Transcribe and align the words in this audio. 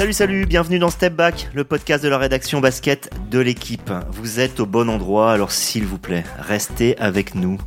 Salut, 0.00 0.14
salut, 0.14 0.46
bienvenue 0.46 0.78
dans 0.78 0.88
Step 0.88 1.14
Back, 1.14 1.50
le 1.52 1.62
podcast 1.62 2.02
de 2.02 2.08
la 2.08 2.16
rédaction 2.16 2.62
basket 2.62 3.10
de 3.30 3.38
l'équipe. 3.38 3.92
Vous 4.12 4.40
êtes 4.40 4.58
au 4.58 4.64
bon 4.64 4.88
endroit, 4.88 5.30
alors 5.30 5.52
s'il 5.52 5.84
vous 5.84 5.98
plaît, 5.98 6.24
restez 6.38 6.96
avec 6.96 7.34
nous. 7.34 7.58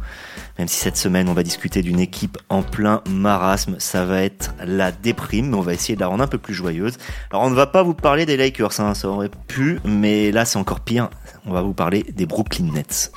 Même 0.58 0.68
si 0.68 0.78
cette 0.78 0.98
semaine 0.98 1.30
on 1.30 1.34
va 1.34 1.44
discuter 1.44 1.84
d'une 1.84 2.00
équipe 2.00 2.40
en 2.50 2.64
plein 2.64 3.04
marasme, 3.08 3.76
ça 3.78 4.04
va 4.06 4.24
être 4.24 4.56
la 4.66 4.92
déprime, 4.92 5.52
mais 5.52 5.58
on 5.58 5.62
va 5.62 5.74
essayer 5.74 5.94
de 5.94 6.00
la 6.00 6.08
rendre 6.08 6.24
un 6.24 6.28
peu 6.28 6.40
plus 6.40 6.56
joyeuse. 6.56 6.98
Alors 7.30 7.44
on 7.44 7.52
ne 7.52 7.56
va 7.56 7.68
pas 7.68 7.84
vous 7.84 7.94
parler 7.94 8.26
des 8.26 8.36
Lakers, 8.36 8.80
hein, 8.80 8.96
ça 8.96 9.10
aurait 9.10 9.30
pu, 9.48 9.80
mais 9.86 10.32
là 10.32 10.44
c'est 10.46 10.58
encore 10.58 10.80
pire, 10.80 11.12
on 11.46 11.54
va 11.54 11.62
vous 11.62 11.76
parler 11.76 12.04
des 12.16 12.26
Brooklyn 12.26 12.74
Nets. 12.74 13.12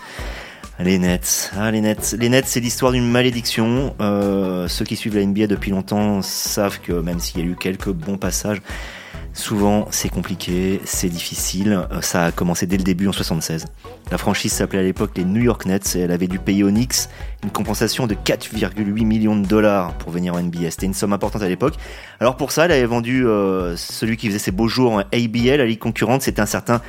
Les 0.78 0.98
Nets, 0.98 1.52
ah, 1.56 1.70
les 1.70 1.80
Nets, 1.80 2.14
les 2.18 2.28
Nets, 2.28 2.44
c'est 2.46 2.60
l'histoire 2.60 2.92
d'une 2.92 3.10
malédiction. 3.10 3.96
Euh, 4.02 4.68
ceux 4.68 4.84
qui 4.84 4.94
suivent 4.94 5.16
la 5.16 5.24
NBA 5.24 5.46
depuis 5.46 5.70
longtemps 5.70 6.20
savent 6.20 6.80
que 6.82 6.92
même 6.92 7.18
s'il 7.18 7.40
y 7.40 7.42
a 7.42 7.46
eu 7.46 7.56
quelques 7.56 7.88
bons 7.88 8.18
passages, 8.18 8.60
souvent 9.36 9.86
c'est 9.90 10.08
compliqué, 10.08 10.80
c'est 10.84 11.08
difficile. 11.08 11.86
Euh, 11.92 12.00
ça 12.00 12.24
a 12.24 12.32
commencé 12.32 12.66
dès 12.66 12.76
le 12.76 12.82
début 12.82 13.06
en 13.06 13.12
76. 13.12 13.66
La 14.10 14.18
franchise 14.18 14.52
s'appelait 14.52 14.80
à 14.80 14.82
l'époque 14.82 15.12
les 15.16 15.24
New 15.24 15.42
York 15.42 15.66
Nets 15.66 15.94
et 15.94 16.00
elle 16.00 16.10
avait 16.10 16.26
dû 16.26 16.38
payer 16.38 16.64
aux 16.64 16.70
Knicks 16.70 17.08
une 17.44 17.50
compensation 17.50 18.06
de 18.06 18.14
4,8 18.14 19.04
millions 19.04 19.36
de 19.36 19.46
dollars 19.46 19.92
pour 19.98 20.10
venir 20.10 20.34
en 20.34 20.40
NBA. 20.40 20.70
C'était 20.70 20.86
une 20.86 20.94
somme 20.94 21.12
importante 21.12 21.42
à 21.42 21.48
l'époque. 21.48 21.74
Alors 22.18 22.36
pour 22.36 22.50
ça, 22.50 22.64
elle 22.64 22.72
avait 22.72 22.86
vendu 22.86 23.26
euh, 23.26 23.76
celui 23.76 24.16
qui 24.16 24.28
faisait 24.28 24.38
ses 24.38 24.52
beaux 24.52 24.68
jours 24.68 24.92
en 24.92 24.98
ABL, 25.00 25.58
la 25.58 25.66
ligue 25.66 25.78
concurrente, 25.78 26.22
c'était 26.22 26.40
un 26.40 26.46
certain 26.46 26.80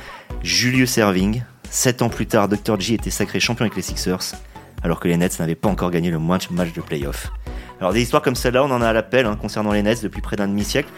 Julius 0.42 0.98
Erving. 0.98 1.42
Sept 1.70 2.00
ans 2.00 2.08
plus 2.08 2.26
tard, 2.26 2.48
Dr. 2.48 2.80
J 2.80 2.94
était 2.94 3.10
sacré 3.10 3.40
champion 3.40 3.64
avec 3.64 3.76
les 3.76 3.82
Sixers, 3.82 4.34
alors 4.82 5.00
que 5.00 5.08
les 5.08 5.18
Nets 5.18 5.38
n'avaient 5.38 5.54
pas 5.54 5.68
encore 5.68 5.90
gagné 5.90 6.10
le 6.10 6.18
match 6.18 6.48
de 6.48 6.80
playoff. 6.80 7.30
Alors 7.80 7.92
des 7.92 8.00
histoires 8.00 8.22
comme 8.22 8.34
celle-là, 8.34 8.64
on 8.64 8.70
en 8.70 8.82
a 8.82 8.88
à 8.88 8.92
l'appel 8.92 9.26
hein, 9.26 9.36
concernant 9.40 9.72
les 9.72 9.82
Nets 9.82 10.02
depuis 10.02 10.20
près 10.20 10.36
d'un 10.36 10.48
demi-siècle. 10.48 10.88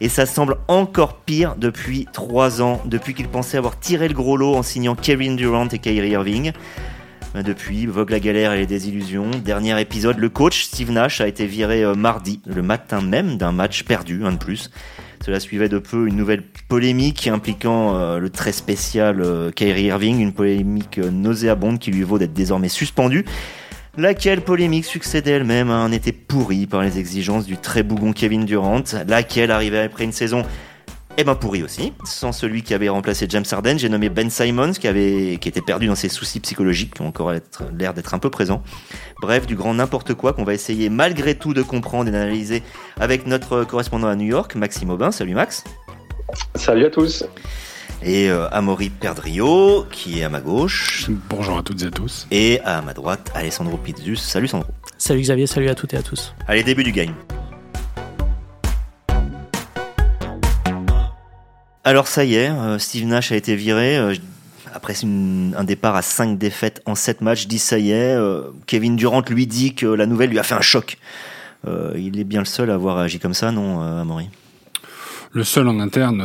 Et 0.00 0.08
ça 0.08 0.26
semble 0.26 0.56
encore 0.68 1.20
pire 1.20 1.54
depuis 1.56 2.06
trois 2.12 2.62
ans, 2.62 2.80
depuis 2.84 3.14
qu'ils 3.14 3.28
pensaient 3.28 3.58
avoir 3.58 3.78
tiré 3.78 4.08
le 4.08 4.14
gros 4.14 4.36
lot 4.36 4.54
en 4.54 4.62
signant 4.62 4.94
Kevin 4.94 5.36
Durant 5.36 5.68
et 5.68 5.78
Kyrie 5.78 6.10
Irving. 6.10 6.52
Depuis, 7.34 7.86
vogue 7.86 8.10
la 8.10 8.20
galère 8.20 8.52
et 8.52 8.58
les 8.58 8.66
désillusions. 8.66 9.30
Dernier 9.44 9.80
épisode, 9.80 10.18
le 10.18 10.28
coach 10.28 10.64
Steve 10.64 10.92
Nash 10.92 11.20
a 11.20 11.26
été 11.26 11.46
viré 11.46 11.82
euh, 11.82 11.94
mardi, 11.94 12.40
le 12.46 12.62
matin 12.62 13.00
même 13.00 13.38
d'un 13.38 13.50
match 13.50 13.82
perdu, 13.82 14.24
un 14.24 14.32
de 14.32 14.38
plus. 14.38 14.70
Cela 15.24 15.40
suivait 15.40 15.70
de 15.70 15.78
peu 15.78 16.06
une 16.06 16.16
nouvelle 16.16 16.42
polémique 16.68 17.28
impliquant 17.28 17.96
euh, 17.96 18.18
le 18.18 18.28
très 18.28 18.52
spécial 18.52 19.22
euh, 19.22 19.50
Kyrie 19.50 19.84
Irving, 19.84 20.20
une 20.20 20.34
polémique 20.34 20.98
euh, 20.98 21.10
nauséabonde 21.10 21.78
qui 21.78 21.90
lui 21.90 22.02
vaut 22.02 22.18
d'être 22.18 22.34
désormais 22.34 22.68
suspendu. 22.68 23.24
Laquelle 23.96 24.40
polémique 24.40 24.84
succédait 24.84 25.32
elle-même 25.32 25.70
à 25.70 25.74
un 25.74 25.92
été 25.92 26.10
pourri 26.10 26.66
par 26.66 26.82
les 26.82 26.98
exigences 26.98 27.46
du 27.46 27.56
très 27.56 27.84
bougon 27.84 28.12
Kevin 28.12 28.44
Durant, 28.44 28.82
laquelle 29.06 29.52
arrivait 29.52 29.82
après 29.82 30.04
une 30.04 30.12
saison 30.12 30.44
eh 31.16 31.22
ben 31.22 31.36
pourri 31.36 31.62
aussi. 31.62 31.92
Sans 32.04 32.32
celui 32.32 32.62
qui 32.62 32.74
avait 32.74 32.88
remplacé 32.88 33.26
James 33.28 33.44
Harden, 33.48 33.78
j'ai 33.78 33.88
nommé 33.88 34.08
Ben 34.08 34.30
Simons 34.30 34.72
qui 34.72 34.88
avait 34.88 35.38
qui 35.40 35.48
était 35.48 35.60
perdu 35.60 35.86
dans 35.86 35.94
ses 35.94 36.08
soucis 36.08 36.40
psychologiques 36.40 36.94
qui 36.94 37.02
ont 37.02 37.06
encore 37.06 37.32
l'air 37.78 37.94
d'être 37.94 38.14
un 38.14 38.18
peu 38.18 38.30
présents. 38.30 38.64
Bref, 39.20 39.46
du 39.46 39.54
grand 39.54 39.74
n'importe 39.74 40.14
quoi 40.14 40.32
qu'on 40.32 40.42
va 40.42 40.54
essayer 40.54 40.88
malgré 40.88 41.36
tout 41.36 41.54
de 41.54 41.62
comprendre 41.62 42.08
et 42.08 42.12
d'analyser 42.12 42.64
avec 42.98 43.28
notre 43.28 43.62
correspondant 43.62 44.08
à 44.08 44.16
New 44.16 44.26
York, 44.26 44.56
Maxime 44.56 44.90
Aubin. 44.90 45.12
Salut 45.12 45.34
Max. 45.34 45.62
Salut 46.56 46.86
à 46.86 46.90
tous. 46.90 47.24
Et 48.02 48.28
euh, 48.28 48.48
Amaury 48.50 48.90
Perdrio 48.90 49.86
qui 49.90 50.20
est 50.20 50.24
à 50.24 50.28
ma 50.28 50.40
gauche. 50.40 51.06
Bonjour 51.28 51.58
à 51.58 51.62
toutes 51.62 51.82
et 51.82 51.86
à 51.86 51.90
tous. 51.90 52.26
Et 52.30 52.60
à 52.64 52.82
ma 52.82 52.92
droite, 52.92 53.30
Alessandro 53.34 53.76
Pizzus. 53.76 54.16
Salut 54.16 54.48
Sandro. 54.48 54.68
Salut 54.98 55.20
Xavier, 55.22 55.46
salut 55.46 55.68
à 55.68 55.74
toutes 55.74 55.94
et 55.94 55.96
à 55.96 56.02
tous. 56.02 56.34
Allez, 56.46 56.62
début 56.62 56.84
du 56.84 56.92
game. 56.92 57.14
Alors 61.84 62.06
ça 62.08 62.24
y 62.24 62.34
est, 62.34 62.48
euh, 62.50 62.78
Steve 62.78 63.06
Nash 63.06 63.32
a 63.32 63.36
été 63.36 63.56
viré. 63.56 63.96
Euh, 63.96 64.14
après 64.72 64.94
un 65.04 65.64
départ 65.64 65.94
à 65.94 66.02
5 66.02 66.36
défaites 66.36 66.82
en 66.84 66.96
7 66.96 67.20
matchs, 67.20 67.46
dit 67.46 67.60
ça 67.60 67.78
y 67.78 67.92
est. 67.92 68.18
Kevin 68.66 68.96
Durant 68.96 69.22
lui 69.30 69.46
dit 69.46 69.74
que 69.76 69.86
la 69.86 70.04
nouvelle 70.04 70.30
lui 70.30 70.38
a 70.40 70.42
fait 70.42 70.56
un 70.56 70.62
choc. 70.62 70.98
il 71.64 72.18
est 72.18 72.24
bien 72.24 72.40
le 72.40 72.44
seul 72.44 72.70
à 72.70 72.74
avoir 72.74 72.98
agi 72.98 73.20
comme 73.20 73.34
ça, 73.34 73.52
non, 73.52 73.80
Amaury? 73.80 74.30
Le 75.34 75.44
seul 75.44 75.68
en 75.68 75.80
interne, 75.80 76.22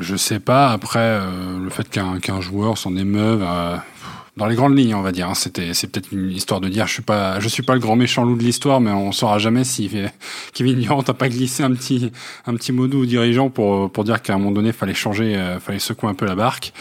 je 0.00 0.16
sais 0.16 0.40
pas. 0.40 0.72
Après, 0.72 1.20
le 1.62 1.70
fait 1.70 1.88
qu'un 1.88 2.40
joueur 2.40 2.78
s'en 2.78 2.96
émeuve, 2.96 3.44
dans 4.40 4.46
les 4.46 4.54
grandes 4.54 4.76
lignes, 4.76 4.94
on 4.94 5.02
va 5.02 5.12
dire. 5.12 5.28
Hein, 5.28 5.34
c'est 5.34 5.52
peut-être 5.52 6.12
une 6.12 6.30
histoire 6.30 6.60
de 6.60 6.68
dire, 6.68 6.86
je 6.86 6.94
suis 6.94 7.02
pas, 7.02 7.40
je 7.40 7.48
suis 7.48 7.62
pas 7.62 7.74
le 7.74 7.80
grand 7.80 7.94
méchant 7.94 8.24
loup 8.24 8.36
de 8.36 8.42
l'histoire, 8.42 8.80
mais 8.80 8.90
on 8.90 9.12
saura 9.12 9.38
jamais 9.38 9.64
si 9.64 9.90
Kevin 10.54 10.80
Durant 10.80 11.04
n'a 11.06 11.14
pas 11.14 11.28
glissé 11.28 11.62
un 11.62 11.72
petit, 11.72 12.10
un 12.46 12.54
petit 12.54 12.72
mot 12.72 12.86
doux 12.86 13.02
au 13.02 13.06
dirigeant 13.06 13.50
pour, 13.50 13.90
pour 13.90 14.04
dire 14.04 14.22
qu'à 14.22 14.34
un 14.34 14.38
moment 14.38 14.52
donné, 14.52 14.72
fallait 14.72 14.94
changer, 14.94 15.36
euh, 15.36 15.60
fallait 15.60 15.78
secouer 15.78 16.08
un 16.08 16.14
peu 16.14 16.24
la 16.26 16.34
barque. 16.34 16.72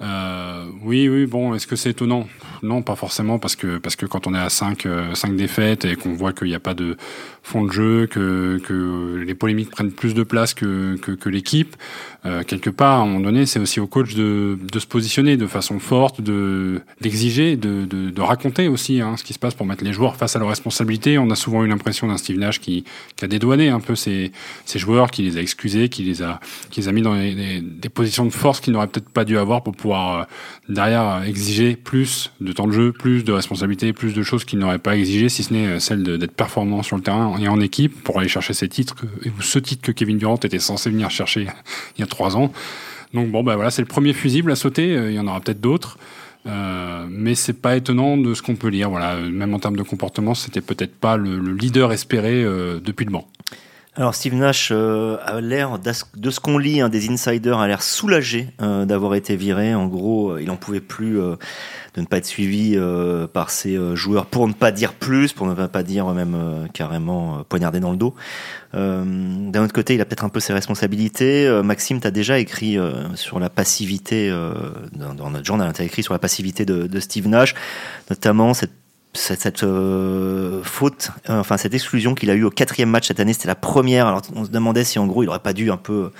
Euh, 0.00 0.66
oui, 0.82 1.08
oui, 1.08 1.26
bon, 1.26 1.54
est-ce 1.54 1.66
que 1.66 1.76
c'est 1.76 1.90
étonnant? 1.90 2.26
Non, 2.62 2.82
pas 2.82 2.96
forcément, 2.96 3.38
parce 3.38 3.54
que 3.54 3.78
parce 3.78 3.96
que 3.96 4.06
quand 4.06 4.26
on 4.26 4.34
est 4.34 4.38
à 4.38 4.50
5 4.50 4.86
euh, 4.86 5.14
cinq 5.14 5.36
défaites 5.36 5.84
et 5.84 5.94
qu'on 5.96 6.14
voit 6.14 6.32
qu'il 6.32 6.48
n'y 6.48 6.54
a 6.54 6.60
pas 6.60 6.74
de 6.74 6.96
fond 7.42 7.64
de 7.64 7.70
jeu, 7.70 8.06
que, 8.06 8.58
que 8.64 9.22
les 9.24 9.34
polémiques 9.34 9.70
prennent 9.70 9.92
plus 9.92 10.14
de 10.14 10.22
place 10.22 10.54
que, 10.54 10.96
que, 10.96 11.12
que 11.12 11.28
l'équipe, 11.28 11.76
euh, 12.26 12.42
quelque 12.42 12.70
part, 12.70 13.00
à 13.00 13.02
un 13.02 13.06
moment 13.06 13.20
donné, 13.20 13.44
c'est 13.44 13.58
aussi 13.58 13.80
au 13.80 13.86
coach 13.86 14.14
de, 14.14 14.58
de 14.60 14.78
se 14.78 14.86
positionner 14.86 15.36
de 15.36 15.46
façon 15.46 15.78
forte, 15.78 16.22
de 16.22 16.80
d'exiger, 17.00 17.56
de, 17.56 17.84
de, 17.84 18.10
de, 18.10 18.22
raconter 18.22 18.66
aussi 18.66 19.02
hein, 19.02 19.16
ce 19.18 19.24
qui 19.24 19.34
se 19.34 19.38
passe 19.38 19.54
pour 19.54 19.66
mettre 19.66 19.84
les 19.84 19.92
joueurs 19.92 20.16
face 20.16 20.34
à 20.34 20.38
leurs 20.38 20.48
responsabilités. 20.48 21.18
On 21.18 21.30
a 21.30 21.36
souvent 21.36 21.62
eu 21.64 21.68
l'impression 21.68 22.08
d'un 22.08 22.16
Steve 22.16 22.38
Nash 22.38 22.60
qui, 22.60 22.84
qui 23.16 23.24
a 23.26 23.28
dédouané 23.28 23.68
un 23.68 23.80
peu 23.80 23.94
ces, 23.94 24.32
ces 24.64 24.78
joueurs, 24.78 25.10
qui 25.10 25.22
les 25.22 25.36
a 25.36 25.42
excusés, 25.42 25.90
qui 25.90 26.02
les 26.02 26.22
a, 26.22 26.40
qui 26.70 26.80
les 26.80 26.88
a 26.88 26.92
mis 26.92 27.02
dans 27.02 27.14
des, 27.14 27.60
des 27.60 27.88
positions 27.90 28.24
de 28.24 28.30
force 28.30 28.60
qu'ils 28.60 28.72
n'auraient 28.72 28.88
peut-être 28.88 29.10
pas 29.10 29.26
dû 29.26 29.36
avoir 29.36 29.62
pour 29.62 29.76
pouvoir 29.84 30.20
euh, 30.20 30.24
derrière 30.70 31.22
exiger 31.24 31.76
plus 31.76 32.32
de 32.40 32.52
temps 32.52 32.66
de 32.66 32.72
jeu, 32.72 32.90
plus 32.90 33.22
de 33.22 33.32
responsabilités, 33.32 33.92
plus 33.92 34.14
de 34.14 34.22
choses 34.22 34.46
qu'ils 34.46 34.58
n'auraient 34.58 34.78
pas 34.78 34.96
exigé, 34.96 35.28
si 35.28 35.42
ce 35.42 35.52
n'est 35.52 35.66
euh, 35.66 35.78
celle 35.78 36.02
d'être 36.02 36.34
performant 36.34 36.82
sur 36.82 36.96
le 36.96 37.02
terrain 37.02 37.36
et 37.38 37.48
en 37.48 37.60
équipe 37.60 38.02
pour 38.02 38.18
aller 38.18 38.28
chercher 38.28 38.54
ces 38.54 38.66
titres, 38.66 38.96
ou 39.26 39.42
ce 39.42 39.58
titre 39.58 39.82
que 39.82 39.92
Kevin 39.92 40.16
Durant 40.16 40.36
était 40.36 40.58
censé 40.58 40.88
venir 40.88 41.10
chercher 41.10 41.48
il 41.98 42.00
y 42.00 42.02
a 42.02 42.06
trois 42.06 42.34
ans. 42.34 42.50
Donc 43.12 43.30
bon, 43.30 43.42
bah 43.42 43.56
voilà, 43.56 43.70
c'est 43.70 43.82
le 43.82 43.88
premier 43.88 44.14
fusible 44.14 44.50
à 44.52 44.56
sauter. 44.56 44.96
Euh, 44.96 45.10
il 45.10 45.16
y 45.16 45.20
en 45.20 45.26
aura 45.26 45.40
peut-être 45.40 45.60
d'autres. 45.60 45.98
Euh, 46.46 47.06
mais 47.10 47.34
c'est 47.34 47.60
pas 47.60 47.76
étonnant 47.76 48.16
de 48.16 48.32
ce 48.32 48.40
qu'on 48.40 48.56
peut 48.56 48.68
lire. 48.68 48.88
Voilà, 48.88 49.16
même 49.16 49.52
en 49.52 49.58
termes 49.58 49.76
de 49.76 49.82
comportement, 49.82 50.34
c'était 50.34 50.62
peut-être 50.62 50.94
pas 50.94 51.18
le, 51.18 51.38
leader 51.52 51.92
espéré 51.92 52.42
depuis 52.82 53.04
le 53.04 53.10
banc. 53.10 53.28
Alors 53.96 54.12
Steve 54.16 54.34
Nash 54.34 54.70
euh, 54.72 55.18
a 55.24 55.40
l'air, 55.40 55.78
de 55.78 56.30
ce 56.30 56.40
qu'on 56.40 56.58
lit, 56.58 56.80
hein, 56.80 56.88
des 56.88 57.10
insiders, 57.10 57.60
a 57.60 57.68
l'air 57.68 57.80
soulagé 57.80 58.48
euh, 58.60 58.84
d'avoir 58.86 59.14
été 59.14 59.36
viré. 59.36 59.72
En 59.72 59.86
gros, 59.86 60.32
euh, 60.32 60.42
il 60.42 60.50
en 60.50 60.56
pouvait 60.56 60.80
plus 60.80 61.14
de 61.14 62.00
ne 62.00 62.06
pas 62.06 62.16
être 62.16 62.26
suivi 62.26 62.76
par 63.32 63.50
ses 63.50 63.78
joueurs, 63.94 64.26
pour 64.26 64.48
ne 64.48 64.52
pas 64.52 64.72
dire 64.72 64.94
plus, 64.94 65.32
pour 65.32 65.46
ne 65.46 65.54
pas 65.66 65.84
dire 65.84 66.06
même 66.08 66.66
carrément 66.72 67.44
poignarder 67.48 67.78
dans 67.78 67.92
le 67.92 67.96
dos. 67.96 68.16
D'un 68.72 69.62
autre 69.62 69.72
côté, 69.72 69.94
il 69.94 70.00
a 70.00 70.04
peut-être 70.04 70.24
un 70.24 70.28
peu 70.28 70.40
ses 70.40 70.52
responsabilités. 70.52 71.48
Maxime, 71.62 72.00
tu 72.00 72.06
as 72.08 72.10
déjà 72.10 72.40
écrit 72.40 72.76
sur 73.14 73.38
la 73.38 73.48
passivité, 73.48 74.28
dans, 74.92 75.30
notre 75.30 75.44
journal, 75.44 75.72
tu 75.72 75.82
as 75.82 75.84
écrit 75.84 76.02
sur 76.02 76.14
la 76.14 76.18
passivité 76.18 76.64
de, 76.64 76.88
de 76.88 77.00
Steve 77.00 77.28
Nash, 77.28 77.54
notamment 78.10 78.54
cette 78.54 78.72
cette, 79.14 79.62
euh, 79.62 80.62
faute, 80.62 81.10
euh, 81.30 81.40
enfin 81.40 81.56
cette 81.56 81.74
exclusion 81.74 82.14
qu'il 82.14 82.30
a 82.30 82.34
eu 82.34 82.44
au 82.44 82.50
quatrième 82.50 82.90
match 82.90 83.08
cette 83.08 83.20
année, 83.20 83.32
c'était 83.32 83.48
la 83.48 83.54
première. 83.54 84.06
Alors 84.06 84.22
on 84.34 84.44
se 84.44 84.50
demandait 84.50 84.84
si 84.84 84.98
en 84.98 85.06
gros 85.06 85.22
il 85.22 85.28
aurait 85.28 85.38
pas 85.38 85.52
dû 85.52 85.70
un 85.70 85.76
peu 85.76 86.10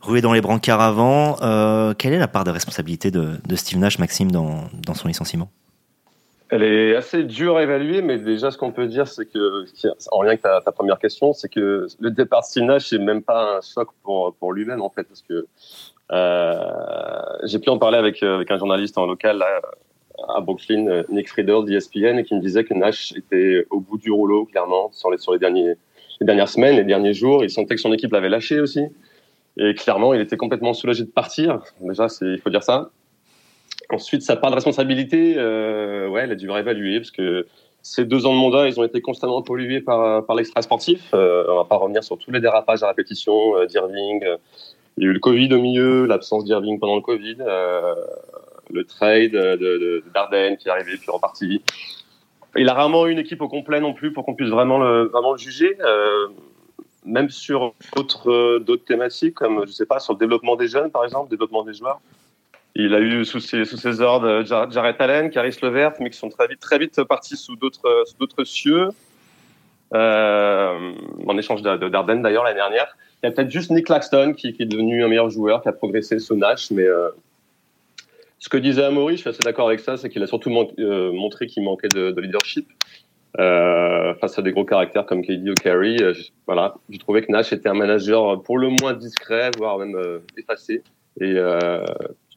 ruer 0.00 0.20
dans 0.20 0.32
les 0.32 0.40
brancards 0.40 0.80
avant. 0.80 1.36
Euh, 1.42 1.94
quelle 1.94 2.12
est 2.12 2.18
la 2.18 2.28
part 2.28 2.44
de 2.44 2.50
responsabilité 2.50 3.10
de, 3.10 3.30
de 3.46 3.56
Steve 3.56 3.78
Nash, 3.78 3.98
Maxime, 3.98 4.30
dans, 4.30 4.68
son 4.94 5.08
licenciement? 5.08 5.50
Elle 6.50 6.62
est 6.62 6.94
assez 6.94 7.24
dure 7.24 7.56
à 7.56 7.62
évaluer, 7.62 8.02
mais 8.02 8.18
déjà 8.18 8.50
ce 8.50 8.58
qu'on 8.58 8.72
peut 8.72 8.86
dire, 8.86 9.08
c'est 9.08 9.24
que, 9.24 9.64
en 10.10 10.22
lien 10.22 10.28
avec 10.28 10.42
ta, 10.42 10.60
première 10.72 10.98
question, 10.98 11.32
c'est 11.32 11.48
que 11.48 11.86
le 11.98 12.10
départ 12.10 12.40
de 12.40 12.46
Steve 12.46 12.64
Nash, 12.64 12.88
c'est 12.88 12.98
même 12.98 13.22
pas 13.22 13.56
un 13.56 13.60
choc 13.62 13.88
pour, 14.02 14.34
pour 14.34 14.52
lui-même 14.52 14.82
en 14.82 14.90
fait, 14.90 15.04
parce 15.04 15.22
que 15.22 15.46
j'ai 17.44 17.58
pu 17.58 17.70
en 17.70 17.78
parler 17.78 17.96
avec, 17.96 18.22
avec 18.22 18.50
un 18.50 18.58
journaliste 18.58 18.98
en 18.98 19.06
local 19.06 19.38
là, 19.38 19.46
à 20.28 20.40
Brooklyn, 20.40 20.86
euh, 20.86 21.02
Nick 21.08 21.28
Friedel 21.28 21.64
d'ESPN, 21.64 22.22
qui 22.22 22.34
me 22.34 22.40
disait 22.40 22.64
que 22.64 22.74
Nash 22.74 23.12
était 23.16 23.66
au 23.70 23.80
bout 23.80 23.98
du 23.98 24.10
rouleau, 24.10 24.44
clairement, 24.44 24.90
sur 24.92 25.10
les, 25.10 25.18
dernières 26.20 26.48
semaines, 26.48 26.76
les 26.76 26.84
derniers 26.84 27.14
jours. 27.14 27.44
Il 27.44 27.50
sentait 27.50 27.74
que 27.74 27.80
son 27.80 27.92
équipe 27.92 28.12
l'avait 28.12 28.28
lâché 28.28 28.60
aussi. 28.60 28.82
Et 29.58 29.74
clairement, 29.74 30.14
il 30.14 30.20
était 30.20 30.36
complètement 30.36 30.72
soulagé 30.72 31.04
de 31.04 31.10
partir. 31.10 31.60
Déjà, 31.80 32.06
il 32.22 32.38
faut 32.38 32.50
dire 32.50 32.62
ça. 32.62 32.90
Ensuite, 33.90 34.22
sa 34.22 34.36
part 34.36 34.50
de 34.50 34.54
responsabilité, 34.54 35.34
euh, 35.36 36.08
ouais, 36.08 36.22
elle 36.22 36.32
a 36.32 36.34
dû 36.34 36.50
réévaluer 36.50 36.98
parce 36.98 37.10
que 37.10 37.46
ces 37.82 38.04
deux 38.04 38.26
ans 38.26 38.32
de 38.32 38.38
mandat, 38.38 38.68
ils 38.68 38.78
ont 38.78 38.84
été 38.84 39.00
constamment 39.00 39.42
pollués 39.42 39.80
par, 39.80 40.24
par 40.24 40.36
l'extra 40.36 40.62
sportif. 40.62 41.10
Euh, 41.14 41.44
on 41.48 41.56
va 41.56 41.64
pas 41.64 41.76
revenir 41.76 42.02
sur 42.04 42.16
tous 42.16 42.30
les 42.30 42.40
dérapages 42.40 42.82
à 42.82 42.88
répétition 42.88 43.56
euh, 43.56 43.66
d'Irving. 43.66 44.24
Il 44.96 45.04
y 45.04 45.06
a 45.06 45.10
eu 45.10 45.12
le 45.12 45.18
Covid 45.18 45.52
au 45.52 45.58
milieu, 45.58 46.06
l'absence 46.06 46.44
d'Irving 46.44 46.78
pendant 46.78 46.94
le 46.94 47.02
Covid. 47.02 47.36
Euh, 47.40 47.94
le 48.72 48.84
trade 48.84 49.32
de, 49.32 49.56
de, 49.56 50.56
qui 50.56 50.68
est 50.68 50.70
arrivé 50.70 50.96
puis 50.96 51.10
reparti. 51.10 51.62
Il 52.56 52.68
a 52.68 52.74
rarement 52.74 53.06
une 53.06 53.18
équipe 53.18 53.40
au 53.40 53.48
complet 53.48 53.80
non 53.80 53.94
plus 53.94 54.12
pour 54.12 54.24
qu'on 54.24 54.34
puisse 54.34 54.50
vraiment 54.50 54.78
le, 54.78 55.10
juger. 55.36 55.76
Euh, 55.80 56.28
même 57.04 57.30
sur 57.30 57.74
d'autres 57.96 58.58
d'autres 58.60 58.84
thématiques, 58.84 59.34
comme 59.34 59.66
je 59.66 59.72
sais 59.72 59.86
pas 59.86 59.98
sur 59.98 60.12
le 60.12 60.18
développement 60.18 60.54
des 60.54 60.68
jeunes, 60.68 60.90
par 60.90 61.04
exemple, 61.04 61.30
développement 61.30 61.64
des 61.64 61.74
joueurs. 61.74 62.00
Il 62.74 62.94
a 62.94 63.00
eu 63.00 63.24
sous 63.24 63.40
ses, 63.40 64.00
ordres 64.00 64.44
Jared 64.44 64.96
Allen, 64.98 65.30
Caris 65.30 65.56
Levert, 65.62 65.92
mais 66.00 66.10
qui 66.10 66.18
sont 66.18 66.30
très 66.30 66.78
vite 66.78 67.02
partis 67.04 67.36
sous 67.36 67.56
d'autres 67.56 68.44
cieux. 68.44 68.88
Euh, 69.94 70.94
en 71.26 71.36
échange 71.36 71.60
d'Arden 71.60 72.22
d'ailleurs 72.22 72.44
l'année 72.44 72.56
dernière. 72.56 72.96
Il 73.22 73.26
y 73.26 73.28
a 73.28 73.32
peut-être 73.32 73.50
juste 73.50 73.70
Nick 73.70 73.86
Claxton 73.86 74.32
qui, 74.32 74.48
est 74.58 74.64
devenu 74.64 75.04
un 75.04 75.08
meilleur 75.08 75.28
joueur, 75.28 75.62
qui 75.62 75.68
a 75.68 75.72
progressé 75.72 76.18
sous 76.18 76.34
Nash, 76.34 76.70
mais 76.70 76.86
euh, 76.86 77.10
ce 78.42 78.48
que 78.48 78.56
disait 78.56 78.82
Amaury, 78.82 79.14
je 79.14 79.20
suis 79.20 79.30
assez 79.30 79.44
d'accord 79.44 79.68
avec 79.68 79.78
ça, 79.78 79.96
c'est 79.96 80.10
qu'il 80.10 80.20
a 80.20 80.26
surtout 80.26 80.50
euh, 80.80 81.12
montré 81.12 81.46
qu'il 81.46 81.62
manquait 81.62 81.86
de, 81.86 82.10
de 82.10 82.20
leadership. 82.20 82.66
Euh, 83.38 84.14
face 84.16 84.36
à 84.36 84.42
des 84.42 84.50
gros 84.50 84.64
caractères 84.64 85.06
comme 85.06 85.22
KD 85.22 85.48
ou 85.48 85.54
Carey, 85.54 85.96
euh, 86.02 86.12
voilà, 86.46 86.74
j'ai 86.90 86.98
trouvé 86.98 87.22
que 87.22 87.30
Nash 87.30 87.52
était 87.52 87.68
un 87.68 87.74
manager 87.74 88.42
pour 88.42 88.58
le 88.58 88.68
moins 88.68 88.94
discret, 88.94 89.52
voire 89.56 89.78
même 89.78 89.96
effacé. 90.36 90.82
Et 91.20 91.36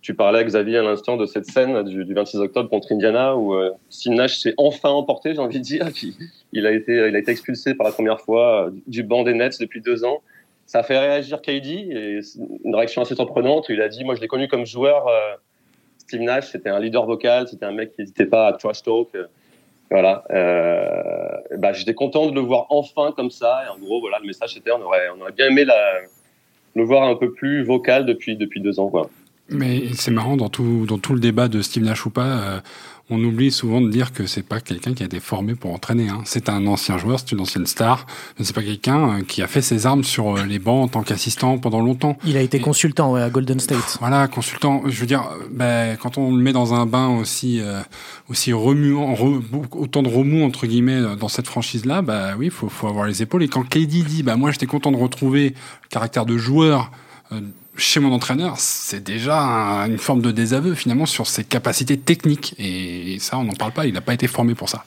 tu 0.04 0.14
parlais, 0.14 0.46
Xavier, 0.46 0.78
à 0.78 0.84
l'instant 0.84 1.18
de 1.18 1.26
cette 1.26 1.48
scène 1.48 1.82
du, 1.82 2.06
du, 2.06 2.14
26 2.14 2.38
octobre 2.38 2.70
contre 2.70 2.92
Indiana 2.92 3.36
où 3.36 3.56
Steve 3.90 4.14
Nash 4.14 4.38
s'est 4.38 4.54
enfin 4.58 4.90
emporté, 4.90 5.34
j'ai 5.34 5.40
envie 5.40 5.58
de 5.58 5.64
dire. 5.64 5.88
Il, 6.04 6.14
il, 6.54 6.68
a 6.68 6.72
été, 6.72 6.94
il 6.94 7.16
a 7.16 7.18
été 7.18 7.32
expulsé 7.32 7.74
par 7.74 7.88
la 7.88 7.92
première 7.92 8.22
fois 8.22 8.70
du 8.86 9.02
banc 9.02 9.24
des 9.24 9.34
Nets 9.34 9.60
depuis 9.60 9.82
deux 9.82 10.06
ans. 10.06 10.22
Ça 10.68 10.80
a 10.80 10.84
fait 10.84 11.00
réagir 11.00 11.42
KD 11.42 11.68
et 11.68 12.20
une 12.64 12.76
réaction 12.76 13.02
assez 13.02 13.16
surprenante. 13.16 13.66
Il 13.70 13.82
a 13.82 13.90
dit, 13.90 14.04
moi 14.04 14.14
je 14.14 14.22
l'ai 14.22 14.28
connu 14.28 14.48
comme 14.48 14.68
joueur. 14.68 15.08
Steve 16.08 16.22
Nash, 16.22 16.52
c'était 16.52 16.70
un 16.70 16.80
leader 16.80 17.06
vocal, 17.06 17.48
c'était 17.48 17.66
un 17.66 17.72
mec 17.72 17.96
qui 17.96 18.02
n'hésitait 18.02 18.26
pas 18.26 18.48
à 18.48 18.54
trash 18.54 18.84
talk. 18.84 19.10
Voilà. 19.90 20.24
Euh, 20.32 21.58
bah, 21.58 21.74
j'étais 21.74 21.94
content 21.94 22.28
de 22.28 22.36
le 22.36 22.42
voir 22.42 22.68
enfin 22.70 23.14
comme 23.16 23.32
ça. 23.32 23.62
Et 23.66 23.70
en 23.70 23.78
gros, 23.80 24.00
voilà, 24.02 24.20
le 24.20 24.28
message 24.28 24.58
était 24.58 24.72
on 24.72 24.82
aurait, 24.82 25.08
on 25.18 25.22
aurait 25.22 25.32
bien 25.32 25.48
aimé 25.48 25.66
le 26.76 26.84
voir 26.84 27.04
un 27.04 27.16
peu 27.16 27.32
plus 27.32 27.64
vocal 27.64 28.06
depuis, 28.06 28.36
depuis 28.36 28.62
deux 28.62 28.80
ans. 28.80 28.92
Mais 29.50 29.84
c'est 29.94 30.12
marrant, 30.12 30.38
dans 30.38 30.50
tout, 30.50 30.86
dans 30.88 30.98
tout 30.98 31.14
le 31.14 31.20
débat 31.20 31.48
de 31.48 31.62
Steve 31.62 31.84
Nash 31.84 32.06
ou 32.06 32.10
pas, 32.10 32.26
euh, 32.26 32.60
on 33.12 33.24
oublie 33.24 33.52
souvent 33.52 33.82
de 33.82 33.90
dire 33.90 34.14
que 34.14 34.26
c'est 34.26 34.42
pas 34.42 34.60
quelqu'un 34.60 34.94
qui 34.96 35.04
a 35.04 35.06
été 35.06 35.20
formé 35.20 35.54
pour 35.54 35.72
entraîner. 35.72 36.10
Hein. 36.10 36.22
C'est 36.26 36.50
un 36.50 36.66
ancien 36.66 36.98
joueur, 36.98 37.20
c'est 37.20 37.34
une 37.34 37.40
ancienne 37.40 37.68
star. 37.68 38.08
C'est 38.40 38.56
pas 38.56 38.64
quelqu'un 38.64 39.20
euh, 39.20 39.22
qui 39.22 39.44
a 39.44 39.48
fait 39.48 39.62
ses 39.62 39.86
armes 39.86 40.04
sur 40.04 40.36
euh, 40.38 40.44
les 40.44 40.58
bancs 40.58 40.86
en 40.86 40.88
tant 40.88 41.04
qu'assistant 41.04 41.60
pendant 41.60 41.82
longtemps. 41.82 42.18
Il 42.26 42.36
a 42.36 42.42
été 42.42 42.60
consultant 42.60 43.12
ouais, 43.12 43.22
à 43.22 43.30
Golden 43.30 43.60
State. 43.60 43.98
Voilà, 44.00 44.28
consultant. 44.28 44.82
Je 44.88 45.00
veux 45.00 45.06
dire, 45.06 45.30
ben, 45.52 45.98
quand 45.98 46.18
on 46.18 46.36
le 46.36 46.42
met 46.42 46.54
dans 46.54 46.74
un 46.74 46.88
bain 46.88 47.10
aussi 47.10 47.60
euh, 47.62 47.82
aussi 48.28 48.54
remuant, 48.54 49.16
autant 49.72 50.02
de 50.02 50.10
remous 50.10 50.44
entre 50.44 50.66
guillemets 50.66 51.02
dans 51.20 51.28
cette 51.28 51.48
franchise-là, 51.48 52.02
bah 52.02 52.34
oui, 52.40 52.50
faut 52.50 52.70
faut 52.70 52.88
avoir 52.88 53.06
les 53.06 53.22
épaules. 53.22 53.44
Et 53.44 53.48
quand 53.48 53.64
KD 53.64 54.04
dit, 54.04 54.24
bah 54.24 54.36
moi 54.36 54.50
j'étais 54.50 54.66
content 54.66 54.92
de 54.92 54.98
retrouver 54.98 55.50
le 55.50 55.90
caractère 55.90 56.26
de 56.26 56.38
joueur 56.38 56.92
chez 57.78 58.00
mon 58.00 58.12
entraîneur, 58.14 58.56
c'est 58.58 59.04
déjà 59.04 59.40
une 59.88 59.98
forme 59.98 60.22
de 60.22 60.32
désaveu 60.32 60.76
finalement 60.76 61.06
sur 61.06 61.28
ses 61.28 61.44
capacités 61.44 61.98
techniques. 61.98 62.56
Et 62.58 63.18
ça, 63.20 63.38
on 63.38 63.44
n'en 63.44 63.54
parle 63.54 63.72
pas, 63.72 63.86
il 63.86 63.94
n'a 63.94 64.02
pas 64.02 64.14
été 64.14 64.28
formé 64.28 64.56
pour 64.56 64.70
ça. 64.70 64.86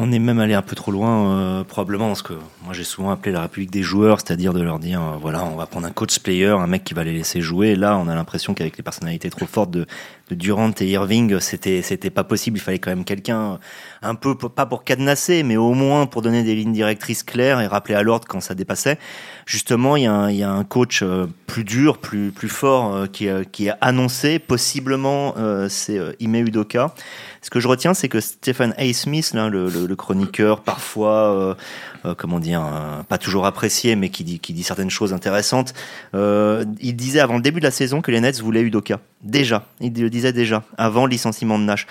On 0.00 0.12
est 0.12 0.20
même 0.20 0.38
allé 0.38 0.54
un 0.54 0.62
peu 0.62 0.76
trop 0.76 0.92
loin, 0.92 1.40
euh, 1.40 1.64
probablement, 1.64 2.06
parce 2.06 2.22
que 2.22 2.34
moi 2.62 2.72
j'ai 2.72 2.84
souvent 2.84 3.10
appelé 3.10 3.32
la 3.32 3.42
République 3.42 3.72
des 3.72 3.82
joueurs, 3.82 4.20
c'est-à-dire 4.20 4.52
de 4.52 4.62
leur 4.62 4.78
dire, 4.78 5.02
euh, 5.02 5.16
voilà, 5.20 5.44
on 5.44 5.56
va 5.56 5.66
prendre 5.66 5.88
un 5.88 5.90
coach 5.90 6.20
player, 6.20 6.50
un 6.50 6.68
mec 6.68 6.84
qui 6.84 6.94
va 6.94 7.02
les 7.02 7.12
laisser 7.12 7.40
jouer. 7.40 7.74
Là, 7.74 7.98
on 7.98 8.06
a 8.06 8.14
l'impression 8.14 8.54
qu'avec 8.54 8.76
les 8.76 8.84
personnalités 8.84 9.28
trop 9.28 9.46
fortes 9.46 9.72
de, 9.72 9.86
Durant 10.30 10.72
et 10.78 10.90
Irving, 10.90 11.40
c'était 11.40 11.80
c'était 11.80 12.10
pas 12.10 12.22
possible. 12.22 12.58
Il 12.58 12.60
fallait 12.60 12.78
quand 12.78 12.90
même 12.90 13.06
quelqu'un 13.06 13.58
un 14.02 14.14
peu 14.14 14.36
pas 14.36 14.66
pour 14.66 14.84
cadenasser, 14.84 15.42
mais 15.42 15.56
au 15.56 15.72
moins 15.72 16.04
pour 16.04 16.20
donner 16.20 16.42
des 16.42 16.54
lignes 16.54 16.74
directrices 16.74 17.22
claires 17.22 17.62
et 17.62 17.66
rappeler 17.66 17.94
à 17.94 18.02
l'ordre 18.02 18.28
quand 18.28 18.42
ça 18.42 18.54
dépassait. 18.54 18.98
Justement, 19.46 19.96
il 19.96 20.02
y 20.02 20.42
a 20.42 20.50
un, 20.50 20.64
coach 20.64 21.02
euh, 21.02 21.28
plus 21.46 21.64
dur, 21.64 21.96
plus 21.96 22.30
plus 22.30 22.50
fort 22.50 23.10
qui 23.10 23.26
qui 23.52 23.70
a 23.70 23.78
annoncé 23.80 24.38
possiblement 24.38 25.34
c'est 25.70 25.98
Ime 26.20 26.34
Udoka. 26.34 26.92
Ce 27.40 27.50
que 27.50 27.60
je 27.60 27.68
retiens, 27.68 27.94
c'est 27.94 28.08
que 28.08 28.20
Stephen 28.20 28.74
A. 28.76 28.92
Smith, 28.92 29.32
là, 29.32 29.48
le, 29.48 29.87
le 29.88 29.96
chroniqueur, 29.96 30.60
parfois 30.60 31.56
euh, 32.04 32.14
comment 32.16 32.38
dire, 32.38 32.62
pas 33.08 33.18
toujours 33.18 33.46
apprécié, 33.46 33.96
mais 33.96 34.08
qui 34.08 34.24
dit, 34.24 34.62
certaines 34.62 34.90
choses 34.90 35.12
intéressantes. 35.12 35.74
Euh, 36.14 36.64
il 36.80 36.94
disait 36.96 37.20
avant 37.20 37.36
le 37.36 37.42
début 37.42 37.60
de 37.60 37.64
la 37.64 37.70
saison 37.70 38.00
que 38.00 38.10
les 38.10 38.20
Nets 38.20 38.40
voulaient 38.40 38.62
Udoka. 38.62 39.00
Déjà, 39.22 39.66
il 39.80 39.92
le 39.92 40.10
disait 40.10 40.32
déjà, 40.32 40.62
avant 40.76 41.06
le 41.06 41.10
licenciement 41.10 41.58
de 41.58 41.64
Nash. 41.64 41.86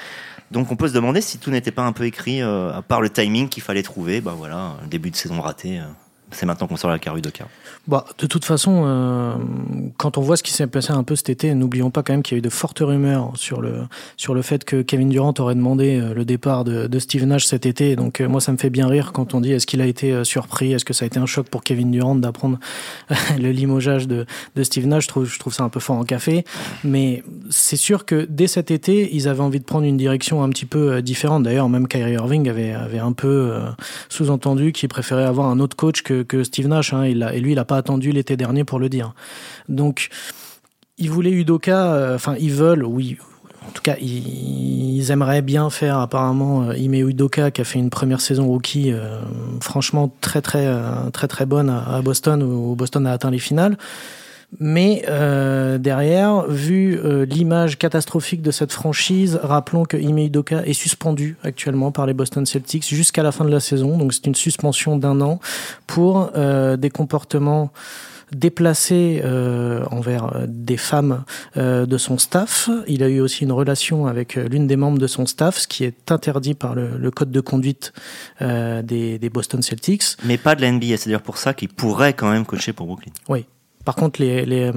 Donc 0.52 0.72
on 0.72 0.78
peut 0.78 0.88
se 0.88 0.94
demander 0.94 1.20
si 1.20 1.40
tout 1.40 1.52
n'était 1.52 1.72
pas 1.72 1.84
un 1.84 1.92
peu 1.92 2.06
écrit, 2.06 2.42
euh, 2.42 2.72
à 2.72 2.82
part 2.82 3.02
le 3.02 3.10
timing 3.10 3.50
qu'il 3.50 3.64
fallait 3.64 3.84
trouver. 3.84 4.22
Ben 4.22 4.34
voilà, 4.34 4.78
début 4.90 5.12
de 5.12 5.16
saison 5.16 5.42
raté. 5.42 5.82
C'est 6.32 6.46
maintenant 6.46 6.68
qu'on 6.68 6.76
sort 6.76 6.90
la 6.90 7.00
caru 7.00 7.22
de 7.22 7.30
cas. 7.30 7.46
Bah, 7.88 8.04
de 8.18 8.28
toute 8.28 8.44
façon, 8.44 8.84
euh, 8.86 9.34
quand 9.96 10.18
on 10.18 10.22
voit 10.22 10.36
ce 10.36 10.44
qui 10.44 10.52
s'est 10.52 10.68
passé 10.68 10.92
un 10.92 11.04
peu 11.04 11.16
cet 11.16 11.30
été, 11.30 11.54
n'oublions 11.56 11.90
pas 11.90 12.04
quand 12.04 12.12
même 12.12 12.22
qu'il 12.22 12.36
y 12.36 12.38
a 12.38 12.40
eu 12.40 12.42
de 12.42 12.50
fortes 12.50 12.80
rumeurs 12.80 13.32
sur 13.36 13.62
le, 13.62 13.84
sur 14.18 14.34
le 14.34 14.42
fait 14.42 14.66
que 14.66 14.82
Kevin 14.82 15.08
Durant 15.08 15.34
aurait 15.40 15.56
demandé 15.56 15.98
euh, 15.98 16.14
le 16.14 16.26
départ 16.26 16.66
de, 16.66 16.88
de 16.88 17.00
Steve 17.00 17.24
Nash 17.24 17.46
cet 17.46 17.66
été. 17.66 17.96
Donc 17.96 18.20
euh, 18.20 18.28
moi, 18.28 18.42
ça 18.42 18.52
me 18.52 18.58
fait 18.58 18.70
bien 18.70 18.88
rire 18.88 19.14
quand 19.14 19.34
on 19.34 19.40
dit 19.40 19.54
est-ce 19.54 19.66
qu'il 19.66 19.82
a 19.82 19.86
été 19.86 20.26
surpris, 20.26 20.74
est-ce 20.74 20.84
que 20.84 20.94
ça 20.94 21.06
a 21.06 21.08
été 21.08 21.18
un 21.18 21.26
choc 21.26 21.48
pour 21.48 21.64
Kevin 21.64 21.90
Durant 21.90 22.16
d'apprendre 22.16 22.60
le 23.40 23.52
limogeage 23.52 24.06
de, 24.06 24.26
de 24.58 24.64
Steve 24.64 24.86
Nash? 24.86 25.04
Je 25.04 25.08
trouve, 25.08 25.26
je 25.26 25.40
trouve 25.40 25.54
ça 25.54 25.64
un 25.64 25.70
peu 25.70 25.80
fort 25.80 25.96
en 25.96 26.04
café. 26.04 26.44
Mais 26.84 27.24
c'est 27.50 27.78
sûr 27.78 28.06
que 28.06 28.28
dès 28.30 28.48
cet 28.48 28.70
été, 28.70 29.16
ils 29.16 29.30
avaient 29.30 29.40
envie 29.44 29.60
de 29.60 29.66
prendre 29.66 29.86
une 29.86 29.98
direction 29.98 30.44
un 30.44 30.50
petit 30.50 30.66
peu 30.66 31.02
différente. 31.02 31.44
D'ailleurs, 31.44 31.70
même 31.70 31.88
Kyrie 31.88 32.14
Irving 32.14 32.50
avait, 32.50 32.74
avait 32.74 33.00
un 33.00 33.14
peu 33.14 33.54
sous-entendu 34.10 34.74
qu'il 34.74 34.90
préférait 34.90 35.24
avoir 35.24 35.48
un 35.48 35.60
autre 35.60 35.78
coach 35.78 36.02
que 36.02 36.17
que, 36.24 36.44
Steve 36.44 36.68
Nash. 36.68 36.94
Hein, 36.94 37.06
il 37.06 37.24
a, 37.24 37.34
et 37.34 37.40
lui, 37.40 37.52
il 37.52 37.56
n'a 37.56 37.66
pas 37.66 37.78
attendu 37.78 38.12
l'été 38.12 38.38
dernier 38.38 38.64
pour 38.64 38.80
le 38.80 38.90
dire. 38.90 39.14
Donc, 39.70 40.10
ils 40.98 41.10
voulaient 41.10 41.32
Udoka, 41.32 41.94
euh, 41.94 42.16
enfin, 42.16 42.36
ils 42.40 42.54
veulent, 42.54 42.84
oui. 42.84 43.18
En 43.68 43.72
tout 43.72 43.82
cas, 43.82 43.96
ils, 44.00 45.12
aimeraient 45.12 45.42
bien 45.42 45.70
faire 45.70 46.00
apparemment 46.00 46.64
euh, 46.64 46.78
Ime 46.78 46.96
Udoka 46.96 47.52
qui 47.52 47.62
a 47.62 47.64
fait 47.64 47.80
une 47.80 47.90
première 47.90 48.20
saison 48.20 48.48
rookie 48.48 48.92
euh, 48.92 49.20
franchement 49.62 50.12
très 50.20 50.42
très 50.42 50.68
très 51.14 51.30
très 51.30 51.46
bonne 51.46 51.70
à 51.70 52.02
Boston 52.02 52.44
où 52.44 52.76
Boston 52.76 53.06
a 53.08 53.14
atteint 53.14 53.32
les 53.32 53.40
finales. 53.40 53.78
Mais 54.60 55.04
euh, 55.08 55.78
derrière, 55.78 56.48
vu 56.48 56.98
euh, 56.98 57.26
l'image 57.26 57.78
catastrophique 57.78 58.42
de 58.42 58.52
cette 58.52 58.72
franchise, 58.72 59.40
rappelons 59.42 59.84
que 59.84 59.98
Ime 59.98 60.20
Udoka 60.20 60.66
est 60.66 60.74
suspendu 60.74 61.36
actuellement 61.44 61.92
par 61.92 62.06
les 62.06 62.14
Boston 62.14 62.46
Celtics 62.46 62.88
jusqu'à 62.88 63.24
la 63.24 63.32
fin 63.32 63.46
de 63.46 63.52
la 63.52 63.60
saison. 63.60 63.98
Donc 63.98 64.14
c'est 64.14 64.26
une 64.26 64.36
suspension 64.36 64.98
d'un 64.98 65.20
an 65.22 65.40
pour 65.86 66.32
euh, 66.36 66.78
des 66.78 66.90
comportements 66.90 67.72
déplacés 68.32 69.22
euh, 69.24 69.86
envers 69.92 70.46
des 70.48 70.76
femmes 70.76 71.24
euh, 71.58 71.86
de 71.86 71.98
son 71.98 72.18
staff. 72.18 72.70
Il 72.88 73.04
a 73.04 73.10
eu 73.10 73.20
aussi 73.20 73.44
une 73.44 73.52
relation 73.52 74.08
avec 74.08 74.36
l'une 74.36 74.66
des 74.66 74.76
membres 74.76 74.98
de 74.98 75.08
son 75.08 75.26
staff, 75.26 75.60
ce 75.60 75.68
qui 75.68 75.84
est 75.84 76.12
interdit 76.12 76.54
par 76.56 76.74
le, 76.74 76.98
le 76.98 77.12
code 77.12 77.32
de 77.32 77.42
conduite 77.42 77.94
des, 78.42 79.20
des 79.20 79.30
Boston 79.30 79.62
Celtics. 79.62 80.04
Mais 80.26 80.38
pas 80.38 80.56
de 80.56 80.62
la 80.62 80.72
NBA, 80.72 80.98
c'est-à-dire 80.98 81.22
pour 81.22 81.38
ça 81.38 81.54
qu'il 81.54 81.70
pourrait 81.70 82.14
quand 82.14 82.32
même 82.32 82.46
coacher 82.46 82.74
pour 82.74 82.88
Brooklyn. 82.88 83.12
Oui, 83.30 83.46
par 83.88 83.96
contre, 83.96 84.22
les, 84.22 84.46
les, 84.46 84.70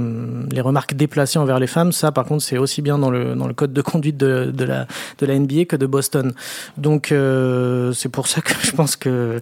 les, 0.52 0.60
remarques 0.60 0.94
déplacées 0.94 1.40
envers 1.40 1.58
les 1.58 1.66
femmes, 1.66 1.90
ça, 1.90 2.12
par 2.12 2.24
contre, 2.24 2.44
c'est 2.44 2.58
aussi 2.58 2.80
bien 2.80 2.96
dans 2.96 3.10
le, 3.10 3.34
dans 3.34 3.48
le 3.48 3.54
code 3.54 3.72
de 3.72 3.82
conduite 3.82 4.16
de, 4.16 4.52
de, 4.54 4.64
la, 4.64 4.86
de 5.18 5.26
la 5.26 5.36
NBA 5.36 5.64
que 5.64 5.74
de 5.74 5.84
Boston. 5.84 6.32
Donc, 6.76 7.10
euh, 7.10 7.92
c'est 7.92 8.08
pour 8.08 8.28
ça 8.28 8.40
que 8.40 8.52
je 8.62 8.70
pense 8.70 8.94
que 8.94 9.40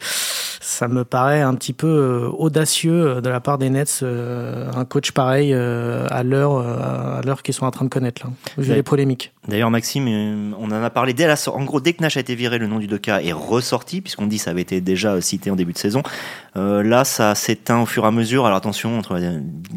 ça 0.60 0.88
me 0.88 1.04
paraît 1.04 1.40
un 1.40 1.54
petit 1.54 1.72
peu 1.72 1.86
euh, 1.86 2.28
audacieux 2.30 3.20
de 3.20 3.28
la 3.28 3.40
part 3.40 3.58
des 3.58 3.70
Nets, 3.70 4.00
euh, 4.02 4.70
un 4.74 4.84
coach 4.84 5.12
pareil 5.12 5.52
euh, 5.52 6.06
à 6.10 6.22
l'heure 6.22 6.58
à 6.58 7.20
l'heure 7.24 7.42
qu'ils 7.42 7.54
sont 7.54 7.66
en 7.66 7.70
train 7.70 7.84
de 7.84 7.90
connaître, 7.90 8.26
là, 8.26 8.32
vu 8.56 8.74
les 8.74 8.82
polémiques. 8.82 9.32
D'ailleurs, 9.48 9.70
Maxime, 9.70 10.54
on 10.58 10.66
en 10.66 10.82
a 10.82 10.90
parlé 10.90 11.14
dès 11.14 11.26
la 11.26 11.36
En 11.48 11.64
gros, 11.64 11.80
dès 11.80 11.94
que 11.94 12.02
Nash 12.02 12.18
a 12.18 12.20
été 12.20 12.34
viré, 12.34 12.58
le 12.58 12.66
nom 12.66 12.78
du 12.78 12.86
Doka 12.86 13.22
est 13.22 13.32
ressorti, 13.32 14.02
puisqu'on 14.02 14.26
dit 14.26 14.36
que 14.36 14.42
ça 14.42 14.50
avait 14.50 14.60
été 14.60 14.82
déjà 14.82 15.18
cité 15.22 15.50
en 15.50 15.56
début 15.56 15.72
de 15.72 15.78
saison. 15.78 16.02
Euh, 16.56 16.82
là, 16.82 17.04
ça 17.04 17.34
s'éteint 17.34 17.80
au 17.80 17.86
fur 17.86 18.04
et 18.04 18.08
à 18.08 18.10
mesure. 18.10 18.44
Alors 18.44 18.58
attention, 18.58 18.98
entre 18.98 19.18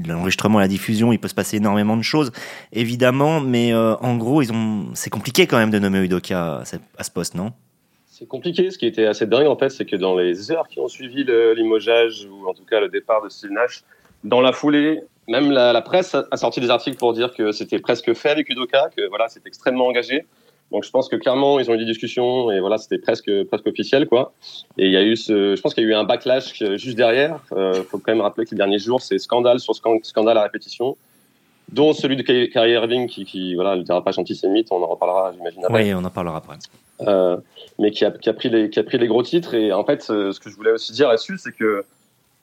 l'enregistrement 0.05 0.59
et 0.59 0.63
la 0.63 0.67
diffusion, 0.67 1.13
il 1.13 1.19
peut 1.19 1.29
se 1.29 1.35
passer 1.35 1.57
énormément 1.57 1.95
de 1.95 2.01
choses, 2.01 2.31
évidemment, 2.73 3.39
mais 3.39 3.73
euh, 3.73 3.95
en 3.97 4.17
gros, 4.17 4.41
ils 4.41 4.51
ont, 4.51 4.87
c'est 4.93 5.09
compliqué 5.09 5.47
quand 5.47 5.57
même 5.57 5.71
de 5.71 5.79
nommer 5.79 5.99
Udoka 5.99 6.63
à 6.97 7.03
ce 7.03 7.11
poste, 7.11 7.35
non? 7.35 7.53
C'est 8.21 8.27
compliqué. 8.27 8.69
Ce 8.69 8.77
qui 8.77 8.85
était 8.85 9.07
assez 9.07 9.25
dingue, 9.25 9.47
en 9.47 9.55
fait, 9.55 9.71
c'est 9.71 9.85
que 9.85 9.95
dans 9.95 10.15
les 10.15 10.51
heures 10.51 10.67
qui 10.67 10.79
ont 10.79 10.87
suivi 10.87 11.23
le 11.23 11.55
limogeage, 11.55 12.27
ou 12.29 12.47
en 12.47 12.53
tout 12.53 12.63
cas 12.63 12.79
le 12.79 12.87
départ 12.87 13.23
de 13.23 13.29
Steve 13.29 13.49
Nash, 13.49 13.81
dans 14.23 14.41
la 14.41 14.51
foulée, 14.51 15.01
même 15.27 15.49
la, 15.49 15.81
presse 15.81 16.13
a, 16.13 16.37
sorti 16.37 16.61
des 16.61 16.69
articles 16.69 16.97
pour 16.97 17.13
dire 17.13 17.33
que 17.33 17.51
c'était 17.51 17.79
presque 17.79 18.13
fait 18.13 18.29
avec 18.29 18.47
Udoka, 18.47 18.89
que 18.95 19.09
voilà, 19.09 19.27
c'était 19.27 19.47
extrêmement 19.47 19.87
engagé. 19.87 20.27
Donc 20.71 20.83
je 20.83 20.91
pense 20.91 21.09
que 21.09 21.15
clairement 21.15 21.59
ils 21.59 21.69
ont 21.71 21.73
eu 21.73 21.79
des 21.79 21.85
discussions 21.85 22.49
et 22.49 22.61
voilà 22.61 22.77
c'était 22.77 22.99
presque 22.99 23.29
presque 23.45 23.67
officiel 23.67 24.07
quoi. 24.07 24.31
Et 24.77 24.85
il 24.85 24.91
y 24.93 24.95
a 24.95 25.03
eu 25.03 25.17
ce, 25.17 25.55
je 25.55 25.61
pense 25.61 25.73
qu'il 25.73 25.83
y 25.83 25.87
a 25.87 25.89
eu 25.89 25.93
un 25.95 26.05
backlash 26.05 26.63
juste 26.75 26.95
derrière. 26.95 27.41
Euh, 27.51 27.83
faut 27.83 27.97
quand 27.97 28.13
même 28.13 28.21
rappeler 28.21 28.45
que 28.45 28.51
les 28.51 28.57
derniers 28.57 28.79
jours 28.79 29.01
c'est 29.01 29.17
scandale 29.17 29.59
sur 29.59 29.75
scandale 29.75 30.37
à 30.37 30.43
répétition, 30.43 30.95
dont 31.71 31.93
celui 31.93 32.15
de 32.17 32.23
Kyrie 32.23 32.71
Irving 32.71 33.07
qui, 33.07 33.25
qui 33.25 33.55
voilà 33.55 33.75
le 33.75 33.83
dérapage 33.83 34.19
antisémite, 34.19 34.67
on 34.71 34.83
en 34.83 34.87
reparlera 34.87 35.33
j'imagine 35.33 35.65
après. 35.65 35.83
Oui 35.83 35.93
on 35.93 36.03
en 36.03 36.09
parlera 36.09 36.37
après. 36.37 36.57
Euh, 37.01 37.37
mais 37.79 37.91
qui 37.91 38.05
a, 38.05 38.11
qui 38.11 38.29
a 38.29 38.33
pris 38.33 38.49
les 38.49 38.69
qui 38.69 38.79
a 38.79 38.83
pris 38.83 38.97
les 38.97 39.07
gros 39.07 39.23
titres 39.23 39.53
et 39.55 39.71
en 39.73 39.83
fait 39.83 40.03
ce 40.03 40.39
que 40.39 40.49
je 40.49 40.55
voulais 40.55 40.71
aussi 40.71 40.91
dire 40.91 41.07
là-dessus 41.07 41.37
c'est 41.37 41.55
que 41.55 41.83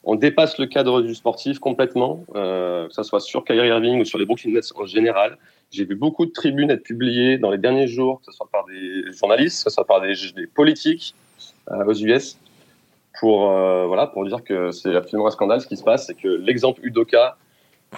on 0.04 0.14
dépasse 0.14 0.58
le 0.58 0.66
cadre 0.66 1.02
du 1.02 1.14
sportif 1.14 1.58
complètement, 1.58 2.24
que 2.32 2.88
ce 2.90 3.02
soit 3.02 3.20
sur 3.20 3.44
Kyrie 3.44 3.68
Irving 3.68 4.00
ou 4.00 4.04
sur 4.04 4.18
les 4.18 4.24
Brooklyn 4.24 4.52
Nets 4.52 4.72
en 4.76 4.86
général. 4.86 5.36
J'ai 5.70 5.84
vu 5.84 5.96
beaucoup 5.96 6.24
de 6.24 6.30
tribunes 6.30 6.70
être 6.70 6.84
publiées 6.84 7.36
dans 7.36 7.50
les 7.50 7.58
derniers 7.58 7.88
jours, 7.88 8.20
que 8.20 8.26
ce 8.26 8.32
soit 8.32 8.48
par 8.50 8.64
des 8.64 9.12
journalistes, 9.12 9.64
que 9.64 9.70
ce 9.70 9.74
soit 9.74 9.84
par 9.84 10.00
des, 10.00 10.14
des 10.34 10.46
politiques 10.46 11.14
aux 11.68 11.94
US, 11.94 12.38
pour 13.20 13.50
voilà 13.50 14.06
pour 14.06 14.24
dire 14.24 14.42
que 14.44 14.70
c'est 14.70 14.94
absolument 14.94 15.26
un 15.26 15.32
scandale 15.32 15.60
ce 15.60 15.66
qui 15.66 15.76
se 15.76 15.84
passe, 15.84 16.08
et 16.08 16.14
que 16.14 16.28
l'exemple 16.28 16.80
Udoka 16.84 17.36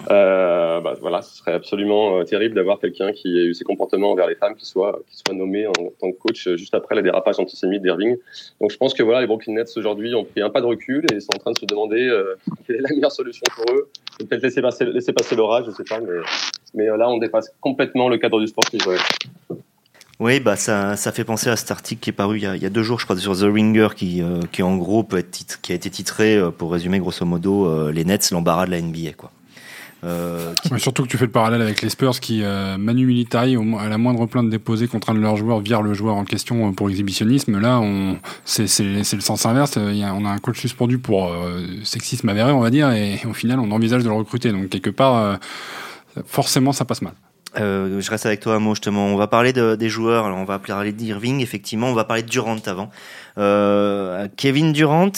euh, 0.09 0.79
bah, 0.79 0.93
voilà, 1.01 1.21
ce 1.21 1.37
serait 1.37 1.53
absolument 1.53 2.17
euh, 2.17 2.23
terrible 2.23 2.55
d'avoir 2.55 2.79
quelqu'un 2.79 3.11
qui 3.11 3.37
ait 3.37 3.45
eu 3.45 3.53
ces 3.53 3.65
comportements 3.65 4.11
envers 4.11 4.27
les 4.27 4.35
femmes 4.35 4.55
qui 4.55 4.65
soit, 4.65 4.99
qui 5.09 5.17
soit 5.17 5.35
nommé 5.35 5.67
en, 5.67 5.73
tant 5.99 6.11
que 6.11 6.17
coach 6.17 6.47
euh, 6.47 6.55
juste 6.55 6.73
après 6.73 6.95
les 6.95 7.01
dérapages 7.01 7.39
antisémites 7.39 7.81
d'Irving. 7.81 8.15
Donc 8.61 8.71
je 8.71 8.77
pense 8.77 8.93
que 8.93 9.03
voilà, 9.03 9.21
les 9.21 9.27
Brooklyn 9.27 9.53
Nets 9.53 9.75
aujourd'hui 9.75 10.15
ont 10.15 10.23
pris 10.23 10.41
un 10.41 10.49
pas 10.49 10.61
de 10.61 10.65
recul 10.65 11.05
et 11.13 11.19
sont 11.19 11.35
en 11.35 11.39
train 11.39 11.51
de 11.51 11.59
se 11.59 11.65
demander 11.65 12.07
euh, 12.07 12.35
quelle 12.67 12.77
est 12.77 12.81
la 12.81 12.89
meilleure 12.89 13.11
solution 13.11 13.43
pour 13.53 13.65
eux. 13.75 13.89
Peut-être 14.19 14.43
laisser 14.43 14.61
passer, 14.61 15.35
l'orage, 15.35 15.65
je 15.65 15.71
sais 15.71 15.83
pas, 15.83 15.99
mais, 16.73 16.85
là 16.85 17.09
on 17.09 17.17
dépasse 17.17 17.51
complètement 17.59 18.07
le 18.07 18.17
cadre 18.17 18.39
du 18.39 18.47
sportif. 18.47 18.83
Oui, 20.19 20.39
bah 20.39 20.55
ça, 20.55 20.95
ça 20.95 21.11
fait 21.11 21.23
penser 21.23 21.49
à 21.49 21.55
cet 21.55 21.71
article 21.71 21.99
qui 22.01 22.11
est 22.11 22.13
paru 22.13 22.37
il 22.37 22.43
y 22.43 22.65
a, 22.65 22.69
deux 22.69 22.83
jours, 22.83 22.99
je 22.99 23.05
crois, 23.05 23.17
sur 23.17 23.35
The 23.35 23.51
Ringer, 23.51 23.89
qui, 23.95 24.21
qui 24.51 24.61
en 24.61 24.77
gros 24.77 25.05
a 25.11 25.17
été 25.17 25.89
titré, 25.89 26.39
pour 26.57 26.71
résumer 26.71 26.99
grosso 26.99 27.25
modo, 27.25 27.89
les 27.89 28.05
Nets, 28.05 28.29
l'embarras 28.31 28.67
de 28.67 28.71
la 28.71 28.81
NBA, 28.81 29.13
quoi. 29.17 29.31
Euh, 30.03 30.53
surtout 30.77 31.03
que 31.03 31.07
tu 31.07 31.17
fais 31.17 31.25
le 31.25 31.31
parallèle 31.31 31.61
avec 31.61 31.81
les 31.81 31.89
Spurs 31.89 32.19
qui, 32.19 32.41
euh, 32.43 32.77
Manu 32.77 33.05
Militari, 33.05 33.55
au, 33.55 33.77
à 33.77 33.87
la 33.87 33.97
moindre 33.97 34.25
plainte 34.25 34.49
déposée 34.49 34.87
contre 34.87 35.11
un 35.11 35.13
de 35.13 35.19
leurs 35.19 35.37
joueurs, 35.37 35.59
vire 35.59 35.81
le 35.81 35.93
joueur 35.93 36.15
en 36.15 36.25
question 36.25 36.69
euh, 36.69 36.71
pour 36.71 36.89
exhibitionnisme. 36.89 37.59
Là, 37.59 37.79
on, 37.79 38.17
c'est, 38.45 38.65
le 38.83 39.03
sens 39.03 39.45
inverse. 39.45 39.75
Y 39.75 40.03
a, 40.03 40.13
on 40.13 40.25
a 40.25 40.29
un 40.29 40.39
coach 40.39 40.59
suspendu 40.59 40.97
pour 40.97 41.27
euh, 41.27 41.65
sexisme 41.83 42.29
avéré, 42.29 42.51
on 42.51 42.61
va 42.61 42.71
dire, 42.71 42.91
et, 42.91 43.19
au 43.29 43.33
final, 43.33 43.59
on 43.59 43.71
envisage 43.71 44.03
de 44.03 44.09
le 44.09 44.15
recruter. 44.15 44.51
Donc, 44.51 44.69
quelque 44.69 44.89
part, 44.89 45.39
forcément, 46.25 46.73
ça 46.73 46.85
passe 46.85 47.01
mal. 47.01 47.13
Euh, 47.59 47.99
je 47.99 48.09
reste 48.09 48.25
avec 48.25 48.39
toi 48.39 48.55
un 48.55 48.59
mot 48.59 48.75
justement. 48.75 49.07
On 49.07 49.17
va 49.17 49.27
parler 49.27 49.51
de, 49.53 49.75
des 49.75 49.89
joueurs. 49.89 50.25
Alors 50.25 50.37
on 50.37 50.45
va 50.45 50.59
parler 50.59 50.93
d'Irving, 50.93 51.41
effectivement. 51.41 51.87
On 51.87 51.93
va 51.93 52.05
parler 52.05 52.23
de 52.23 52.29
Durant 52.29 52.57
avant. 52.65 52.89
Euh, 53.37 54.27
Kevin 54.37 54.71
Durant, 54.71 55.11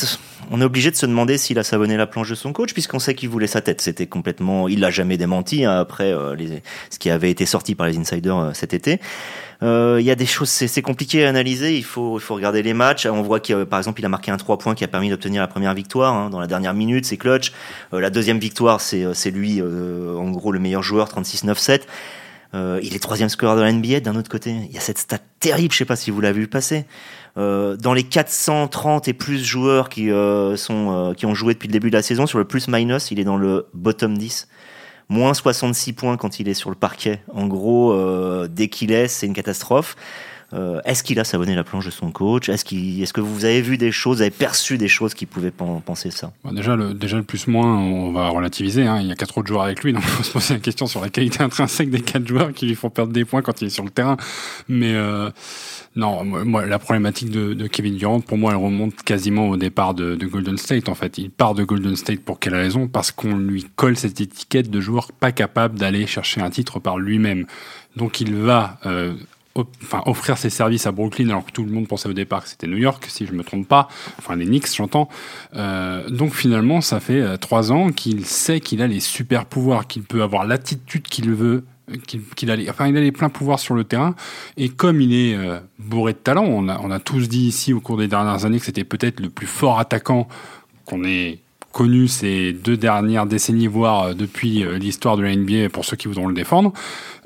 on 0.52 0.62
est 0.62 0.64
obligé 0.64 0.92
de 0.92 0.96
se 0.96 1.06
demander 1.06 1.38
s'il 1.38 1.60
a 1.60 1.64
savonné 1.64 1.98
la 1.98 2.08
planche 2.08 2.30
de 2.30 2.36
son 2.36 2.54
coach, 2.54 2.74
puisqu'on 2.74 3.00
sait 3.00 3.16
qu'il 3.16 3.30
voulait 3.30 3.48
sa 3.48 3.62
tête. 3.62 3.82
C'était 3.82 4.08
complètement, 4.08 4.68
il 4.68 4.80
l'a 4.80 4.90
jamais 4.90 5.18
démenti 5.18 5.66
hein, 5.66 5.80
après 5.80 6.12
euh, 6.12 6.36
ce 6.90 7.00
qui 7.00 7.10
avait 7.10 7.32
été 7.32 7.46
sorti 7.46 7.76
par 7.76 7.88
les 7.88 7.98
insiders 7.98 8.38
euh, 8.38 8.52
cet 8.54 8.74
été. 8.74 9.00
Euh, 9.62 9.98
il 10.00 10.06
y 10.06 10.12
a 10.12 10.16
des 10.16 10.26
choses, 10.26 10.50
c'est 10.50 10.82
compliqué 10.82 11.26
à 11.26 11.30
analyser. 11.30 11.78
Il 11.78 11.84
faut, 11.86 12.20
regarder 12.30 12.64
les 12.64 12.74
matchs. 12.74 13.06
On 13.06 13.22
voit 13.22 13.40
qu'il, 13.40 13.66
par 13.66 13.80
exemple, 13.80 14.02
il 14.02 14.06
a 14.06 14.10
marqué 14.10 14.32
un 14.32 14.38
3 14.38 14.58
points 14.58 14.76
qui 14.76 14.84
a 14.84 14.88
permis 14.88 15.10
d'obtenir 15.10 15.42
la 15.42 15.48
première 15.48 15.74
victoire 15.74 16.14
hein, 16.14 16.30
dans 16.30 16.40
la 16.40 16.48
dernière 16.48 16.74
minute. 16.74 17.06
C'est 17.06 17.18
clutch. 17.18 17.54
la 17.92 18.10
deuxième 18.10 18.40
victoire, 18.40 18.82
c'est, 18.82 19.32
lui, 19.32 19.62
en 19.62 20.32
gros, 20.32 20.52
le 20.52 20.60
meilleur 20.60 20.84
joueur, 20.84 21.08
36-9-7. 21.08 21.84
Euh, 22.56 22.80
il 22.84 22.96
est 22.96 23.00
troisième 23.00 23.30
scoreur 23.30 23.56
de 23.56 23.62
la 23.62 23.72
NBA. 23.72 24.02
D'un 24.02 24.16
autre 24.16 24.30
côté, 24.30 24.52
il 24.52 24.72
y 24.72 24.78
a 24.78 24.82
cette 24.82 25.00
stat 25.00 25.20
terrible, 25.40 25.74
je 25.74 25.80
sais 25.80 25.86
pas 25.86 25.96
si 25.96 26.12
vous 26.12 26.22
l'avez 26.22 26.42
vu 26.42 26.48
passer. 26.48 26.86
Euh, 27.36 27.76
dans 27.78 27.94
les 27.94 28.04
430 28.04 29.08
et 29.08 29.14
plus 29.14 29.44
joueurs 29.44 29.90
qui 29.90 30.12
euh, 30.12 30.56
sont 30.56 30.92
euh, 30.92 31.14
qui 31.14 31.26
ont 31.26 31.34
joué 31.34 31.56
depuis 31.56 31.68
le 31.68 31.74
début 31.74 31.90
de 31.90 31.96
la 31.96 32.04
saison, 32.04 32.28
sur 32.28 32.38
le 32.38 32.46
plus-minus, 32.46 33.10
il 33.10 33.20
est 33.20 33.24
dans 33.24 33.38
le 33.38 33.68
bottom 33.74 34.18
10. 34.18 34.48
Moins 35.10 35.34
66 35.34 35.94
points 35.94 36.18
quand 36.18 36.40
il 36.40 36.48
est 36.48 36.54
sur 36.54 36.70
le 36.70 36.76
parquet. 36.76 37.22
En 37.34 37.48
gros, 37.48 37.92
euh, 37.92 38.48
dès 38.50 38.68
qu'il 38.68 38.92
est, 38.92 39.08
c'est 39.08 39.26
une 39.26 39.34
catastrophe. 39.34 39.96
Euh, 40.54 40.82
est-ce 40.86 41.04
qu'il 41.04 41.20
a 41.20 41.24
savonné 41.24 41.56
la 41.56 41.64
planche 41.64 41.86
de 41.86 41.92
son 41.92 42.12
coach? 42.12 42.50
Est-ce 42.50 42.64
que 43.14 43.22
vous 43.22 43.46
avez 43.46 43.62
vu 43.62 43.78
des 43.78 43.92
choses, 43.92 44.22
avez 44.22 44.30
perçu 44.32 44.78
des 44.78 44.88
choses 44.88 45.14
qui 45.14 45.26
pouvaient 45.26 45.52
penser 45.52 46.12
ça? 46.12 46.32
Déjà, 46.52 46.76
le, 46.76 46.94
déjà 46.94 47.18
le 47.18 47.24
plus 47.24 47.48
moins, 47.48 47.78
on 47.78 48.12
va 48.12 48.30
relativiser. 48.30 48.84
Hein. 48.84 49.00
Il 49.02 49.08
y 49.08 49.12
a 49.12 49.16
quatre 49.16 49.38
autres 49.38 49.48
joueurs 49.48 49.64
avec 49.64 49.84
lui, 49.84 49.94
donc 49.94 50.04
il 50.04 50.10
faut 50.10 50.24
se 50.24 50.32
poser 50.32 50.54
la 50.54 50.60
question 50.60 50.86
sur 50.86 51.02
la 51.02 51.10
qualité 51.10 51.42
intrinsèque 51.42 51.90
des 51.90 52.02
quatre 52.02 52.28
joueurs 52.28 52.54
qui 52.54 52.68
lui 52.68 52.76
font 52.76 52.90
perdre 52.90 53.14
des 53.14 53.26
points 53.26 53.42
quand 53.42 53.62
il 53.62 53.68
est 53.68 53.72
sur 53.72 53.84
le 53.84 53.90
terrain. 53.90 54.18
Mais 54.68 54.94
euh, 54.94 55.32
non, 55.96 56.24
la 56.24 56.80
problématique 56.80 57.32
de, 57.32 57.68
Kevin 57.68 57.98
Durant, 57.98 58.20
pour 58.20 58.38
moi, 58.38 58.52
elle 58.52 58.58
remonte 58.58 59.02
quasiment 59.04 59.50
au 59.50 59.58
départ 59.58 59.94
de, 59.94 60.16
de, 60.16 60.26
Golden 60.28 60.58
State. 60.58 60.88
En 60.88 60.96
fait, 60.96 61.18
il 61.18 61.32
part 61.32 61.56
de 61.56 61.64
Golden 61.64 61.96
State 61.96 62.20
pour 62.20 62.40
quelle 62.40 62.56
raison? 62.56 62.88
Parce 62.88 63.12
qu'on 63.12 63.38
lui 63.38 63.66
colle 63.76 63.98
cette 63.98 64.22
étiquette 64.22 64.70
de 64.70 64.80
joueur 64.80 65.12
pas 65.12 65.32
capable 65.32 65.80
d'aller 65.80 66.06
chercher 66.06 66.42
un 66.42 66.50
titre 66.50 66.80
par 66.80 67.00
lui-même. 67.00 67.46
Donc 67.96 68.22
il 68.22 68.36
va 68.36 68.80
euh, 68.86 69.14
enfin, 69.56 70.02
offrir 70.06 70.38
ses 70.38 70.50
services 70.50 70.88
à 70.88 70.92
Brooklyn 70.92 71.30
alors 71.30 71.46
que 71.46 71.52
tout 71.52 71.64
le 71.64 71.72
monde 71.72 71.88
pensait 71.88 72.10
au 72.10 72.14
départ 72.14 72.44
que 72.44 72.50
c'était 72.50 72.68
New 72.68 72.78
York, 72.78 73.06
si 73.08 73.26
je 73.26 73.34
me 73.34 73.44
trompe 73.44 73.68
pas, 73.68 73.88
enfin 74.18 74.36
les 74.36 74.46
Knicks 74.46 74.76
j'entends. 74.76 75.10
Euh, 75.56 76.10
donc 76.10 76.34
finalement 76.34 76.82
ça 76.82 77.00
fait 77.00 77.22
euh, 77.22 77.38
trois 77.38 77.72
ans 77.72 77.92
qu'il 77.92 78.26
sait 78.26 78.60
qu'il 78.60 78.82
a 78.82 78.88
les 78.88 79.00
super 79.00 79.46
pouvoirs, 79.46 79.88
qu'il 79.88 80.04
peut 80.04 80.24
avoir 80.24 80.46
l'attitude 80.46 81.04
qu'il 81.04 81.32
veut, 81.32 81.64
qu'il 82.36 82.50
a 82.50 82.56
les, 82.56 82.70
enfin 82.70 82.88
il 82.88 82.98
a 82.98 83.02
les 83.02 83.12
pleins 83.12 83.30
pouvoirs 83.30 83.60
sur 83.60 83.76
le 83.76 83.84
terrain 83.84 84.16
et 84.58 84.70
comme 84.70 85.02
il 85.02 85.14
est 85.14 85.36
euh, 85.36 85.60
bourré 85.80 86.14
de 86.14 86.18
talent, 86.18 86.46
on 86.46 86.68
a, 86.70 86.80
on 86.80 86.92
a 86.92 87.00
tous 87.00 87.30
dit 87.30 87.48
ici 87.48 87.74
au 87.74 87.80
cours 87.80 87.98
des 87.98 88.08
dernières 88.08 88.46
années 88.46 88.60
que 88.60 88.66
c'était 88.66 88.84
peut-être 88.84 89.20
le 89.20 89.30
plus 89.30 89.48
fort 89.48 89.80
attaquant 89.80 90.28
qu'on 90.86 91.04
ait 91.04 91.40
connu 91.74 92.08
ces 92.08 92.54
deux 92.54 92.78
dernières 92.78 93.26
décennies, 93.26 93.68
voire 93.68 94.04
euh, 94.04 94.14
depuis 94.14 94.64
euh, 94.64 94.78
l'histoire 94.78 95.18
de 95.18 95.24
la 95.24 95.36
NBA 95.36 95.70
pour 95.70 95.84
ceux 95.84 95.98
qui 95.98 96.08
voudront 96.08 96.28
le 96.28 96.36
défendre. 96.36 96.72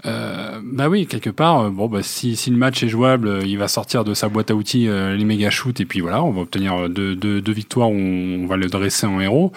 Euh, 0.06 0.60
bah 0.64 0.90
oui, 0.90 1.08
quelque 1.08 1.30
part, 1.30 1.62
euh, 1.62 1.70
bon, 1.70 1.88
bah, 1.88 2.04
si, 2.04 2.36
si 2.36 2.50
le 2.50 2.58
match 2.58 2.84
est 2.84 2.88
jouable, 2.88 3.42
il 3.46 3.58
va 3.58 3.68
sortir 3.68 4.04
de 4.04 4.14
sa 4.14 4.30
boîte 4.30 4.52
à 4.52 4.56
outils 4.56 4.88
les 4.88 5.26
méga 5.26 5.50
shoots 5.50 5.80
et 5.80 5.86
puis 5.86 6.02
voilà, 6.02 6.24
on 6.24 6.32
va 6.32 6.42
obtenir 6.42 6.90
deux, 6.90 7.16
deux, 7.16 7.42
deux 7.42 7.52
victoires 7.52 7.90
où 7.90 7.96
on 7.96 8.46
va 8.48 8.58
le 8.58 8.68
dresser 8.68 9.08
en 9.08 9.20
héros. 9.20 9.52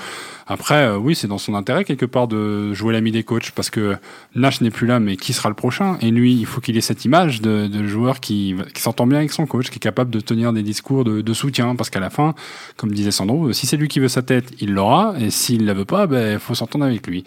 Après, 0.50 0.82
euh, 0.82 0.96
oui, 0.96 1.14
c'est 1.14 1.28
dans 1.28 1.38
son 1.38 1.54
intérêt 1.54 1.84
quelque 1.84 2.04
part 2.06 2.26
de 2.26 2.74
jouer 2.74 2.92
l'ami 2.92 3.12
des 3.12 3.22
coachs 3.22 3.52
parce 3.52 3.70
que 3.70 3.96
Nash 4.34 4.60
n'est 4.60 4.72
plus 4.72 4.88
là, 4.88 4.98
mais 4.98 5.16
qui 5.16 5.32
sera 5.32 5.48
le 5.48 5.54
prochain? 5.54 5.96
Et 6.00 6.10
lui, 6.10 6.34
il 6.34 6.44
faut 6.44 6.60
qu'il 6.60 6.76
ait 6.76 6.80
cette 6.80 7.04
image 7.04 7.40
de, 7.40 7.68
de 7.68 7.86
joueur 7.86 8.18
qui, 8.18 8.56
qui 8.74 8.82
s'entend 8.82 9.06
bien 9.06 9.18
avec 9.18 9.30
son 9.30 9.46
coach, 9.46 9.70
qui 9.70 9.76
est 9.76 9.78
capable 9.78 10.10
de 10.10 10.18
tenir 10.18 10.52
des 10.52 10.64
discours 10.64 11.04
de, 11.04 11.20
de 11.20 11.32
soutien 11.34 11.76
parce 11.76 11.88
qu'à 11.88 12.00
la 12.00 12.10
fin, 12.10 12.34
comme 12.76 12.90
disait 12.90 13.12
Sandro, 13.12 13.52
si 13.52 13.68
c'est 13.68 13.76
lui 13.76 13.86
qui 13.86 14.00
veut 14.00 14.08
sa 14.08 14.22
tête, 14.22 14.52
il 14.58 14.72
l'aura 14.72 15.14
et 15.20 15.30
s'il 15.30 15.66
la 15.66 15.72
veut 15.72 15.84
pas, 15.84 16.08
ben 16.08 16.40
faut 16.40 16.56
s'entendre 16.56 16.84
avec 16.84 17.06
lui. 17.06 17.22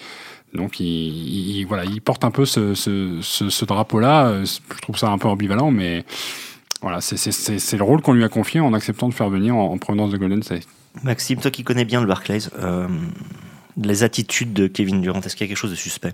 Donc 0.53 0.79
il, 0.79 0.85
il, 0.85 1.65
voilà, 1.65 1.83
il 1.85 2.01
porte 2.01 2.23
un 2.23 2.31
peu 2.31 2.45
ce, 2.45 2.75
ce, 2.75 3.19
ce, 3.21 3.49
ce 3.49 3.65
drapeau-là. 3.65 4.43
Je 4.43 4.81
trouve 4.81 4.97
ça 4.97 5.09
un 5.09 5.17
peu 5.17 5.27
ambivalent, 5.27 5.71
mais 5.71 6.05
voilà, 6.81 7.01
c'est 7.01 7.77
le 7.77 7.83
rôle 7.83 8.01
qu'on 8.01 8.13
lui 8.13 8.23
a 8.23 8.29
confié 8.29 8.59
en 8.59 8.73
acceptant 8.73 9.09
de 9.09 9.13
faire 9.13 9.29
venir 9.29 9.55
en, 9.55 9.71
en 9.71 9.77
provenance 9.77 10.11
de 10.11 10.17
Golden 10.17 10.43
State. 10.43 10.67
Maxime, 11.03 11.39
toi 11.39 11.49
qui 11.49 11.63
connais 11.63 11.85
bien 11.85 12.01
le 12.01 12.07
Barclays, 12.07 12.49
euh, 12.59 12.87
les 13.81 14.03
attitudes 14.03 14.53
de 14.53 14.67
Kevin 14.67 15.01
Durant, 15.01 15.21
est-ce 15.21 15.35
qu'il 15.35 15.45
y 15.45 15.47
a 15.47 15.51
quelque 15.51 15.57
chose 15.57 15.71
de 15.71 15.75
suspect? 15.75 16.13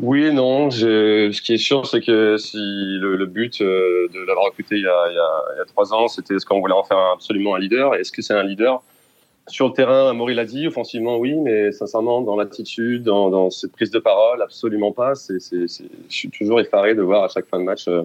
Oui 0.00 0.24
et 0.24 0.32
non. 0.32 0.70
Ce 0.70 1.40
qui 1.42 1.52
est 1.54 1.58
sûr, 1.58 1.86
c'est 1.86 2.00
que 2.00 2.36
si 2.38 2.56
le, 2.56 3.16
le 3.16 3.26
but 3.26 3.60
euh, 3.60 4.08
de 4.14 4.20
l'avoir 4.26 4.46
recruté 4.46 4.76
il 4.76 4.82
y, 4.82 4.86
a, 4.86 5.10
il, 5.10 5.14
y 5.14 5.18
a, 5.18 5.54
il 5.56 5.58
y 5.58 5.60
a 5.60 5.64
trois 5.66 5.92
ans, 5.92 6.08
c'était 6.08 6.36
est-ce 6.36 6.46
qu'on 6.46 6.60
voulait 6.60 6.72
en 6.72 6.84
faire 6.84 7.10
absolument 7.12 7.56
un 7.56 7.58
leader? 7.58 7.94
Est-ce 7.96 8.12
que 8.12 8.22
c'est 8.22 8.32
un 8.32 8.44
leader? 8.44 8.80
Sur 9.48 9.68
le 9.68 9.72
terrain, 9.72 10.12
Maury 10.12 10.34
l'a 10.34 10.44
dit, 10.44 10.66
offensivement, 10.66 11.18
oui, 11.18 11.34
mais 11.34 11.72
sincèrement, 11.72 12.20
dans 12.20 12.36
l'attitude, 12.36 13.02
dans, 13.02 13.30
dans, 13.30 13.50
cette 13.50 13.72
prise 13.72 13.90
de 13.90 13.98
parole, 13.98 14.42
absolument 14.42 14.92
pas. 14.92 15.12
Je 15.14 15.66
suis 16.08 16.30
toujours 16.30 16.60
effaré 16.60 16.94
de 16.94 17.02
voir 17.02 17.24
à 17.24 17.28
chaque 17.28 17.46
fin 17.46 17.58
de 17.58 17.64
match 17.64 17.88
euh, 17.88 18.02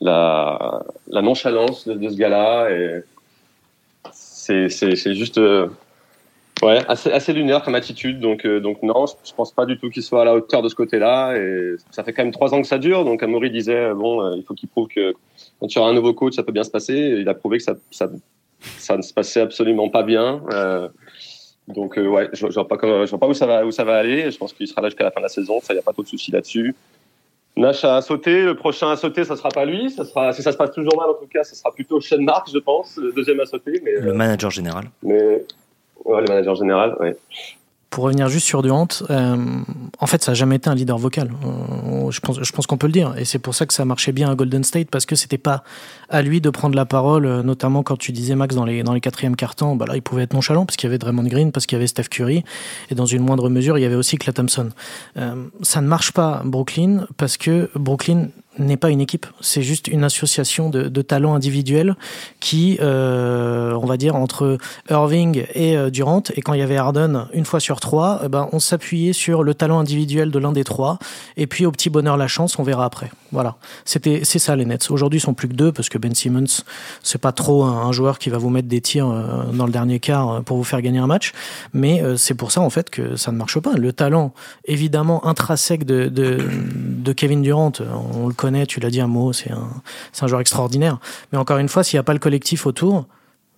la, 0.00 0.82
la 1.08 1.22
nonchalance 1.22 1.86
de, 1.86 2.08
ce 2.08 2.16
gars-là. 2.16 2.68
C'est 4.12 5.14
juste 5.14 5.38
euh, 5.38 6.80
assez, 6.88 7.10
assez, 7.10 7.32
lunaire 7.32 7.62
comme 7.62 7.74
attitude. 7.74 8.20
Donc, 8.20 8.44
euh, 8.44 8.60
non, 8.60 9.06
je, 9.06 9.32
pense 9.34 9.52
pas 9.52 9.66
du 9.66 9.78
tout 9.78 9.90
qu'il 9.90 10.02
soit 10.02 10.22
à 10.22 10.24
la 10.24 10.34
hauteur 10.34 10.62
de 10.62 10.68
ce 10.68 10.74
côté-là. 10.74 11.34
Ça 11.90 12.04
fait 12.04 12.12
quand 12.12 12.22
même 12.22 12.32
trois 12.32 12.54
ans 12.54 12.60
que 12.60 12.68
ça 12.68 12.78
dure. 12.78 13.04
Donc 13.04 13.22
Amaury 13.22 13.50
disait 13.50 13.76
euh, 13.76 13.94
bon, 13.94 14.34
il 14.34 14.42
faut 14.44 14.54
qu'il 14.54 14.68
prouve 14.68 14.88
que 14.88 15.14
quand 15.60 15.66
tu 15.66 15.78
auras 15.78 15.90
un 15.90 15.94
nouveau 15.94 16.14
coach, 16.14 16.34
ça 16.34 16.42
peut 16.42 16.52
bien 16.52 16.64
se 16.64 16.70
passer. 16.70 16.94
Il 16.94 17.28
a 17.28 17.34
prouvé 17.34 17.58
que 17.58 17.64
ça, 17.64 17.74
ça 18.78 18.96
ne 18.96 19.02
se 19.02 19.12
passait 19.12 19.40
absolument 19.40 19.88
pas 19.88 20.02
bien. 20.02 20.42
Euh, 20.52 20.88
donc 21.68 21.96
ouais, 21.96 22.28
je, 22.32 22.46
je 22.48 22.54
vois 22.54 22.64
vois 22.64 23.18
pas 23.18 23.26
où 23.26 23.34
ça 23.34 23.46
va 23.46 23.64
où 23.64 23.70
ça 23.70 23.84
va 23.84 23.96
aller. 23.96 24.30
Je 24.30 24.38
pense 24.38 24.52
qu'il 24.52 24.66
sera 24.66 24.82
là 24.82 24.88
jusqu'à 24.88 25.04
la 25.04 25.10
fin 25.10 25.20
de 25.20 25.24
la 25.24 25.28
saison. 25.28 25.60
Ça, 25.62 25.74
y 25.74 25.78
a 25.78 25.82
pas 25.82 25.92
trop 25.92 26.02
de 26.02 26.08
soucis 26.08 26.30
là-dessus. 26.30 26.74
Nash 27.56 27.84
a 27.84 28.00
sauté, 28.00 28.44
le 28.44 28.56
prochain 28.56 28.90
à 28.90 28.96
sauter, 28.96 29.24
ça 29.24 29.36
sera 29.36 29.50
pas 29.50 29.66
lui, 29.66 29.90
ça 29.90 30.06
sera, 30.06 30.32
si 30.32 30.42
ça 30.42 30.52
se 30.52 30.56
passe 30.56 30.72
toujours 30.72 30.96
mal 30.96 31.10
en 31.10 31.14
tout 31.14 31.26
cas, 31.26 31.44
ça 31.44 31.54
sera 31.54 31.70
plutôt 31.70 32.00
Sean 32.00 32.22
Marks, 32.22 32.48
je 32.50 32.58
pense, 32.58 32.96
le 32.96 33.12
deuxième 33.12 33.40
à 33.40 33.44
sauter. 33.44 33.78
Mais, 33.84 33.92
le 33.92 34.14
manager 34.14 34.50
général. 34.50 34.90
Mais 35.02 35.44
ouais, 36.06 36.20
le 36.22 36.28
manager 36.28 36.54
général, 36.54 36.96
ouais 36.98 37.14
pour 37.92 38.04
revenir 38.04 38.28
juste 38.28 38.46
sur 38.46 38.62
Durant, 38.62 38.88
euh, 39.10 39.36
en 39.98 40.06
fait, 40.06 40.24
ça 40.24 40.32
n'a 40.32 40.34
jamais 40.34 40.56
été 40.56 40.70
un 40.70 40.74
leader 40.74 40.96
vocal. 40.96 41.30
Je 42.08 42.20
pense, 42.20 42.42
je 42.42 42.52
pense 42.52 42.66
qu'on 42.66 42.78
peut 42.78 42.86
le 42.86 42.92
dire. 42.92 43.14
Et 43.18 43.26
c'est 43.26 43.38
pour 43.38 43.54
ça 43.54 43.66
que 43.66 43.74
ça 43.74 43.84
marchait 43.84 44.12
bien 44.12 44.30
à 44.30 44.34
Golden 44.34 44.64
State, 44.64 44.88
parce 44.90 45.04
que 45.04 45.14
c'était 45.14 45.36
pas 45.36 45.62
à 46.08 46.22
lui 46.22 46.40
de 46.40 46.48
prendre 46.48 46.74
la 46.74 46.86
parole, 46.86 47.26
euh, 47.26 47.42
notamment 47.42 47.82
quand 47.82 47.98
tu 47.98 48.10
disais, 48.12 48.34
Max, 48.34 48.54
dans 48.54 48.64
les, 48.64 48.82
dans 48.82 48.94
les 48.94 49.02
quatrièmes 49.02 49.36
cartons, 49.36 49.76
bah 49.76 49.84
là, 49.86 49.94
il 49.94 50.00
pouvait 50.00 50.22
être 50.22 50.32
nonchalant, 50.32 50.64
parce 50.64 50.76
qu'il 50.76 50.88
y 50.88 50.90
avait 50.90 50.96
Draymond 50.96 51.24
Green, 51.24 51.52
parce 51.52 51.66
qu'il 51.66 51.76
y 51.76 51.80
avait 51.80 51.86
Steph 51.86 52.04
Curry, 52.04 52.44
et 52.88 52.94
dans 52.94 53.04
une 53.04 53.22
moindre 53.22 53.50
mesure, 53.50 53.76
il 53.76 53.82
y 53.82 53.84
avait 53.84 53.94
aussi 53.94 54.16
Clay 54.16 54.32
Thompson. 54.32 54.70
Euh, 55.18 55.44
ça 55.60 55.82
ne 55.82 55.86
marche 55.86 56.12
pas, 56.12 56.40
Brooklyn, 56.46 57.06
parce 57.18 57.36
que 57.36 57.68
Brooklyn 57.74 58.28
n'est 58.58 58.76
pas 58.76 58.90
une 58.90 59.00
équipe, 59.00 59.26
c'est 59.40 59.62
juste 59.62 59.88
une 59.88 60.04
association 60.04 60.68
de, 60.68 60.88
de 60.88 61.02
talents 61.02 61.34
individuels 61.34 61.96
qui, 62.38 62.78
euh, 62.80 63.72
on 63.74 63.86
va 63.86 63.96
dire, 63.96 64.14
entre 64.14 64.58
Irving 64.90 65.44
et 65.54 65.76
euh, 65.76 65.90
Durant, 65.90 66.22
et 66.34 66.42
quand 66.42 66.52
il 66.52 66.60
y 66.60 66.62
avait 66.62 66.76
Harden, 66.76 67.28
une 67.32 67.46
fois 67.46 67.60
sur 67.60 67.80
trois, 67.80 68.20
eh 68.24 68.28
ben, 68.28 68.48
on 68.52 68.58
s'appuyait 68.58 69.14
sur 69.14 69.42
le 69.42 69.54
talent 69.54 69.78
individuel 69.78 70.30
de 70.30 70.38
l'un 70.38 70.52
des 70.52 70.64
trois, 70.64 70.98
et 71.36 71.46
puis 71.46 71.64
au 71.64 71.72
petit 71.72 71.88
bonheur 71.88 72.16
la 72.16 72.28
chance, 72.28 72.58
on 72.58 72.62
verra 72.62 72.84
après. 72.84 73.10
Voilà, 73.32 73.56
c'était 73.86 74.20
c'est 74.24 74.38
ça 74.38 74.54
les 74.56 74.66
Nets. 74.66 74.90
Aujourd'hui, 74.90 75.18
ils 75.18 75.22
sont 75.22 75.32
plus 75.32 75.48
que 75.48 75.54
deux 75.54 75.72
parce 75.72 75.88
que 75.88 75.96
Ben 75.96 76.14
Simmons, 76.14 76.62
c'est 77.02 77.20
pas 77.20 77.32
trop 77.32 77.64
un, 77.64 77.90
joueur 77.92 78.18
qui 78.18 78.28
va 78.28 78.38
vous 78.38 78.50
mettre 78.50 78.68
des 78.68 78.80
tirs 78.80 79.08
euh, 79.08 79.44
dans 79.52 79.64
le 79.64 79.72
dernier 79.72 80.00
quart 80.00 80.30
euh, 80.30 80.40
pour 80.40 80.58
vous 80.58 80.64
faire 80.64 80.82
gagner 80.82 80.98
un 80.98 81.06
match, 81.06 81.32
mais 81.72 82.02
c'est 82.16 82.34
pour 82.34 82.52
ça 82.52 82.60
en 82.60 82.70
fait 82.70 82.90
que 82.90 83.16
ça 83.16 83.32
ne 83.32 83.36
marche 83.38 83.58
pas. 83.60 83.72
Le 83.74 83.92
talent, 83.92 84.34
évidemment, 84.66 85.26
intrinsèque 85.26 85.84
de, 85.84 86.08
de, 86.08 86.38
de 86.74 87.12
Kevin 87.12 87.40
Durant, 87.42 87.72
on 88.14 88.28
le 88.28 88.34
tu 88.66 88.80
l'as 88.80 88.90
dit 88.90 89.00
un 89.00 89.06
mot, 89.06 89.32
c'est 89.32 89.50
un, 89.50 89.68
un 90.20 90.26
joueur 90.26 90.40
extraordinaire. 90.40 90.98
Mais 91.32 91.38
encore 91.38 91.58
une 91.58 91.68
fois, 91.68 91.84
s'il 91.84 91.96
n'y 91.96 92.00
a 92.00 92.04
pas 92.04 92.12
le 92.12 92.18
collectif 92.18 92.66
autour, 92.66 93.06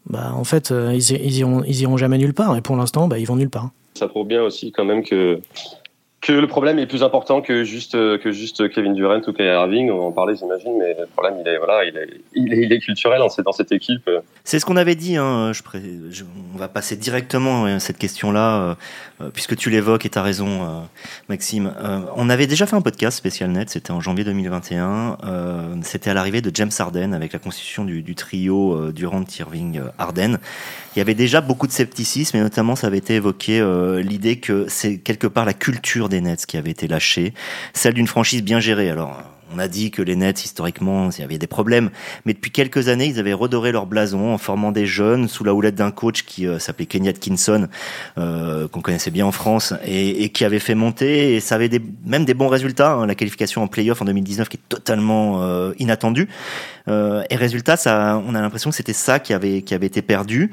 bah, 0.07 0.33
en 0.35 0.45
fait, 0.45 0.71
ils, 0.71 1.11
ils, 1.13 1.39
iront, 1.39 1.63
ils 1.67 1.81
iront 1.81 1.97
jamais 1.97 2.19
nulle 2.19 2.35
part. 2.35 2.57
Et 2.57 2.61
pour 2.61 2.77
l'instant, 2.77 3.09
bah, 3.09 3.19
ils 3.19 3.27
vont 3.27 3.37
nulle 3.37 3.51
part. 3.51 3.71
Ça 3.95 4.09
prouve 4.09 4.27
bien 4.27 4.43
aussi 4.43 4.73
quand 4.73 4.85
même 4.85 5.05
que 5.05 5.41
que 6.25 6.33
le 6.33 6.47
problème 6.47 6.79
est 6.79 6.87
plus 6.87 7.03
important 7.03 7.43
que 7.43 7.65
juste 7.65 7.93
que 7.93 8.33
juste 8.33 8.71
Kevin 8.71 8.95
Durant 8.95 9.21
ou 9.27 9.33
Kyrie 9.33 9.51
Irving. 9.51 9.91
On 9.91 10.07
en 10.07 10.13
parler, 10.13 10.35
j'imagine, 10.37 10.79
mais 10.79 10.97
le 10.99 11.07
problème 11.07 11.35
il 11.41 11.47
est 11.47 11.59
voilà, 11.59 11.85
il 11.85 11.97
est 11.97 12.21
il 12.35 12.73
est, 12.73 12.79
culturel 12.79 13.19
dans 13.19 13.29
cette, 13.29 13.45
dans 13.45 13.53
cette 13.53 13.73
équipe. 13.73 14.11
C'est 14.43 14.59
ce 14.59 14.67
qu'on 14.67 14.77
avait 14.77 14.95
dit. 14.95 15.17
Hein, 15.17 15.53
on 16.55 16.59
va 16.59 16.69
passer 16.69 16.97
directement 16.97 17.65
à 17.65 17.81
cette 17.81 17.99
question-là, 17.99 18.77
euh, 19.21 19.31
puisque 19.33 19.57
tu 19.57 19.71
l'évoques 19.71 20.07
et 20.07 20.11
tu 20.11 20.19
as 20.19 20.23
raison, 20.23 20.63
euh, 20.63 20.81
Maxime. 21.29 21.73
Euh, 21.83 22.01
on 22.17 22.29
avait 22.29 22.47
déjà 22.47 22.67
fait 22.67 22.77
un 22.77 22.81
podcast 22.81 23.17
spécial 23.17 23.51
net. 23.51 23.71
C'était 23.71 23.93
en 23.93 24.01
janvier 24.01 24.25
2021. 24.25 25.19
c'était 25.83 26.11
à 26.11 26.15
l'arrivée 26.15 26.41
de 26.41 26.51
James 26.55 26.71
Harden 26.77 27.13
avec 27.13 27.33
la 27.33 27.39
constitution 27.39 27.85
du, 27.85 28.03
du 28.03 28.15
trio 28.15 28.91
Durant, 28.93 29.25
Irving, 29.39 29.81
Harden. 29.99 30.39
Il 30.95 30.99
y 30.99 31.03
avait 31.03 31.15
déjà 31.15 31.41
beaucoup 31.41 31.67
de 31.67 31.73
scepticisme 31.73 32.37
et 32.37 32.41
notamment 32.41 32.77
ça 32.77 32.87
avait 32.87 32.99
été 32.99 33.15
évoqué 33.15 33.63
l'idée 34.03 34.37
que 34.37 34.67
c'est 34.69 34.99
quelque 34.99 35.27
part 35.27 35.45
la 35.45 35.53
culture 35.53 36.09
des 36.09 36.14
Nets 36.21 36.47
qui 36.47 36.57
avait 36.57 36.71
été 36.71 36.89
lâchée, 36.89 37.35
celle 37.73 37.95
d'une 37.95 38.07
franchise 38.07 38.43
bien 38.43 38.61
gérée. 38.61 38.91
Alors, 38.91 39.23
on 39.55 39.59
a 39.59 39.69
dit 39.69 39.91
que 39.91 40.03
les 40.03 40.17
Nets, 40.17 40.45
historiquement, 40.45 41.11
il 41.11 41.21
y 41.21 41.25
avait 41.25 41.39
des 41.39 41.47
problèmes, 41.47 41.91
mais 42.25 42.33
depuis 42.33 42.51
quelques 42.51 42.89
années, 42.89 43.07
ils 43.07 43.19
avaient 43.19 43.33
redoré 43.33 43.73
leur 43.73 43.87
blason 43.87 44.33
en 44.33 44.39
formant 44.39 44.73
des 44.73 44.87
jeunes 44.87 45.29
sous 45.29 45.45
la 45.45 45.55
houlette 45.55 45.75
d'un 45.75 45.91
coach 45.91 46.25
qui 46.25 46.47
euh, 46.47 46.59
s'appelait 46.59 46.87
Kenny 46.87 47.09
Atkinson, 47.09 47.69
euh, 48.19 48.67
qu'on 48.69 48.81
connaissait 48.81 49.11
bien 49.11 49.27
en 49.27 49.33
France, 49.33 49.73
et, 49.87 50.31
qui 50.31 50.45
avait 50.45 50.59
fait 50.59 50.75
monter, 50.75 51.37
et 51.37 51.41
ça 51.41 51.55
avait 51.55 51.69
des, 51.69 51.81
même 52.05 52.25
des 52.25 52.35
bons 52.35 52.49
résultats, 52.49 52.93
hein, 52.93 53.07
la 53.07 53.15
qualification 53.15 53.63
en 53.63 53.69
playoff 53.69 54.03
en 54.03 54.07
2019 54.07 54.49
qui 54.49 54.57
est 54.57 54.69
totalement 54.69 55.43
euh, 55.43 55.73
inattendue. 55.79 56.29
Et 56.87 57.37
résultat, 57.37 57.79
ça, 57.79 58.23
on 58.27 58.35
a 58.35 58.43
l'impression 58.43 58.69
que 58.69 58.77
c'était 58.77 58.93
ça 58.93 59.19
qui 59.19 59.33
avait, 59.33 59.63
qui 59.63 59.75
avait 59.75 59.87
été 59.87 60.03
perdu. 60.03 60.53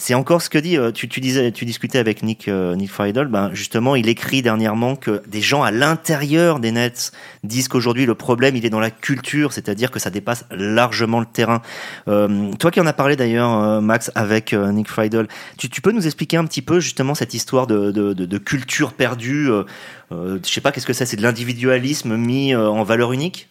C'est 0.00 0.14
encore 0.14 0.40
ce 0.40 0.48
que 0.48 0.56
dit, 0.56 0.78
tu, 0.94 1.08
tu 1.10 1.20
tu 1.20 1.64
discutais 1.66 1.98
avec 1.98 2.22
Nick, 2.22 2.48
euh, 2.48 2.74
Nick 2.74 2.90
Friedel, 2.90 3.26
ben 3.26 3.50
justement, 3.52 3.94
il 3.96 4.08
écrit 4.08 4.40
dernièrement 4.40 4.96
que 4.96 5.22
des 5.26 5.42
gens 5.42 5.62
à 5.62 5.70
l'intérieur 5.70 6.58
des 6.58 6.72
Nets 6.72 7.12
disent 7.44 7.68
qu'aujourd'hui 7.68 8.06
le 8.06 8.14
problème 8.14 8.56
il 8.56 8.64
est 8.64 8.70
dans 8.70 8.80
la 8.80 8.90
culture, 8.90 9.52
c'est-à-dire 9.52 9.90
que 9.90 9.98
ça 9.98 10.08
dépasse 10.08 10.46
largement 10.50 11.20
le 11.20 11.26
terrain. 11.26 11.60
Euh, 12.08 12.50
toi 12.58 12.70
qui 12.70 12.80
en 12.80 12.86
as 12.86 12.94
parlé 12.94 13.14
d'ailleurs, 13.14 13.52
euh, 13.52 13.82
Max, 13.82 14.10
avec 14.14 14.54
euh, 14.54 14.72
Nick 14.72 14.88
Friedel, 14.88 15.28
tu, 15.58 15.68
peux 15.82 15.92
nous 15.92 16.06
expliquer 16.06 16.38
un 16.38 16.46
petit 16.46 16.62
peu 16.62 16.80
justement 16.80 17.14
cette 17.14 17.34
histoire 17.34 17.66
de 17.66 18.38
culture 18.38 18.94
perdue 18.94 19.50
euh, 19.50 20.38
Je 20.42 20.48
sais 20.48 20.62
pas, 20.62 20.72
qu'est-ce 20.72 20.86
que 20.86 20.94
c'est? 20.94 21.04
C'est 21.04 21.18
de 21.18 21.22
l'individualisme 21.22 22.16
mis 22.16 22.56
en 22.56 22.84
valeur 22.84 23.12
unique? 23.12 23.50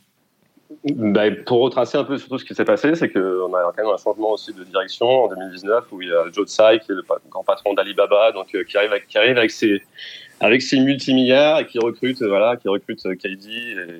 Bah, 0.86 1.24
pour 1.46 1.60
retracer 1.62 1.98
un 1.98 2.06
peu 2.06 2.18
surtout 2.18 2.38
ce 2.38 2.46
qui 2.46 2.56
s'est 2.56 2.66
passé, 2.66 2.96
c'est 2.96 3.10
qu'on 3.10 3.54
a 3.54 3.74
quand 3.76 3.84
même 3.84 3.94
un 3.94 3.98
changement 3.98 4.32
aussi 4.32 4.54
de 4.54 4.64
direction 4.64 5.26
en 5.26 5.28
2019 5.28 5.86
où 5.92 6.02
il 6.02 6.08
y 6.08 6.12
a 6.12 6.26
Joe 6.32 6.48
Tsai 6.48 6.80
qui 6.80 6.92
est 6.92 6.96
le 6.96 7.04
grand 7.30 7.44
patron 7.44 7.74
d'Alibaba, 7.74 8.32
donc 8.32 8.48
euh, 8.56 8.64
qui 8.64 8.78
arrive 8.78 8.92
avec, 8.92 9.52
ses 9.52 9.82
avec 10.40 10.62
ses 10.62 10.80
multimilliards 10.80 11.60
et 11.60 11.66
qui 11.68 11.80
recrute 11.80 12.22
voilà 12.22 12.56
qui 12.56 12.70
recrute 12.70 13.02
KD 13.02 13.48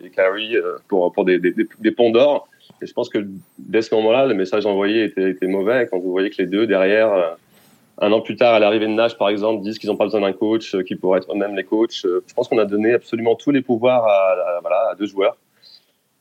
et 0.06 0.10
Kyrie 0.12 0.56
pour 0.88 1.12
pour 1.12 1.26
des, 1.26 1.40
des, 1.40 1.92
ponts 1.92 2.12
d'or. 2.12 2.48
Et 2.82 2.88
je 2.88 2.94
pense 2.94 3.10
que 3.10 3.28
dès 3.58 3.82
ce 3.82 3.94
moment-là, 3.96 4.26
le 4.26 4.34
message 4.34 4.66
envoyé 4.66 5.04
était, 5.04 5.48
mauvais 5.48 5.88
quand 5.92 6.00
vous 6.00 6.12
voyez 6.12 6.30
que 6.30 6.42
les 6.42 6.48
deux 6.48 6.66
derrière 6.66 7.36
un 8.02 8.12
an 8.14 8.22
plus 8.22 8.38
tard, 8.38 8.54
à 8.54 8.60
l'arrivée 8.60 8.88
de 8.88 8.94
Nash, 8.94 9.18
par 9.18 9.28
exemple, 9.28 9.62
disent 9.62 9.78
qu'ils 9.78 9.90
n'ont 9.90 9.98
pas 9.98 10.06
besoin 10.06 10.22
d'un 10.22 10.32
coach, 10.32 10.76
qui 10.84 10.96
pourrait 10.96 11.20
être 11.20 11.32
eux-mêmes 11.34 11.56
les 11.56 11.66
coachs. 11.66 11.92
Je 12.04 12.34
pense 12.34 12.48
qu'on 12.48 12.58
a 12.58 12.64
donné 12.64 12.94
absolument 12.94 13.36
tous 13.36 13.52
les 13.52 13.62
pouvoirs 13.62 14.06
à, 14.06 14.60
voilà, 14.62 14.92
à 14.92 14.96
deux 14.96 15.06
joueurs. 15.06 15.36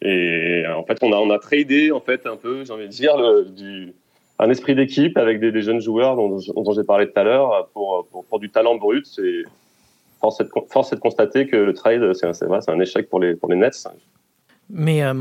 Et 0.03 0.65
en 0.67 0.85
fait, 0.85 0.99
on 1.03 1.13
a, 1.13 1.17
on 1.17 1.31
a 1.31 1.39
tradé, 1.39 1.91
en 1.91 2.01
fait, 2.01 2.27
un 2.27 2.37
peu, 2.37 2.65
j'ai 2.65 2.73
envie 2.73 2.87
de 2.87 2.93
dire, 2.93 3.17
du, 3.45 3.95
un 4.39 4.51
esprit 4.51 4.75
d'équipe 4.75 5.17
avec 5.17 5.41
des, 5.41 5.51
des, 5.51 5.63
jeunes 5.63 5.81
joueurs 5.81 6.17
dont, 6.17 6.39
dont 6.39 6.73
j'ai 6.73 6.85
parlé 6.85 7.07
tout 7.07 7.19
à 7.19 7.25
l'heure 7.25 7.69
pour, 7.73 8.07
pour, 8.29 8.39
du 8.39 8.51
talent 8.51 8.77
brut. 8.77 9.07
C'est, 9.07 9.43
force 10.21 10.41
est 10.93 10.97
de 10.97 11.01
constater 11.01 11.47
que 11.47 11.57
le 11.57 11.75
trade, 11.75 12.13
c'est 12.15 12.27
un, 12.27 12.61
un 12.69 12.81
échec 12.81 13.09
pour 13.09 13.21
les, 13.21 13.35
pour 13.35 13.49
les 13.49 13.57
Nets. 13.57 13.89
Mais 14.71 15.03
euh, 15.03 15.15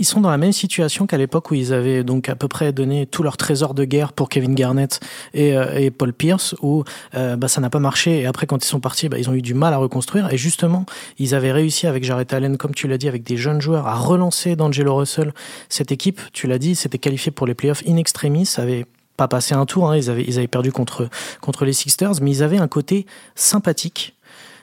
ils 0.00 0.06
sont 0.06 0.22
dans 0.22 0.30
la 0.30 0.38
même 0.38 0.52
situation 0.52 1.06
qu'à 1.06 1.18
l'époque 1.18 1.50
où 1.50 1.54
ils 1.54 1.74
avaient 1.74 2.02
donc 2.02 2.30
à 2.30 2.34
peu 2.34 2.48
près 2.48 2.72
donné 2.72 3.06
tout 3.06 3.22
leur 3.22 3.36
trésor 3.36 3.74
de 3.74 3.84
guerre 3.84 4.14
pour 4.14 4.30
Kevin 4.30 4.54
Garnett 4.54 4.98
et, 5.34 5.54
euh, 5.54 5.90
Paul 5.96 6.14
Pierce, 6.14 6.54
où 6.62 6.84
euh, 7.14 7.36
bah, 7.36 7.48
ça 7.48 7.60
n'a 7.60 7.68
pas 7.68 7.80
marché. 7.80 8.20
Et 8.20 8.26
après, 8.26 8.46
quand 8.46 8.64
ils 8.64 8.68
sont 8.68 8.80
partis, 8.80 9.10
bah, 9.10 9.18
ils 9.18 9.28
ont 9.28 9.34
eu 9.34 9.42
du 9.42 9.52
mal 9.52 9.74
à 9.74 9.76
reconstruire. 9.76 10.32
Et 10.32 10.38
justement, 10.38 10.86
ils 11.18 11.34
avaient 11.34 11.52
réussi 11.52 11.86
avec 11.86 12.02
Jarrett 12.02 12.32
Allen, 12.32 12.56
comme 12.56 12.74
tu 12.74 12.88
l'as 12.88 12.96
dit, 12.96 13.08
avec 13.08 13.24
des 13.24 13.36
jeunes 13.36 13.60
joueurs, 13.60 13.86
à 13.86 13.94
relancer 13.94 14.56
d'Angelo 14.56 14.96
Russell. 14.96 15.34
Cette 15.68 15.92
équipe, 15.92 16.22
tu 16.32 16.46
l'as 16.46 16.58
dit, 16.58 16.74
s'était 16.74 16.98
qualifiée 16.98 17.30
pour 17.30 17.46
les 17.46 17.54
playoffs 17.54 17.82
in 17.86 17.98
extremis, 17.98 18.46
ça 18.46 18.62
avait 18.62 18.86
pas 19.18 19.28
passé 19.28 19.54
un 19.54 19.66
tour, 19.66 19.90
hein, 19.90 19.98
ils, 19.98 20.08
avaient, 20.08 20.24
ils 20.26 20.38
avaient 20.38 20.48
perdu 20.48 20.72
contre, 20.72 21.10
contre 21.42 21.66
les 21.66 21.74
Sixers, 21.74 22.22
mais 22.22 22.30
ils 22.30 22.42
avaient 22.42 22.56
un 22.56 22.68
côté 22.68 23.04
sympathique 23.34 24.14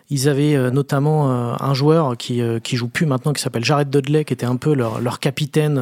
ils 0.10 0.30
avaient 0.30 0.56
euh, 0.56 0.72
notamment 0.72 1.30
euh, 1.30 1.56
un 1.60 1.74
joueur 1.74 2.15
qui, 2.15 2.41
euh, 2.41 2.60
qui 2.60 2.78
joue 2.78 2.88
plus 2.88 3.06
maintenant, 3.06 3.34
qui 3.34 3.41
s'appelle 3.41 3.65
Jared 3.65 3.89
Dudley, 3.89 4.24
qui 4.24 4.34
était 4.34 4.46
un 4.46 4.56
peu 4.56 4.74
leur, 4.74 5.02
leur 5.02 5.20
capitaine, 5.20 5.76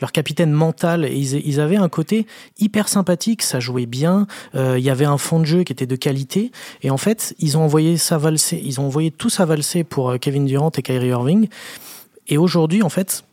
leur 0.00 0.12
capitaine 0.12 0.50
mental. 0.50 1.04
Et 1.04 1.14
ils, 1.14 1.46
ils 1.46 1.60
avaient 1.60 1.76
un 1.76 1.88
côté 1.88 2.26
hyper 2.58 2.88
sympathique, 2.88 3.42
ça 3.42 3.60
jouait 3.60 3.86
bien. 3.86 4.26
il 4.54 4.80
y 4.80 4.90
avait 4.90 5.04
un 5.04 5.18
fond 5.18 5.38
de 5.38 5.44
jeu 5.44 5.62
qui 5.62 5.72
était 5.72 5.86
de 5.86 5.96
qualité. 5.96 6.50
Et 6.82 6.90
en 6.90 6.96
fait, 6.96 7.34
ils 7.38 7.56
ont 7.56 7.62
envoyé 7.62 7.96
ça 7.96 8.18
valser, 8.18 8.60
ils 8.64 8.80
ont 8.80 8.86
envoyé 8.86 9.10
tout 9.10 9.30
ça 9.30 9.44
valser 9.44 9.84
pour 9.84 10.18
Kevin 10.20 10.46
Durant 10.46 10.70
et 10.76 10.82
Kyrie 10.82 11.08
Irving. 11.08 11.48
Et 12.28 12.38
aujourd'hui, 12.38 12.82
en 12.82 12.88
fait, 12.88 13.24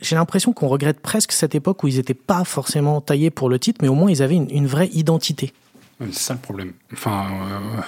j'ai 0.00 0.16
l'impression 0.16 0.52
qu'on 0.52 0.68
regrette 0.68 1.00
presque 1.00 1.32
cette 1.32 1.54
époque 1.54 1.82
où 1.82 1.88
ils 1.88 1.96
n'étaient 1.96 2.14
pas 2.14 2.44
forcément 2.44 3.00
taillés 3.00 3.30
pour 3.30 3.48
le 3.48 3.58
titre, 3.58 3.80
mais 3.82 3.88
au 3.88 3.94
moins 3.94 4.10
ils 4.10 4.22
avaient 4.22 4.36
une, 4.36 4.50
une 4.50 4.66
vraie 4.66 4.88
identité. 4.92 5.52
C'est 6.00 6.14
ça 6.14 6.34
le 6.34 6.40
problème. 6.40 6.72
Enfin, 6.92 7.26
euh, 7.30 7.80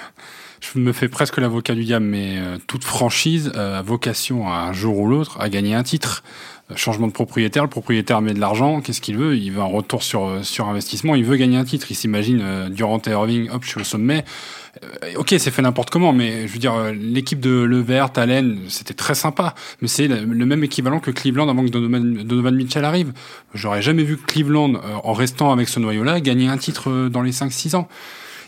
je 0.61 0.79
me 0.79 0.91
fais 0.93 1.09
presque 1.09 1.37
l'avocat 1.37 1.75
du 1.75 1.83
diable, 1.83 2.05
mais 2.05 2.37
euh, 2.39 2.57
toute 2.67 2.83
franchise 2.83 3.51
euh, 3.55 3.79
a 3.79 3.81
vocation 3.81 4.47
à 4.47 4.57
un 4.57 4.73
jour 4.73 4.97
ou 4.97 5.07
l'autre 5.07 5.39
à 5.39 5.49
gagner 5.49 5.75
un 5.75 5.83
titre. 5.83 6.23
Euh, 6.69 6.75
changement 6.75 7.07
de 7.07 7.13
propriétaire, 7.13 7.63
le 7.63 7.69
propriétaire 7.69 8.21
met 8.21 8.33
de 8.33 8.39
l'argent, 8.39 8.81
qu'est-ce 8.81 8.99
qu'il 8.99 9.17
veut? 9.17 9.37
Il 9.37 9.51
veut 9.51 9.61
un 9.61 9.65
retour 9.65 10.03
sur 10.03 10.43
sur 10.43 10.67
investissement, 10.67 11.15
il 11.15 11.23
veut 11.23 11.37
gagner 11.37 11.57
un 11.57 11.63
titre. 11.63 11.87
Il 11.89 11.95
s'imagine 11.95 12.41
euh, 12.41 12.69
Durant 12.69 13.01
et 13.07 13.11
Irving, 13.11 13.49
hop, 13.49 13.63
je 13.63 13.69
suis 13.69 13.81
au 13.81 13.83
sommet. 13.85 14.25
Euh, 14.83 15.13
ok, 15.15 15.35
c'est 15.37 15.51
fait 15.51 15.61
n'importe 15.61 15.89
comment, 15.89 16.11
mais 16.11 16.47
je 16.47 16.53
veux 16.53 16.59
dire, 16.59 16.93
l'équipe 16.93 17.39
de 17.39 17.61
Levert, 17.61 18.11
Allen, 18.17 18.59
c'était 18.67 18.93
très 18.93 19.15
sympa, 19.15 19.55
mais 19.81 19.87
c'est 19.87 20.07
le, 20.07 20.25
même 20.45 20.63
équivalent 20.63 20.99
que 20.99 21.11
Cleveland 21.11 21.49
avant 21.49 21.63
que 21.63 21.69
Donovan, 21.69 22.23
Donovan 22.23 22.55
Mitchell 22.55 22.85
arrive. 22.85 23.13
J'aurais 23.53 23.81
jamais 23.81 24.03
vu 24.03 24.17
Cleveland, 24.17 24.73
en 25.03 25.13
restant 25.13 25.51
avec 25.51 25.69
ce 25.69 25.79
noyau-là, 25.79 26.19
gagner 26.19 26.47
un 26.47 26.57
titre 26.57 27.09
dans 27.09 27.21
les 27.21 27.31
5-6 27.31 27.75
ans. 27.75 27.87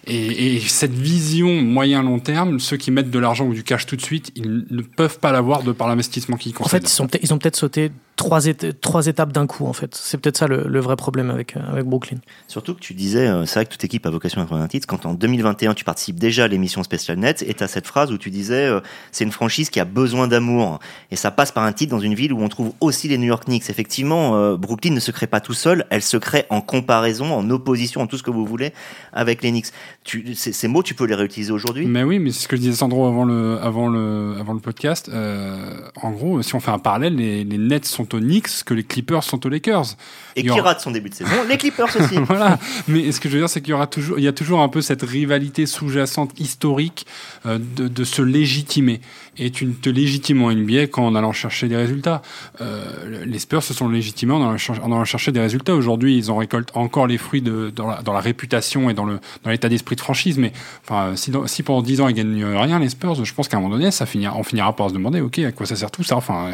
Et, 0.10 0.56
et, 0.56 0.60
cette 0.60 0.93
vision 0.93 1.62
moyen-long 1.62 2.19
terme, 2.19 2.60
ceux 2.60 2.78
qui 2.78 2.91
mettent 2.91 3.12
de 3.12 3.19
l'argent 3.19 3.45
ou 3.45 3.54
du 3.54 3.63
cash 3.63 3.86
tout 3.86 3.95
de 3.95 4.02
suite, 4.02 4.32
ils 4.36 4.65
ne 4.69 4.82
peuvent 4.82 5.19
pas 5.19 5.32
l'avoir 5.32 5.63
de 5.63 5.72
par 5.72 5.88
l'investissement 5.88 6.38
qu'ils 6.38 6.54
concèdent. 6.54 6.84
En 6.84 6.88
fait, 6.88 6.91
ils, 6.91 6.95
sont 6.95 7.08
ils 7.22 7.34
ont 7.34 7.38
peut-être 7.38 7.56
sauté 7.56 7.91
trois, 8.19 8.45
éta 8.45 8.74
trois 8.74 9.08
étapes 9.08 9.32
d'un 9.32 9.48
coup, 9.48 9.65
en 9.65 9.74
fait. 9.74 9.95
C'est 9.95 10.17
peut-être 10.17 10.38
ça 10.38 10.48
le, 10.48 10.67
le, 10.67 10.80
vrai 10.80 10.95
problème 10.95 11.30
avec, 11.30 11.56
avec 11.56 11.86
Brooklyn. 11.86 12.17
Surtout 12.48 12.76
que 12.76 12.80
tu 12.80 12.93
disais, 12.93 13.28
euh, 13.28 13.45
c'est 13.45 13.56
vrai 13.56 13.65
que 13.65 13.72
toute 13.72 13.84
équipe 13.84 14.06
a 14.06 14.10
vocation 14.10 14.41
à 14.41 14.45
prendre 14.45 14.62
un 14.62 14.67
titre, 14.67 14.86
quand 14.88 15.06
en 15.06 15.13
2021 15.13 15.74
tu 15.74 15.86
participes 15.86 16.19
déjà 16.19 16.43
à 16.43 16.48
l'émission 16.48 16.84
Special 16.84 17.17
Net, 17.17 17.43
et 17.48 17.54
tu 17.54 17.63
as 17.63 17.67
cette 17.67 17.88
phrase 17.88 18.12
où 18.12 18.17
tu 18.17 18.30
disais, 18.30 18.65
euh, 18.65 18.82
c'est 19.12 19.24
une 19.24 19.32
franchise 19.32 19.69
qui 19.69 19.80
a 19.80 19.86
besoin 19.86 20.28
d'amour, 20.28 20.80
et 21.12 21.15
ça 21.15 21.32
passe 21.32 21.52
par 21.52 21.63
un 21.63 21.72
titre 21.72 21.91
dans 21.91 22.02
une 22.02 22.13
ville 22.13 22.34
où 22.34 22.41
on 22.41 22.50
trouve 22.50 22.74
aussi 22.82 23.08
les 23.08 23.17
New 23.17 23.28
York 23.28 23.45
Knicks. 23.45 23.69
Effectivement, 23.69 24.36
euh, 24.36 24.58
Brooklyn 24.58 24.93
ne 24.93 25.00
se 25.00 25.12
crée 25.12 25.28
pas 25.28 25.39
tout 25.39 25.54
seul, 25.54 25.86
elle 25.89 26.04
se 26.04 26.17
crée 26.17 26.45
en 26.50 26.60
comparaison, 26.60 27.34
en 27.34 27.50
opposition, 27.50 28.02
en 28.02 28.08
tout 28.08 28.17
ce 28.17 28.24
que 28.24 28.32
vous 28.32 28.45
voulez, 28.45 28.74
avec 29.13 29.41
les 29.41 29.52
Knicks. 29.52 29.67
Tu, 30.05 30.33
ces 30.33 30.67
mots, 30.67 30.81
tu 30.81 30.93
peux 30.95 31.05
les 31.05 31.13
réutiliser 31.13 31.51
aujourd'hui? 31.51 31.85
Mais 31.85 32.03
oui, 32.03 32.19
mais 32.19 32.31
c'est 32.31 32.43
ce 32.43 32.47
que 32.47 32.55
je 32.55 32.62
disais 32.62 32.75
Sandro 32.75 33.05
avant 33.05 33.25
le, 33.25 33.59
avant 33.62 33.89
le, 33.89 34.35
avant 34.39 34.53
le 34.53 34.59
podcast. 34.59 35.09
Euh, 35.13 35.81
en 36.01 36.12
gros, 36.12 36.41
si 36.41 36.55
on 36.55 36.59
fait 36.59 36.71
un 36.71 36.79
parallèle, 36.79 37.15
les, 37.15 37.43
les 37.43 37.57
Nets 37.57 37.85
sont 37.85 38.15
aux 38.15 38.19
Knicks, 38.19 38.63
que 38.65 38.73
les 38.73 38.83
Clippers 38.83 39.23
sont 39.23 39.45
aux 39.45 39.49
Lakers. 39.49 39.97
Et 40.35 40.43
qui 40.43 40.59
rate 40.59 40.79
son 40.79 40.91
début 40.91 41.09
de 41.09 41.15
saison, 41.15 41.43
les 41.47 41.57
Clippers 41.57 41.93
aussi. 41.95 42.15
voilà. 42.27 42.57
Mais 42.88 43.12
ce 43.12 43.19
que 43.19 43.27
je 43.27 43.33
veux 43.33 43.41
dire, 43.41 43.49
c'est 43.49 43.59
qu'il 43.62 43.71
y 43.71 43.73
aura 43.73 43.88
toujours, 43.88 44.17
il 44.17 44.23
y 44.23 44.27
a 44.27 44.33
toujours 44.33 44.62
un 44.62 44.69
peu 44.69 44.81
cette 44.81 45.03
rivalité 45.03 45.65
sous-jacente 45.65 46.39
historique 46.39 47.05
euh, 47.45 47.59
de, 47.59 47.88
de, 47.89 48.03
se 48.05 48.21
légitimer. 48.21 49.01
Et 49.39 49.52
tu 49.52 49.65
ne 49.65 49.73
te 49.73 49.89
légitimes 49.89 50.43
en 50.43 50.52
NBA 50.52 50.88
qu'en 50.88 51.15
allant 51.15 51.32
chercher 51.32 51.67
des 51.67 51.75
résultats. 51.75 52.21
Euh, 52.62 53.25
les 53.25 53.39
Spurs 53.39 53.63
se 53.63 53.73
sont 53.73 53.89
légitimés 53.89 54.34
en 54.34 54.41
allant, 54.41 54.58
en 54.84 54.91
allant 54.91 55.06
chercher 55.06 55.32
des 55.32 55.39
résultats. 55.39 55.73
Aujourd'hui, 55.73 56.17
ils 56.17 56.30
en 56.30 56.38
récoltent 56.38 56.75
encore 56.75 57.08
les 57.08 57.17
fruits 57.17 57.41
de, 57.41 57.71
dans, 57.75 57.88
la, 57.88 58.02
dans 58.02 58.13
la 58.13 58.19
réputation 58.19 58.89
et 58.89 58.93
dans 58.93 59.06
le 59.06 59.19
dans 59.43 59.49
l'état 59.49 59.69
d'esprit 59.69 59.95
de 59.95 60.02
franchise. 60.02 60.38
Mais 60.38 60.52
enfin, 60.84 61.15
si, 61.15 61.32
si 61.45 61.63
pendant 61.63 61.82
10 61.82 62.02
ans 62.02 62.08
ils 62.08 62.15
gagnent 62.15 62.43
rien, 62.43 62.80
les 62.80 62.89
Spurs, 62.89 63.23
je 63.23 63.34
pense 63.34 63.47
qu'à 63.47 63.58
un 63.58 63.62
moment 63.62 63.75
donné, 63.75 63.91
ça 63.91 64.06
finira, 64.06 64.36
on 64.38 64.43
finira 64.43 64.75
par 64.75 64.89
se 64.89 64.93
demander, 64.93 65.21
ok, 65.21 65.39
à 65.39 65.52
quoi 65.52 65.65
ça 65.65 65.75
sert 65.75 65.91
tout 65.91 66.04
ça? 66.04 66.15
Enfin. 66.15 66.52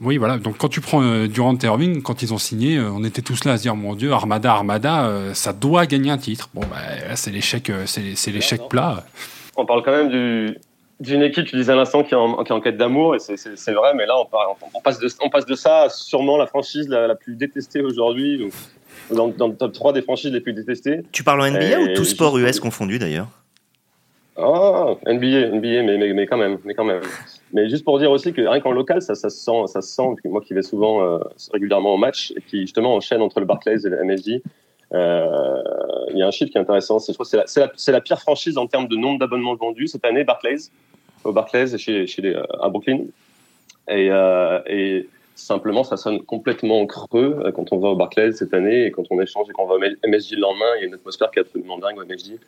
Oui, 0.00 0.16
voilà. 0.16 0.38
Donc 0.38 0.58
quand 0.58 0.68
tu 0.68 0.80
prends 0.80 1.02
euh, 1.02 1.26
Durant 1.26 1.56
et 1.56 1.66
Irving, 1.66 2.02
quand 2.02 2.22
ils 2.22 2.32
ont 2.32 2.38
signé, 2.38 2.76
euh, 2.76 2.90
on 2.92 3.02
était 3.02 3.22
tous 3.22 3.44
là 3.44 3.52
à 3.52 3.56
se 3.56 3.62
dire 3.62 3.74
mon 3.74 3.94
Dieu, 3.94 4.12
Armada, 4.12 4.52
Armada, 4.52 5.06
euh, 5.06 5.34
ça 5.34 5.52
doit 5.52 5.86
gagner 5.86 6.10
un 6.10 6.18
titre. 6.18 6.48
Bon, 6.54 6.60
bah, 6.70 6.76
c'est 7.16 7.32
l'échec, 7.32 7.68
euh, 7.70 7.84
c'est 7.86 8.30
l'échec 8.30 8.60
plat. 8.68 9.04
On 9.56 9.66
parle 9.66 9.82
quand 9.82 9.90
même 9.90 10.08
du, 10.08 10.56
d'une 11.00 11.22
équipe, 11.22 11.46
tu 11.46 11.56
disais 11.56 11.72
à 11.72 11.76
l'instant, 11.76 12.02
qui, 12.02 12.14
est 12.14 12.16
en, 12.16 12.42
qui 12.42 12.52
est 12.52 12.54
en 12.54 12.60
quête 12.60 12.76
d'amour, 12.76 13.14
et 13.14 13.18
c'est 13.18 13.72
vrai, 13.72 13.94
mais 13.94 14.06
là, 14.06 14.14
on, 14.18 14.80
passe 14.80 14.98
de, 14.98 15.08
on 15.22 15.30
passe 15.30 15.46
de 15.46 15.54
ça 15.54 15.82
à 15.82 15.88
sûrement 15.88 16.36
la 16.36 16.46
franchise 16.46 16.88
la, 16.88 17.06
la 17.06 17.14
plus 17.14 17.36
détestée 17.36 17.82
aujourd'hui, 17.82 18.50
dans, 19.10 19.28
dans, 19.28 19.48
le 19.48 19.54
top 19.54 19.72
3 19.72 19.92
des 19.92 20.02
franchises 20.02 20.32
les 20.32 20.40
plus 20.40 20.52
détestées. 20.52 21.00
Tu 21.12 21.22
parles 21.22 21.40
en 21.42 21.50
NBA 21.50 21.64
et 21.64 21.76
ou 21.76 21.94
tout 21.94 22.04
sport 22.04 22.36
US 22.38 22.58
confondu 22.60 22.98
d'ailleurs? 22.98 23.28
Ah, 24.40 24.94
NBA, 25.04 25.48
NBA, 25.48 25.82
mais, 25.82 25.98
mais, 25.98 26.12
mais, 26.12 26.26
quand 26.26 26.36
même, 26.36 26.58
mais 26.64 26.74
quand 26.74 26.84
même. 26.84 27.00
Mais 27.52 27.68
juste 27.68 27.84
pour 27.84 27.98
dire 27.98 28.12
aussi 28.12 28.32
que 28.32 28.40
rien 28.40 28.60
qu'en 28.60 28.70
local, 28.70 29.02
ça, 29.02 29.16
ça 29.16 29.30
se 29.30 29.38
sent, 29.38 29.66
ça 29.66 29.82
se 29.82 29.88
sent. 29.88 30.14
Moi 30.24 30.40
qui 30.40 30.54
vais 30.54 30.62
souvent 30.62 31.02
euh, 31.02 31.18
régulièrement 31.52 31.94
au 31.94 31.96
match 31.96 32.32
et 32.36 32.40
qui 32.42 32.60
justement 32.60 32.94
enchaîne 32.94 33.20
entre 33.20 33.40
le 33.40 33.46
Barclays 33.46 33.84
et 33.84 33.88
le 33.88 34.04
MSG, 34.04 34.42
il 34.92 36.16
y 36.16 36.22
a 36.22 36.26
un 36.26 36.30
chiffre 36.30 36.50
qui 36.50 36.58
est 36.58 36.60
intéressant. 36.60 36.98
C'est 36.98 37.16
la, 37.36 37.44
la, 37.56 37.92
la, 37.92 38.00
pire 38.00 38.20
franchise 38.20 38.58
en 38.58 38.66
termes 38.66 38.88
de 38.88 38.96
nombre 38.96 39.18
d'abonnements 39.18 39.54
vendus 39.54 39.88
cette 39.88 40.04
année, 40.04 40.24
Barclays, 40.24 40.70
au 41.24 41.32
Barclays 41.32 41.76
chez, 41.78 42.06
chez 42.06 42.22
les, 42.22 42.34
à 42.34 42.68
Brooklyn. 42.68 43.04
Et, 43.88 44.08
euh, 44.10 44.60
et 44.66 45.08
simplement, 45.38 45.84
ça 45.84 45.96
sonne 45.96 46.22
complètement 46.22 46.84
creux 46.86 47.40
euh, 47.44 47.52
quand 47.52 47.72
on 47.72 47.78
va 47.78 47.88
au 47.88 47.96
Barclays 47.96 48.32
cette 48.32 48.52
année 48.52 48.86
et 48.86 48.90
quand 48.90 49.04
on 49.10 49.20
échange 49.20 49.48
et 49.48 49.52
qu'on 49.52 49.66
va 49.66 49.74
au 49.74 49.78
MSG 49.78 50.32
le 50.32 50.40
lendemain, 50.40 50.66
il 50.76 50.80
y 50.80 50.84
a 50.84 50.86
une 50.88 50.94
atmosphère 50.94 51.30
qui 51.30 51.38
est 51.38 51.42
absolument 51.42 51.78
dingue 51.78 51.98
au 51.98 52.04
MSG. 52.04 52.38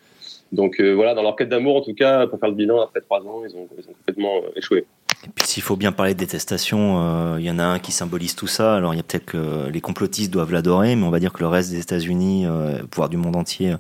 Donc 0.53 0.81
euh, 0.81 0.93
voilà, 0.93 1.15
dans 1.15 1.23
leur 1.23 1.37
quête 1.37 1.49
d'amour, 1.49 1.77
en 1.77 1.81
tout 1.81 1.95
cas, 1.95 2.27
pour 2.27 2.41
faire 2.41 2.49
le 2.49 2.57
bilan 2.57 2.81
après 2.81 3.01
trois 3.01 3.21
ans, 3.21 3.43
ils 3.45 3.55
ont, 3.57 3.69
ils 3.79 3.89
ont 3.89 3.93
complètement 3.93 4.39
euh, 4.39 4.51
échoué. 4.57 4.85
Et 5.25 5.29
puis 5.35 5.47
s'il 5.47 5.63
faut 5.63 5.77
bien 5.77 5.93
parler 5.93 6.15
de 6.15 6.19
détestation, 6.19 7.37
il 7.37 7.43
euh, 7.43 7.47
y 7.47 7.51
en 7.51 7.59
a 7.59 7.65
un 7.65 7.79
qui 7.79 7.93
symbolise 7.93 8.35
tout 8.35 8.47
ça. 8.47 8.77
Alors 8.77 8.95
il 8.95 8.97
y 8.97 9.01
a 9.01 9.03
peut-être 9.03 9.27
que 9.27 9.69
les 9.69 9.81
complotistes 9.83 10.31
doivent 10.31 10.53
l'adorer, 10.53 10.97
mais 10.97 11.05
on 11.05 11.11
va 11.11 11.21
dire 11.21 11.33
que 11.33 11.41
le 11.41 11.47
reste 11.47 11.71
des 11.71 11.79
États-Unis, 11.79 12.47
euh, 12.47 12.79
voire 12.95 13.11
du 13.11 13.19
monde 13.19 13.37
entier, 13.37 13.75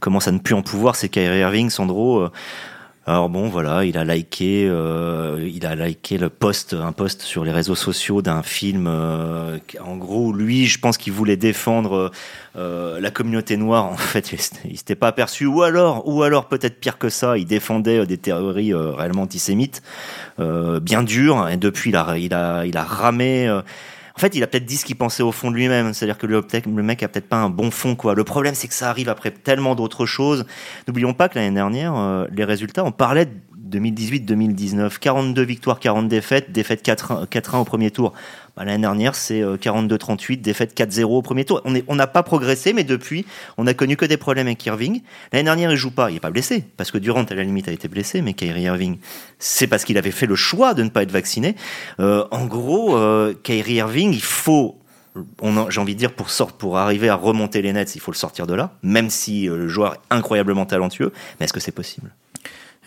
commence 0.00 0.26
à 0.26 0.32
ne 0.32 0.38
plus 0.38 0.54
en 0.54 0.62
pouvoir. 0.62 0.96
C'est 0.96 1.08
Kyrie 1.08 1.38
Irving, 1.38 1.70
Sandro. 1.70 2.28
Alors 3.04 3.28
bon, 3.28 3.48
voilà, 3.48 3.84
il 3.84 3.98
a 3.98 4.04
liké, 4.04 4.68
euh, 4.68 5.50
il 5.52 5.66
a 5.66 5.74
liké 5.74 6.18
le 6.18 6.28
post, 6.28 6.72
un 6.72 6.92
post 6.92 7.22
sur 7.22 7.44
les 7.44 7.50
réseaux 7.50 7.74
sociaux 7.74 8.22
d'un 8.22 8.44
film. 8.44 8.86
Euh, 8.88 9.58
en 9.84 9.96
gros, 9.96 10.32
lui, 10.32 10.66
je 10.66 10.78
pense 10.78 10.98
qu'il 10.98 11.12
voulait 11.12 11.36
défendre 11.36 12.12
euh, 12.54 13.00
la 13.00 13.10
communauté 13.10 13.56
noire. 13.56 13.86
En 13.86 13.96
fait, 13.96 14.32
il 14.64 14.78
s'était 14.78 14.94
pas 14.94 15.08
aperçu. 15.08 15.46
Ou 15.46 15.62
alors, 15.62 16.06
ou 16.06 16.22
alors 16.22 16.46
peut-être 16.46 16.78
pire 16.78 16.96
que 16.96 17.08
ça, 17.08 17.36
il 17.36 17.44
défendait 17.44 18.06
des 18.06 18.18
théories 18.18 18.72
réellement 18.72 19.22
antisémites, 19.22 19.82
bien 20.38 21.02
dures. 21.02 21.48
Et 21.48 21.56
depuis, 21.56 21.90
il 21.90 21.96
a, 21.96 22.16
il 22.18 22.32
a, 22.32 22.64
il 22.66 22.76
a 22.76 22.84
ramé 22.84 23.50
fait, 24.22 24.34
il 24.34 24.42
a 24.42 24.46
peut-être 24.46 24.64
dit 24.64 24.76
ce 24.76 24.84
qu'il 24.84 24.96
pensait 24.96 25.22
au 25.22 25.32
fond 25.32 25.50
de 25.50 25.56
lui-même. 25.56 25.92
C'est-à-dire 25.92 26.18
que 26.18 26.26
le, 26.26 26.82
mec 26.82 27.02
a 27.02 27.08
peut-être 27.08 27.28
pas 27.28 27.36
un 27.36 27.50
bon 27.50 27.70
fond, 27.70 27.94
quoi. 27.94 28.14
Le 28.14 28.24
problème, 28.24 28.54
c'est 28.54 28.68
que 28.68 28.74
ça 28.74 28.88
arrive 28.88 29.08
après 29.08 29.30
tellement 29.30 29.74
d'autres 29.74 30.06
choses. 30.06 30.46
N'oublions 30.86 31.12
pas 31.12 31.28
que 31.28 31.38
l'année 31.38 31.54
dernière, 31.54 31.94
euh, 31.96 32.26
les 32.32 32.44
résultats, 32.44 32.84
on 32.84 32.92
parlait 32.92 33.28
2018-2019. 33.68 34.98
42 34.98 35.42
victoires, 35.42 35.80
40 35.80 36.08
défaites, 36.08 36.52
défaite 36.52 36.84
4-1 36.84 37.58
au 37.58 37.64
premier 37.64 37.90
tour. 37.90 38.12
Bah, 38.56 38.64
L'année 38.64 38.82
dernière, 38.82 39.14
c'est 39.14 39.42
42-38, 39.42 40.32
euh, 40.32 40.42
défaite 40.42 40.76
4-0 40.76 41.04
au 41.04 41.22
premier 41.22 41.44
tour. 41.44 41.62
On 41.64 41.94
n'a 41.94 42.06
pas 42.06 42.22
progressé, 42.22 42.72
mais 42.72 42.84
depuis, 42.84 43.24
on 43.56 43.66
a 43.66 43.74
connu 43.74 43.96
que 43.96 44.04
des 44.04 44.16
problèmes 44.16 44.46
avec 44.46 44.64
Irving. 44.66 45.02
L'année 45.32 45.44
dernière, 45.44 45.70
il 45.70 45.76
joue 45.76 45.90
pas, 45.90 46.10
il 46.10 46.16
est 46.16 46.20
pas 46.20 46.30
blessé, 46.30 46.64
parce 46.76 46.90
que 46.90 46.98
Durant, 46.98 47.24
à 47.24 47.34
la 47.34 47.44
limite, 47.44 47.68
a 47.68 47.72
été 47.72 47.88
blessé, 47.88 48.22
mais 48.22 48.34
Kyrie 48.34 48.62
Irving, 48.62 48.98
c'est 49.38 49.66
parce 49.66 49.84
qu'il 49.84 49.98
avait 49.98 50.10
fait 50.10 50.26
le 50.26 50.36
choix 50.36 50.74
de 50.74 50.82
ne 50.82 50.88
pas 50.88 51.02
être 51.02 51.12
vacciné. 51.12 51.56
Euh, 52.00 52.24
en 52.30 52.46
gros, 52.46 52.96
euh, 52.96 53.34
Kyrie 53.42 53.74
Irving, 53.74 54.12
il 54.12 54.22
faut 54.22 54.78
j'ai 55.68 55.80
envie 55.80 55.94
de 55.94 55.98
dire, 55.98 56.12
pour, 56.12 56.30
sort, 56.30 56.52
pour 56.52 56.78
arriver 56.78 57.08
à 57.08 57.14
remonter 57.14 57.60
les 57.62 57.72
nets, 57.72 57.94
il 57.94 58.00
faut 58.00 58.12
le 58.12 58.16
sortir 58.16 58.46
de 58.46 58.54
là, 58.54 58.72
même 58.82 59.10
si 59.10 59.48
euh, 59.48 59.56
le 59.56 59.68
joueur 59.68 59.94
est 59.94 59.98
incroyablement 60.10 60.64
talentueux. 60.64 61.12
Mais 61.38 61.44
est-ce 61.44 61.52
que 61.52 61.60
c'est 61.60 61.72
possible? 61.72 62.10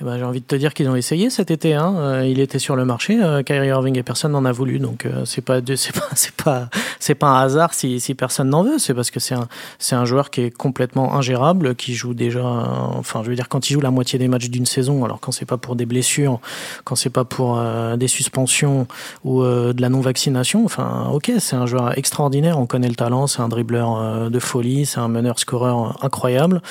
Eh 0.02 0.04
ben, 0.04 0.18
j'ai 0.18 0.26
envie 0.26 0.42
de 0.42 0.46
te 0.46 0.58
dire 0.58 0.74
qu'ils 0.74 0.90
ont 0.90 0.96
essayé 0.98 1.30
cet 1.30 1.52
été. 1.52 1.74
Hein. 1.74 1.96
Euh, 1.96 2.28
il 2.28 2.42
était 2.42 2.60
sur 2.60 2.76
le 2.76 2.84
marché, 2.84 3.18
euh, 3.24 3.44
Kyrie 3.44 3.68
Irving, 3.68 3.98
et 3.98 4.04
personne 4.04 4.34
n'en 4.34 4.44
a 4.44 4.52
voulu. 4.52 4.78
Donc 4.78 5.06
euh, 5.06 5.24
c'est 5.24 5.40
pas 5.40 5.62
c'est 5.78 5.96
pas 5.96 6.10
c'est 6.16 6.36
pas 6.36 6.70
c'est 7.00 7.16
pas 7.16 7.28
un 7.28 7.40
hasard 7.40 7.74
si, 7.74 8.02
si 8.02 8.14
personne 8.14 8.50
n'en 8.50 8.64
veut. 8.64 8.78
C'est 8.78 8.94
parce 8.94 9.10
que 9.10 9.22
c'est 9.22 9.36
un 9.36 9.48
c'est 9.80 9.96
un 9.96 10.04
joueur 10.04 10.32
qui 10.32 10.42
est 10.42 10.52
complètement 10.52 11.16
ingérable, 11.16 11.76
qui 11.76 11.94
joue 11.94 12.14
déjà. 12.14 12.44
enfin, 12.44 13.24
je 13.24 13.30
veux 13.30 13.36
dire 13.36 13.48
quand 13.48 13.70
il 13.70 13.74
joue 13.74 13.80
la 13.80 13.90
moitié 13.90 14.20
des 14.20 14.28
matchs 14.28 14.50
d'une 14.50 14.66
saison. 14.66 15.06
Alors 15.06 15.22
quand 15.22 15.32
c'est 15.32 15.46
pas 15.46 15.56
pour 15.58 15.78
des 15.78 15.86
blessures, 15.86 16.42
quand 16.84 16.96
c'est 16.96 17.10
pas 17.10 17.24
pour 17.24 17.62
des 17.96 18.08
suspensions 18.10 18.88
ou 19.24 19.44
de 19.44 19.82
la 19.82 19.88
non 19.88 20.02
vaccination. 20.02 20.66
Enfin, 20.66 21.10
ok, 21.14 21.32
c'est 21.40 21.56
un 21.56 21.68
joueur 21.68 21.98
extraordinaire. 21.98 22.60
On 22.60 22.66
connaît 22.66 22.90
le 22.90 22.96
talent. 22.96 23.28
C'est 23.28 23.42
un 23.42 23.48
dribbleur 23.48 24.30
de 24.30 24.40
folie. 24.40 24.86
C'est 24.86 25.00
un 25.00 25.08
meneur 25.08 25.40
scoreur 25.40 26.04
incroyable. 26.04 26.62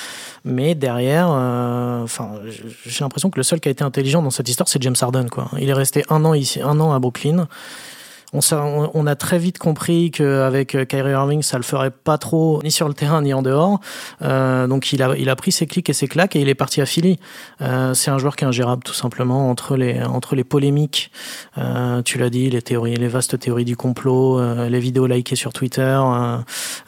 Mais 0.43 0.75
derrière, 0.75 1.29
enfin, 1.29 2.29
j'ai 2.85 3.03
l'impression 3.03 3.14
l'impression 3.15 3.29
que 3.29 3.39
le 3.39 3.43
seul 3.43 3.61
qui 3.61 3.69
a 3.69 3.71
été 3.71 3.81
intelligent 3.81 4.21
dans 4.21 4.29
cette 4.29 4.49
histoire, 4.49 4.67
c'est 4.67 4.81
James 4.83 4.95
Harden. 4.99 5.29
Quoi. 5.29 5.49
Il 5.57 5.69
est 5.69 5.73
resté 5.73 6.03
un 6.09 6.25
an 6.25 6.33
ici, 6.33 6.61
un 6.61 6.81
an 6.81 6.91
à 6.91 6.99
Brooklyn. 6.99 7.47
On, 8.35 8.91
on 8.93 9.07
a 9.07 9.15
très 9.15 9.37
vite 9.37 9.57
compris 9.57 10.11
qu'avec 10.11 10.77
Kyrie 10.87 11.11
Irving, 11.11 11.41
ça 11.41 11.57
le 11.57 11.63
ferait 11.63 11.91
pas 11.91 12.17
trop, 12.17 12.61
ni 12.63 12.71
sur 12.71 12.87
le 12.87 12.93
terrain, 12.93 13.21
ni 13.21 13.33
en 13.33 13.41
dehors. 13.41 13.79
Euh, 14.21 14.67
donc 14.67 14.91
il 14.91 15.01
a, 15.01 15.15
il 15.17 15.29
a 15.29 15.35
pris 15.35 15.51
ses 15.51 15.67
clics 15.67 15.89
et 15.89 15.93
ses 15.93 16.07
claques 16.07 16.35
et 16.35 16.41
il 16.41 16.49
est 16.49 16.55
parti 16.55 16.81
à 16.81 16.85
Philly. 16.85 17.17
Euh, 17.61 17.93
c'est 17.93 18.11
un 18.11 18.17
joueur 18.17 18.35
qui 18.35 18.43
est 18.43 18.47
ingérable, 18.47 18.83
tout 18.83 18.93
simplement, 18.93 19.49
entre 19.49 19.77
les, 19.77 20.03
entre 20.03 20.35
les 20.35 20.43
polémiques, 20.43 21.11
euh, 21.57 22.01
tu 22.01 22.17
l'as 22.17 22.29
dit, 22.29 22.49
les 22.49 22.61
théories, 22.61 22.95
les 22.95 23.07
vastes 23.07 23.39
théories 23.39 23.65
du 23.65 23.77
complot, 23.77 24.39
euh, 24.39 24.67
les 24.69 24.79
vidéos 24.79 25.07
likées 25.07 25.35
sur 25.35 25.53
Twitter, 25.53 25.81
euh, 25.81 26.37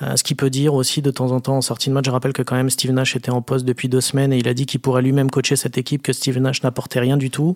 euh, 0.02 0.16
ce 0.16 0.24
qui 0.24 0.36
peut 0.36 0.50
dire 0.50 0.74
aussi 0.74 1.02
de 1.02 1.12
temps 1.12 1.32
en 1.32 1.40
temps 1.40 1.58
en 1.58 1.62
sortie 1.62 1.90
de 1.90 1.94
match. 1.94 2.06
Je 2.06 2.12
rappelle 2.12 2.34
que 2.34 2.44
quand 2.44 2.56
même 2.56 2.70
Steve 2.70 2.92
Nash 2.92 3.16
était 3.16 3.32
en 3.32 3.42
poste 3.42 3.66
depuis 3.66 3.88
deux 3.88 4.02
semaines 4.02 4.34
et 4.34 4.38
il 4.38 4.48
a 4.48 4.54
dit 4.54 4.66
qu'il 4.66 4.82
pourrait 4.82 5.02
lui-même 5.02 5.32
coacher 5.32 5.56
cette 5.56 5.78
équipe, 5.78 6.04
que 6.04 6.14
Steve 6.14 6.40
Nash 6.40 6.62
n'apportait 6.64 7.00
rien 7.00 7.18
du 7.18 7.30
tout. 7.30 7.56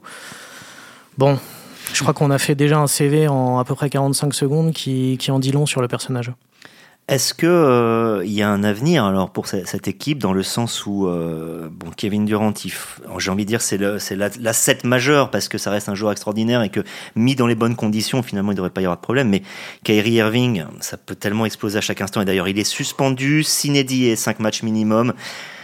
Bon, 1.18 1.38
je 1.94 2.02
crois 2.02 2.14
qu'on 2.14 2.32
a 2.32 2.38
fait 2.38 2.56
déjà 2.56 2.78
un 2.80 2.88
CV 2.88 3.28
en 3.28 3.60
à 3.60 3.66
peu 3.66 3.76
près 3.76 3.90
45 3.90 4.34
secondes 4.34 4.72
qui, 4.72 5.18
qui 5.20 5.32
en 5.32 5.40
dit 5.40 5.52
long 5.52 5.66
sur 5.66 5.82
le 5.82 5.88
personnage. 5.88 6.32
Est-ce 7.08 7.34
que 7.34 7.46
euh, 7.46 8.24
y 8.26 8.42
a 8.42 8.50
un 8.50 8.64
avenir 8.64 9.04
alors 9.04 9.32
pour 9.32 9.48
cette, 9.48 9.88
équipe 9.88 10.20
dans 10.20 10.32
le 10.32 10.44
sens 10.44 10.86
où 10.86 11.08
euh, 11.08 11.68
bon 11.70 11.88
Kevin 11.98 12.24
Durant, 12.24 12.54
j'ai 13.18 13.32
envie 13.32 13.44
de 13.44 13.50
dire 13.50 13.62
c'est 13.62 13.78
l'asset 13.78 14.78
la, 14.82 14.90
majeur 14.90 15.30
parce 15.30 15.50
que 15.50 15.58
ça 15.58 15.72
reste 15.72 15.90
un 15.90 15.96
joueur 15.96 16.14
extraordinaire 16.14 16.62
et 16.62 16.70
que 16.70 16.80
mis 17.16 17.36
dans 17.36 17.48
les 17.48 17.56
bonnes 17.56 17.76
conditions 17.76 18.24
finalement 18.24 18.54
il 18.54 18.56
devrait 18.56 18.70
pas 18.70 18.80
y 18.80 18.86
avoir 18.86 18.96
de 18.98 19.02
problème. 19.02 19.28
Mais 19.28 19.42
Kyrie 19.84 20.14
Irving, 20.14 20.64
ça 20.80 20.96
peut 20.96 21.16
tellement 21.16 21.46
exploser 21.46 21.80
à 21.80 21.82
chaque 21.82 22.00
instant 22.00 22.22
et 22.22 22.26
d'ailleurs 22.26 22.48
il 22.48 22.58
est 22.58 22.64
suspendu, 22.64 23.44
s'inédit 23.44 24.06
et 24.06 24.16
5 24.16 24.40
matchs 24.40 24.64
minimum. 24.64 25.14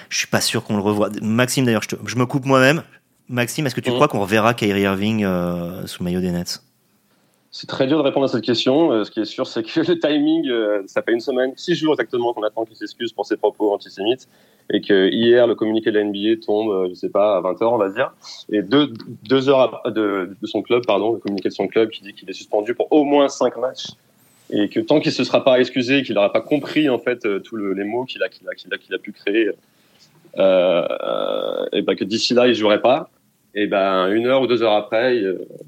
Je 0.10 0.18
suis 0.18 0.28
pas 0.28 0.42
sûr 0.42 0.63
qu'on 0.63 0.76
le 0.76 0.82
revoie. 0.82 1.10
Maxime 1.22 1.66
d'ailleurs, 1.66 1.84
je, 1.84 1.96
je, 2.06 2.16
me 2.16 2.26
coupe 2.26 2.46
moi-même. 2.46 2.82
Maxime, 3.30 3.66
est-ce 3.68 3.76
que 3.76 3.82
tu 3.82 3.92
mmh. 3.92 3.96
crois 3.96 4.08
qu'on 4.08 4.22
reverra 4.22 4.54
Kyrie 4.54 4.82
Irving 4.82 5.24
euh, 5.26 5.86
sous 5.86 6.02
le 6.02 6.06
maillot 6.06 6.22
des 6.22 6.32
Nets? 6.32 6.63
C'est 7.52 7.68
très 7.68 7.88
dur 7.88 7.98
de 7.98 8.04
répondre 8.04 8.26
à 8.26 8.30
cette 8.30 8.44
question. 8.44 8.92
Euh, 8.92 9.04
ce 9.04 9.12
qui 9.12 9.20
est 9.20 9.26
sûr, 9.26 9.48
c'est 9.48 9.63
que 9.63 9.80
le 9.88 10.00
timing, 10.00 10.48
euh, 10.48 10.84
ça 10.86 11.02
fait 11.02 11.12
une 11.12 11.20
semaine, 11.20 11.52
six 11.58 11.76
jours 11.76 11.94
exactement 11.94 12.34
qu'on 12.34 12.44
attend 12.44 12.63
qu'il 12.63 12.78
s'excuse 12.78 13.12
pour 13.12 13.26
ses 13.26 13.36
propos 13.36 13.74
antisémites 13.74 14.30
et 14.72 14.82
que 14.82 15.10
hier, 15.10 15.48
le 15.48 15.56
communiqué 15.56 15.92
de 15.92 16.00
la 16.00 16.06
NBA 16.06 16.42
tombe, 16.46 16.90
je 16.90 16.94
sais 16.94 17.10
pas, 17.10 17.38
à 17.38 17.42
20h, 17.42 17.66
on 17.66 17.78
va 17.78 17.90
dire. 17.90 18.13
Et 18.52 18.62
deux, 18.62 18.94
deux 19.24 19.50
heures 19.50 19.82
de, 19.86 20.36
de, 20.42 20.48
son 20.48 20.62
club, 20.62 20.86
pardon, 20.86 21.13
le 21.13 21.20
communiqué 21.20 21.50
de 21.50 21.54
son 21.54 21.68
club 21.68 21.90
qui 21.90 22.04
dit 22.04 22.13
qu'il 22.13 22.30
est 22.30 22.34
suspendu 22.34 22.76
pour 22.76 22.92
au 22.92 23.04
moins 23.04 23.28
cinq 23.30 23.58
matchs 23.58 23.88
et 24.50 24.70
que 24.70 24.80
tant 24.80 25.02
qu'il 25.02 25.12
se 25.12 25.26
sera 25.26 25.44
pas 25.44 25.60
excusé, 25.60 26.04
qu'il 26.04 26.16
n'aura 26.16 26.32
pas 26.32 26.42
compris 26.42 26.88
en 26.90 27.00
fait 27.00 27.20
tous 27.44 27.58
le, 27.58 27.74
les 27.74 27.84
mots 27.84 28.06
qu'il 28.06 28.24
a, 28.24 28.30
qu'il 28.30 28.48
a, 28.48 28.56
qu'il 28.56 28.74
a, 28.74 28.78
qu'il 28.78 28.94
a 28.94 28.98
pu 28.98 29.12
créer, 29.12 29.50
et 30.38 31.82
ben 31.82 31.96
que 31.98 32.04
d'ici 32.04 32.34
là 32.34 32.48
il 32.48 32.56
jouerait 32.56 32.82
pas. 32.82 33.10
Et 33.60 33.65
ben 33.65 34.12
une 34.12 34.28
heure 34.28 34.43
ou 34.43 34.46
deux 34.46 34.62
heures 34.62 34.76
après, 34.76 35.20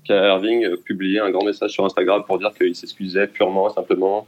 Kyrie 0.04 0.28
Irving 0.28 0.78
publiait 0.86 1.22
un 1.22 1.32
grand 1.32 1.44
message 1.44 1.72
sur 1.72 1.84
Instagram 1.84 2.24
pour 2.24 2.38
dire 2.38 2.54
qu'il 2.54 2.76
s'excusait 2.76 3.26
purement, 3.26 3.68
simplement. 3.70 4.28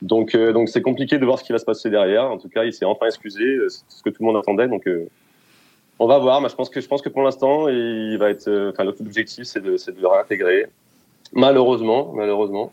Donc 0.00 0.34
euh, 0.34 0.54
donc 0.54 0.70
c'est 0.70 0.80
compliqué 0.80 1.18
de 1.18 1.26
voir 1.26 1.38
ce 1.38 1.44
qui 1.44 1.52
va 1.52 1.58
se 1.58 1.66
passer 1.66 1.90
derrière. 1.90 2.24
En 2.24 2.38
tout 2.38 2.48
cas, 2.48 2.64
il 2.64 2.72
s'est 2.72 2.86
enfin 2.86 3.04
excusé, 3.04 3.44
c'est 3.68 3.84
ce 3.86 4.02
que 4.02 4.08
tout 4.08 4.22
le 4.22 4.28
monde 4.28 4.38
attendait. 4.38 4.66
Donc 4.66 4.88
euh, 4.88 5.10
on 5.98 6.06
va 6.06 6.18
voir. 6.18 6.40
Mais 6.40 6.48
je 6.48 6.54
pense 6.54 6.70
que 6.70 6.80
je 6.80 6.88
pense 6.88 7.02
que 7.02 7.10
pour 7.10 7.22
l'instant, 7.22 7.68
il 7.68 8.16
va 8.16 8.30
être. 8.30 8.70
Enfin, 8.72 8.84
l'objectif 8.84 9.44
c'est 9.44 9.60
de, 9.60 9.72
de 9.72 10.00
le 10.00 10.08
réintégrer. 10.08 10.64
Malheureusement, 11.34 12.14
malheureusement. 12.14 12.72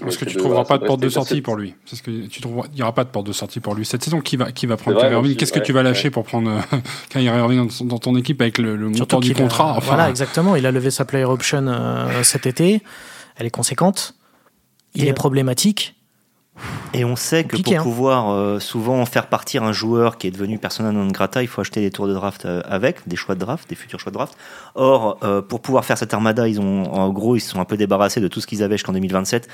Parce 0.00 0.18
que 0.18 0.26
tu 0.26 0.36
trouveras 0.36 0.64
pas 0.64 0.76
de 0.78 0.84
porte 0.84 1.00
de 1.00 1.08
sortie 1.08 1.40
pour 1.40 1.56
lui. 1.56 1.74
Que 2.04 2.26
tu 2.26 2.40
trouveras. 2.40 2.68
Il 2.72 2.78
y 2.78 2.82
aura 2.82 2.94
pas 2.94 3.04
de 3.04 3.08
porte 3.08 3.26
de 3.26 3.32
sortie 3.32 3.60
pour 3.60 3.74
lui 3.74 3.86
cette 3.86 4.04
saison. 4.04 4.20
Qui 4.20 4.36
va, 4.36 4.52
qui 4.52 4.66
va 4.66 4.76
prendre 4.76 4.98
Kyrie 5.00 5.14
Irving? 5.14 5.36
Qu'est-ce 5.36 5.52
que 5.52 5.58
tu 5.58 5.72
vas 5.72 5.82
lâcher 5.82 6.10
pour 6.10 6.24
prendre 6.24 6.60
Kyrie 7.08 7.24
Irving 7.24 7.70
dans, 7.84 7.98
ton 7.98 8.14
équipe 8.16 8.40
avec 8.42 8.58
le, 8.58 8.76
montant 8.76 9.20
du 9.20 9.34
contrat? 9.34 9.78
Voilà, 9.82 10.10
exactement. 10.10 10.54
Il 10.56 10.66
a 10.66 10.70
levé 10.70 10.90
sa 10.90 11.04
player 11.04 11.24
option 11.24 11.66
cet 12.22 12.46
été. 12.46 12.82
Elle 13.36 13.46
est 13.46 13.50
conséquente. 13.50 14.14
Il 14.94 15.06
est 15.06 15.14
problématique. 15.14 15.94
Et 16.94 17.04
on 17.04 17.16
sait 17.16 17.44
que 17.44 17.56
pour 17.60 17.74
hein. 17.74 17.82
pouvoir 17.82 18.30
euh, 18.30 18.58
souvent 18.60 19.04
faire 19.04 19.26
partir 19.26 19.62
un 19.62 19.72
joueur 19.72 20.16
qui 20.16 20.26
est 20.26 20.30
devenu 20.30 20.58
persona 20.58 20.92
non 20.92 21.06
grata, 21.08 21.42
il 21.42 21.48
faut 21.48 21.60
acheter 21.60 21.80
des 21.80 21.90
tours 21.90 22.08
de 22.08 22.14
draft 22.14 22.46
euh, 22.46 22.62
avec, 22.64 23.06
des 23.06 23.16
choix 23.16 23.34
de 23.34 23.40
draft, 23.40 23.68
des 23.68 23.74
futurs 23.74 24.00
choix 24.00 24.10
de 24.10 24.16
draft. 24.16 24.36
Or, 24.74 25.18
euh, 25.22 25.42
pour 25.42 25.60
pouvoir 25.60 25.84
faire 25.84 25.98
cette 25.98 26.14
armada, 26.14 26.48
ils 26.48 26.58
ont, 26.58 26.84
en 26.84 27.10
gros, 27.10 27.36
ils 27.36 27.40
se 27.40 27.50
sont 27.50 27.60
un 27.60 27.66
peu 27.66 27.76
débarrassés 27.76 28.20
de 28.20 28.28
tout 28.28 28.40
ce 28.40 28.46
qu'ils 28.46 28.62
avaient 28.62 28.76
jusqu'en 28.76 28.94
2027 28.94 29.48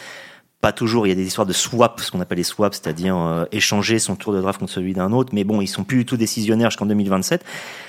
pas 0.62 0.72
toujours. 0.72 1.09
Il 1.09 1.11
y 1.11 1.12
a 1.12 1.16
des 1.16 1.27
histoires 1.27 1.46
de 1.46 1.53
swap, 1.53 2.01
ce 2.01 2.12
qu'on 2.12 2.20
appelle 2.20 2.38
les 2.38 2.44
swaps, 2.44 2.81
c'est-à-dire 2.81 3.16
euh, 3.18 3.44
échanger 3.51 3.98
son 3.98 4.14
tour 4.14 4.33
de 4.33 4.40
draft 4.40 4.61
contre 4.61 4.72
celui 4.72 4.94
d'un 4.94 5.11
autre. 5.11 5.31
Mais 5.35 5.42
bon, 5.42 5.61
ils 5.61 5.66
sont 5.66 5.83
plus 5.83 5.98
du 5.98 6.07
tout 6.07 6.16
décisionnaires 6.16 6.70
jusqu'en 6.70 6.87
2027. 6.87 7.44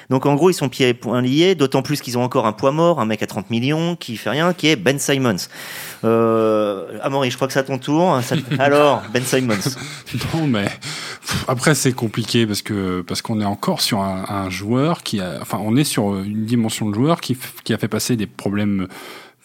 Donc 0.09 0.25
en 0.25 0.33
gros, 0.33 0.49
ils 0.49 0.55
sont 0.55 0.69
pieds 0.69 0.89
et 0.89 0.93
poings 0.95 1.21
liés. 1.21 1.53
D'autant 1.53 1.83
plus 1.83 2.01
qu'ils 2.01 2.17
ont 2.17 2.23
encore 2.23 2.47
un 2.47 2.51
poids 2.51 2.71
mort, 2.71 2.99
un 2.99 3.05
mec 3.05 3.21
à 3.21 3.27
30 3.27 3.51
millions 3.51 3.95
qui 3.95 4.17
fait 4.17 4.31
rien, 4.31 4.53
qui 4.53 4.69
est 4.69 4.75
Ben 4.75 4.97
Simons. 4.97 5.35
Euh, 6.03 6.97
Amaury, 7.03 7.29
je 7.29 7.35
crois 7.35 7.45
que 7.47 7.53
c'est 7.53 7.59
à 7.59 7.63
ton 7.63 7.77
tour. 7.77 8.19
Alors, 8.59 9.03
Ben 9.13 9.23
Simons. 9.23 9.53
non, 10.33 10.47
mais 10.47 10.65
après 11.47 11.75
c'est 11.75 11.93
compliqué 11.93 12.47
parce 12.47 12.63
que 12.63 13.01
parce 13.01 13.21
qu'on 13.21 13.39
est 13.39 13.45
encore 13.45 13.81
sur 13.81 13.99
un, 13.99 14.25
un, 14.27 14.49
joueur 14.49 15.03
qui 15.03 15.21
a, 15.21 15.37
enfin, 15.41 15.59
on 15.61 15.75
est 15.75 15.83
sur 15.83 16.15
une 16.15 16.45
dimension 16.45 16.89
de 16.89 16.95
joueur 16.95 17.21
qui 17.21 17.37
qui 17.63 17.73
a 17.73 17.77
fait 17.77 17.87
passer 17.87 18.15
des 18.15 18.25
problèmes 18.27 18.87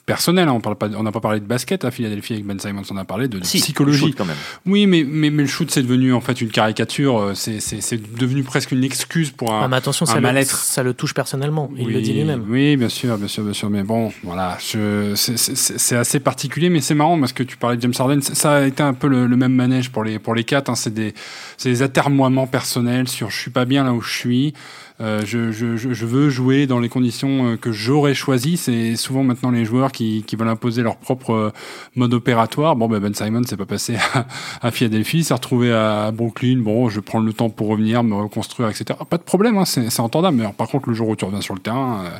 personnel. 0.08 0.48
Hein. 0.48 0.52
On 0.52 0.60
parle 0.60 0.76
pas, 0.76 0.88
on 0.96 1.02
n'a 1.02 1.12
pas 1.12 1.20
parlé 1.20 1.38
de 1.38 1.44
basket 1.44 1.84
à 1.84 1.90
Philadelphie 1.90 2.32
avec 2.32 2.46
Ben 2.46 2.58
Simons. 2.58 2.82
On 2.90 2.96
a 2.96 3.04
parlé 3.04 3.28
de, 3.28 3.38
psychologie 3.40 4.14
quand 4.14 4.24
même. 4.24 4.36
Oui, 4.66 4.86
mais, 4.86 5.04
mais, 5.06 5.30
mais 5.30 5.42
le 5.42 5.48
shoot 5.48 5.70
c'est 5.70 5.82
devenu 5.82 6.12
en 6.14 6.20
fait 6.20 6.40
une 6.40 6.48
caricature. 6.48 7.18
Euh, 7.18 7.34
c'est, 7.34 8.16
devenu 8.16 8.42
presque 8.42 8.72
une 8.72 8.82
excuse 8.82 9.30
pour 9.30 9.52
un, 9.52 9.62
ah, 9.64 9.68
mais 9.68 9.76
attention, 9.76 10.06
ça 10.06 10.20
mal-être. 10.20 10.50
Le, 10.50 10.56
ça 10.56 10.82
le 10.82 10.94
touche 10.94 11.14
personnellement. 11.14 11.70
Il 11.76 11.92
le 11.92 12.00
dit 12.00 12.14
lui-même. 12.14 12.44
Oui, 12.48 12.76
bien 12.76 12.88
sûr, 12.88 13.18
bien 13.18 13.28
sûr, 13.28 13.44
bien 13.44 13.52
sûr. 13.52 13.68
Mais 13.70 13.82
bon, 13.82 14.10
voilà, 14.24 14.56
c'est, 14.60 15.96
assez 15.96 16.20
particulier, 16.20 16.70
mais 16.70 16.80
c'est 16.80 16.94
marrant 16.94 17.18
parce 17.20 17.32
que 17.32 17.42
tu 17.42 17.56
parlais 17.56 17.76
de 17.76 17.82
James 17.82 17.94
Harden. 17.98 18.22
Ça 18.22 18.56
a 18.56 18.62
été 18.62 18.82
un 18.82 18.94
peu 18.94 19.08
le, 19.08 19.28
même 19.28 19.54
manège 19.54 19.90
pour 19.90 20.02
les 20.02 20.18
pour 20.18 20.34
les 20.34 20.44
quatre. 20.44 20.70
Hein. 20.70 20.74
C'est 20.74 20.94
des, 20.94 21.14
des 21.62 21.82
atermoiements 21.82 22.46
personnels 22.46 23.08
sur 23.08 23.30
je 23.30 23.38
suis 23.38 23.50
pas 23.50 23.66
bien 23.66 23.84
là 23.84 23.92
où 23.92 24.00
je 24.00 24.16
suis. 24.16 24.54
Euh, 25.00 25.22
je, 25.24 25.52
je, 25.52 25.76
je, 25.76 26.06
veux 26.06 26.28
jouer 26.28 26.66
dans 26.66 26.80
les 26.80 26.88
conditions 26.88 27.52
euh, 27.52 27.56
que 27.56 27.70
j'aurais 27.70 28.14
choisi. 28.14 28.56
C'est 28.56 28.96
souvent 28.96 29.22
maintenant 29.22 29.52
les 29.52 29.64
joueurs 29.64 29.92
qui, 29.92 30.24
qui 30.26 30.34
veulent 30.34 30.48
imposer 30.48 30.82
leur 30.82 30.96
propre 30.96 31.30
euh, 31.32 31.52
mode 31.94 32.14
opératoire. 32.14 32.74
Bon, 32.74 32.88
ben, 32.88 32.98
ben 32.98 33.14
Simon 33.14 33.44
s'est 33.44 33.56
pas 33.56 33.66
passé 33.66 33.96
à, 34.14 34.26
à 34.60 34.70
Philadelphie, 34.72 35.22
s'est 35.22 35.34
retrouvé 35.34 35.72
à 35.72 36.10
Brooklyn. 36.10 36.58
Bon, 36.58 36.88
je 36.88 36.98
prends 36.98 37.20
le 37.20 37.32
temps 37.32 37.48
pour 37.48 37.68
revenir, 37.68 38.02
me 38.02 38.16
reconstruire, 38.16 38.68
etc. 38.70 38.98
Pas 39.08 39.18
de 39.18 39.22
problème, 39.22 39.56
hein, 39.56 39.64
c'est 39.64 40.00
entendable. 40.00 40.38
Mais 40.38 40.52
par 40.56 40.66
contre, 40.66 40.88
le 40.88 40.94
jour 40.94 41.08
où 41.08 41.16
tu 41.16 41.24
reviens 41.24 41.42
sur 41.42 41.54
le 41.54 41.60
terrain, 41.60 42.04
euh, 42.04 42.18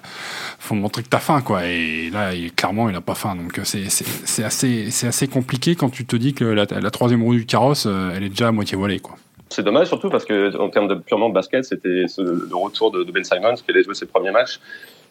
faut 0.60 0.76
montrer 0.76 1.02
que 1.02 1.08
t'as 1.08 1.18
faim, 1.18 1.40
quoi. 1.40 1.66
Et 1.66 2.10
là, 2.10 2.32
il, 2.32 2.52
clairement, 2.52 2.88
il 2.88 2.94
a 2.94 3.00
pas 3.00 3.16
faim. 3.16 3.34
Donc, 3.34 3.60
c'est 3.64 4.44
assez, 4.44 4.88
assez 5.02 5.26
compliqué 5.26 5.74
quand 5.74 5.90
tu 5.90 6.06
te 6.06 6.14
dis 6.14 6.32
que 6.32 6.44
la, 6.44 6.64
la 6.64 6.90
troisième 6.92 7.24
roue 7.24 7.34
du 7.34 7.46
carrosse, 7.46 7.86
elle 7.86 8.22
est 8.22 8.28
déjà 8.28 8.48
à 8.48 8.52
moitié 8.52 8.76
voilée, 8.76 9.00
quoi. 9.00 9.16
C'est 9.50 9.62
dommage 9.62 9.88
surtout 9.88 10.10
parce 10.10 10.24
que 10.24 10.56
en 10.58 10.68
termes 10.68 10.88
de 10.88 10.94
purement 10.94 11.28
de 11.28 11.34
basket, 11.34 11.64
c'était 11.64 12.04
le 12.18 12.54
retour 12.56 12.90
de, 12.90 13.04
Ben 13.10 13.24
Simons 13.24 13.54
qui 13.54 13.70
allait 13.70 13.82
jouer 13.82 13.94
ses 13.94 14.06
premiers 14.06 14.30
matchs. 14.30 14.60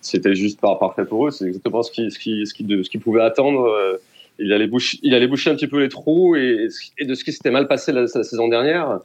C'était 0.02 0.36
juste 0.36 0.60
par, 0.60 0.78
parfait 0.78 1.06
pour 1.06 1.28
eux. 1.28 1.32
C'est 1.32 1.46
exactement 1.46 1.82
ce 1.84 1.92
qu'ils 1.92 3.02
pouvaient 3.02 3.24
attendre. 3.24 3.66
Euh, 3.66 3.98
il 4.40 4.54
allait, 4.54 4.68
boucher, 4.68 5.50
un 5.50 5.56
petit 5.56 5.68
peu 5.68 5.80
les 5.80 5.90
trous 5.90 6.36
et, 6.36 6.68
de 7.02 7.16
ce 7.16 7.24
qui 7.24 7.34
s'était 7.34 7.50
mal 7.50 7.68
passé 7.68 7.92
la, 7.92 8.08
saison 8.08 8.48
dernière. 8.48 9.00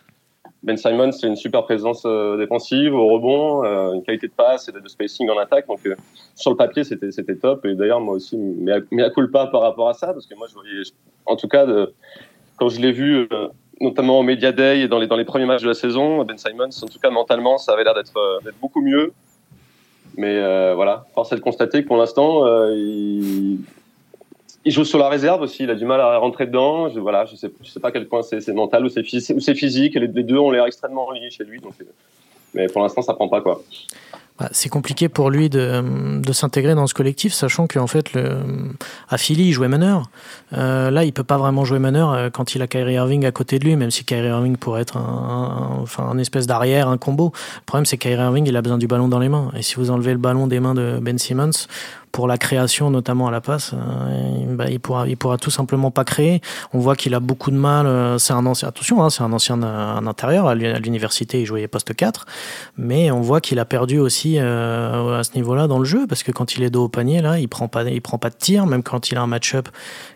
Ben 0.63 0.77
Simons, 0.77 1.13
c'est 1.13 1.27
une 1.27 1.37
super 1.37 1.65
présence 1.65 2.03
euh, 2.05 2.37
défensive, 2.37 2.95
au 2.95 3.09
rebond, 3.09 3.65
euh, 3.65 3.95
une 3.95 4.03
qualité 4.03 4.29
de 4.29 4.33
passe 4.33 4.69
et 4.69 4.73
de, 4.73 4.87
spacing 4.87 5.29
en 5.31 5.39
attaque. 5.39 5.67
Donc, 5.67 5.81
sur 6.37 6.51
le 6.51 6.57
papier, 6.57 6.85
c'était, 6.85 7.35
top. 7.37 7.65
Et 7.65 7.75
d'ailleurs, 7.75 8.01
moi 8.01 8.15
aussi, 8.15 8.37
mais 8.37 9.03
à, 9.03 9.11
coule 9.11 9.31
pas 9.31 9.47
par 9.47 9.63
rapport 9.63 9.89
à 9.89 9.95
ça, 9.95 10.09
parce 10.09 10.27
que 10.27 10.35
moi, 10.35 10.47
en 11.25 11.37
tout 11.37 11.49
cas, 11.49 11.67
quand 12.59 12.69
je 12.69 12.81
l'ai 12.81 12.93
vu 12.93 13.29
notamment 13.83 14.21
au 14.21 14.23
Media 14.23 14.53
Day 14.53 14.81
et 14.81 14.89
dans 14.89 14.99
les, 14.99 15.07
dans 15.07 15.17
les 15.17 15.25
premiers 15.25 15.45
matchs 15.45 15.63
de 15.63 15.69
la 15.69 15.75
saison. 15.75 16.25
Ben 16.25 16.39
Simons, 16.39 16.71
en 16.83 16.87
tout 16.87 16.99
cas 16.99 17.11
mentalement, 17.11 17.59
ça 17.59 17.73
avait 17.73 17.85
l'air 17.85 17.95
d'être 17.95 18.17
euh, 18.17 18.51
beaucoup 18.61 18.81
mieux. 18.81 19.13
Mais 20.17 20.37
euh, 20.37 20.75
voilà, 20.75 21.05
force 21.15 21.33
est 21.33 21.37
de 21.37 21.41
constater 21.41 21.83
que 21.83 21.89
pour 21.89 21.97
l'instant, 21.97 22.47
euh, 22.47 22.75
il, 22.75 23.61
joue 24.67 24.85
sur 24.85 24.99
la 24.99 25.09
réserve 25.09 25.43
aussi. 25.43 25.65
Il 25.65 25.71
a 25.71 25.75
du 25.75 25.85
mal 25.85 26.01
à 26.01 26.17
rentrer 26.19 26.47
dedans. 26.47 26.89
Je, 26.91 27.01
voilà, 27.01 27.25
je 27.25 27.35
sais, 27.35 27.51
je 27.63 27.71
sais 27.71 27.81
pas 27.81 27.89
à 27.89 27.93
quel 27.93 28.07
point 28.07 28.23
c'est 28.23 28.47
mental 28.53 28.85
ou 28.85 28.89
c'est 28.89 29.03
physique. 29.03 29.95
Les, 29.95 30.09
deux 30.09 30.39
ont 30.39 30.51
l'air 30.51 30.67
extrêmement 30.67 31.11
liés 31.11 31.31
chez 31.31 31.45
lui. 31.45 31.61
Donc, 31.61 31.75
mais 32.55 32.67
pour 32.69 32.83
l'instant, 32.83 33.03
ça 33.03 33.15
prend 33.15 33.29
pas 33.29 33.41
quoi. 33.41 33.63
Bah, 34.39 34.49
c'est 34.53 34.71
compliqué 34.71 35.11
pour 35.11 35.31
lui 35.31 35.51
de, 35.51 36.21
de 36.21 36.33
s'intégrer 36.33 36.75
dans 36.75 36.87
ce 36.87 36.95
collectif, 36.95 37.35
sachant 37.35 37.67
qu'en 37.67 37.87
fait, 37.87 38.15
le, 38.15 38.39
à 39.11 39.19
Philly, 39.19 39.49
il 39.49 39.53
jouait 39.53 39.69
meneur. 39.69 40.05
Euh, 40.55 40.91
là, 40.91 41.05
il 41.05 41.13
peut 41.13 41.23
pas 41.23 41.37
vraiment 41.37 41.67
jouer 41.67 41.79
meneur 41.79 42.13
euh, 42.13 42.31
quand 42.31 42.55
il 42.55 42.63
a 42.63 42.67
Kyrie 42.67 42.95
Irving 42.95 43.27
à 43.27 43.31
côté 43.31 43.59
de 43.59 43.65
lui, 43.65 43.77
même 43.77 43.91
si 43.91 44.05
Kyrie 44.05 44.29
Irving 44.29 44.57
pourrait 44.57 44.83
être 44.83 44.97
un, 44.97 45.79
enfin, 45.83 46.05
un 46.05 46.17
espèce 46.17 46.47
d'arrière, 46.47 46.89
un 46.89 46.97
combo. 46.97 47.33
Le 47.57 47.65
problème, 47.67 47.85
c'est 47.85 47.99
Kyrie 47.99 48.23
Irving, 48.23 48.47
il 48.47 48.57
a 48.57 48.63
besoin 48.63 48.79
du 48.79 48.87
ballon 48.87 49.09
dans 49.09 49.19
les 49.19 49.29
mains. 49.29 49.51
Et 49.55 49.63
si 49.63 49.75
vous 49.75 49.91
enlevez 49.91 50.13
le 50.13 50.19
ballon 50.19 50.47
des 50.47 50.61
mains 50.61 50.75
de 50.75 50.99
Ben 51.01 51.19
Simmons, 51.19 51.67
pour 52.13 52.29
la 52.29 52.37
création, 52.37 52.91
notamment 52.91 53.27
à 53.27 53.31
la 53.31 53.41
passe, 53.41 53.73
euh, 53.73 54.55
bah, 54.55 54.71
il 54.71 54.79
pourra, 54.79 55.09
il 55.09 55.17
pourra 55.17 55.39
tout 55.39 55.51
simplement 55.51 55.91
pas 55.91 56.05
créer. 56.05 56.43
On 56.75 56.79
voit 56.79 56.95
qu'il 56.95 57.15
a 57.15 57.21
beaucoup 57.21 57.51
de 57.51 57.57
mal. 57.57 57.87
Euh, 57.87 58.19
c'est 58.19 58.35
un 58.35 58.45
ancien, 58.45 58.69
attention, 58.69 59.03
hein, 59.03 59.09
c'est 59.09 59.23
un 59.23 59.33
ancien 59.33 59.63
un 59.63 60.07
intérieur. 60.07 60.47
À 60.47 60.55
l'université, 60.55 61.41
il 61.41 61.47
jouait 61.47 61.67
poste 61.69 61.95
4, 61.95 62.27
mais 62.77 63.11
on 63.11 63.23
voit 63.23 63.41
qu'il 63.41 63.59
a 63.59 63.65
perdu 63.65 63.99
aussi 63.99 64.37
euh, 64.39 65.19
à 65.19 65.25
ce 65.25 65.35
niveau-là 65.35 65.67
dans 65.67 65.79
le 65.79 65.87
jeu 65.87 66.07
parce 66.07 66.23
que 66.23 66.33
quand 66.33 66.55
il 66.55 66.63
est 66.63 66.71
dos 66.71 66.85
au 66.85 66.89
panier, 66.89 67.23
là, 67.23 67.39
il 67.39 67.49
prend 67.49 67.69
pas, 67.69 67.83
il 67.85 68.03
prend 68.03 68.19
pas 68.19 68.29
de 68.29 68.37
tir, 68.37 68.67
même 68.67 68.83
quand 68.83 69.11
il 69.11 69.17
a 69.17 69.23
un 69.23 69.27
match-up 69.27 69.71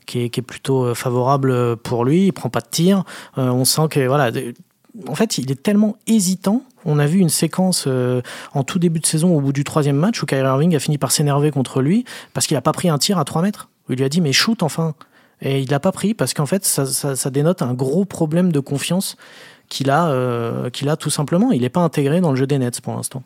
qui 0.05 0.25
est, 0.25 0.29
qui 0.29 0.41
est 0.41 0.43
plutôt 0.43 0.95
favorable 0.95 1.77
pour 1.79 2.05
lui, 2.05 2.27
il 2.27 2.33
prend 2.33 2.51
pas 2.51 2.61
de 2.61 2.69
tir. 2.71 3.05
on 3.37 3.65
sent 3.65 3.89
que 3.91 4.07
voilà, 4.07 4.31
en 5.09 5.15
fait, 5.15 5.39
il 5.39 5.51
est 5.51 5.63
tellement 5.63 5.97
hésitant 6.07 6.63
on 6.87 6.99
a 6.99 7.07
vu 7.07 7.19
une 7.19 7.29
séquence 7.29 7.85
euh, 7.89 8.23
en 8.55 8.63
tout 8.63 8.79
début 8.79 9.01
de 9.01 9.07
saison, 9.07 9.37
au 9.37 9.41
bout 9.41 9.53
du 9.53 9.65
troisième 9.65 9.97
match, 9.97 10.23
où 10.23 10.27
Kyrie 10.27 10.47
Irving 10.47 10.75
a 10.75 10.79
fini 10.79 10.97
par 10.97 11.11
s'énerver 11.11 11.51
contre 11.51 11.83
lui 11.83 12.05
parce 12.33 12.47
qu'il 12.47 12.55
n'a 12.55 12.63
pas 12.63 12.73
pris 12.73 12.89
un 12.89 12.97
tir 12.97 13.19
à 13.19 13.25
3 13.25 13.43
mètres. 13.43 13.69
Il 13.91 13.97
lui 13.97 14.05
a 14.05 14.09
dit 14.09 14.21
mais 14.21 14.33
shoot 14.33 14.63
enfin. 14.63 14.95
Et 15.43 15.61
il 15.61 15.71
l'a 15.71 15.81
pas 15.81 15.93
pris 15.93 16.15
parce 16.15 16.33
qu'en 16.33 16.47
fait 16.47 16.65
ça, 16.65 17.31
dénote 17.31 17.61
un 17.61 17.75
gros 17.75 18.05
problème 18.05 18.53
de 18.53 18.61
confiance 18.61 19.17
qu'il 19.69 19.91
a, 19.91 20.09
euh, 20.09 20.71
qu'il 20.71 20.89
a 20.89 20.97
tout 20.97 21.11
simplement. 21.11 21.51
Il 21.53 21.63
n'est 21.63 21.69
pas 21.69 21.81
intégré 21.81 22.21
dans 22.21 22.31
le 22.31 22.37
jeu 22.37 22.47
des 22.47 22.59
Nets 22.59 22.81
pour 22.81 22.95
l'instant. 22.95 23.23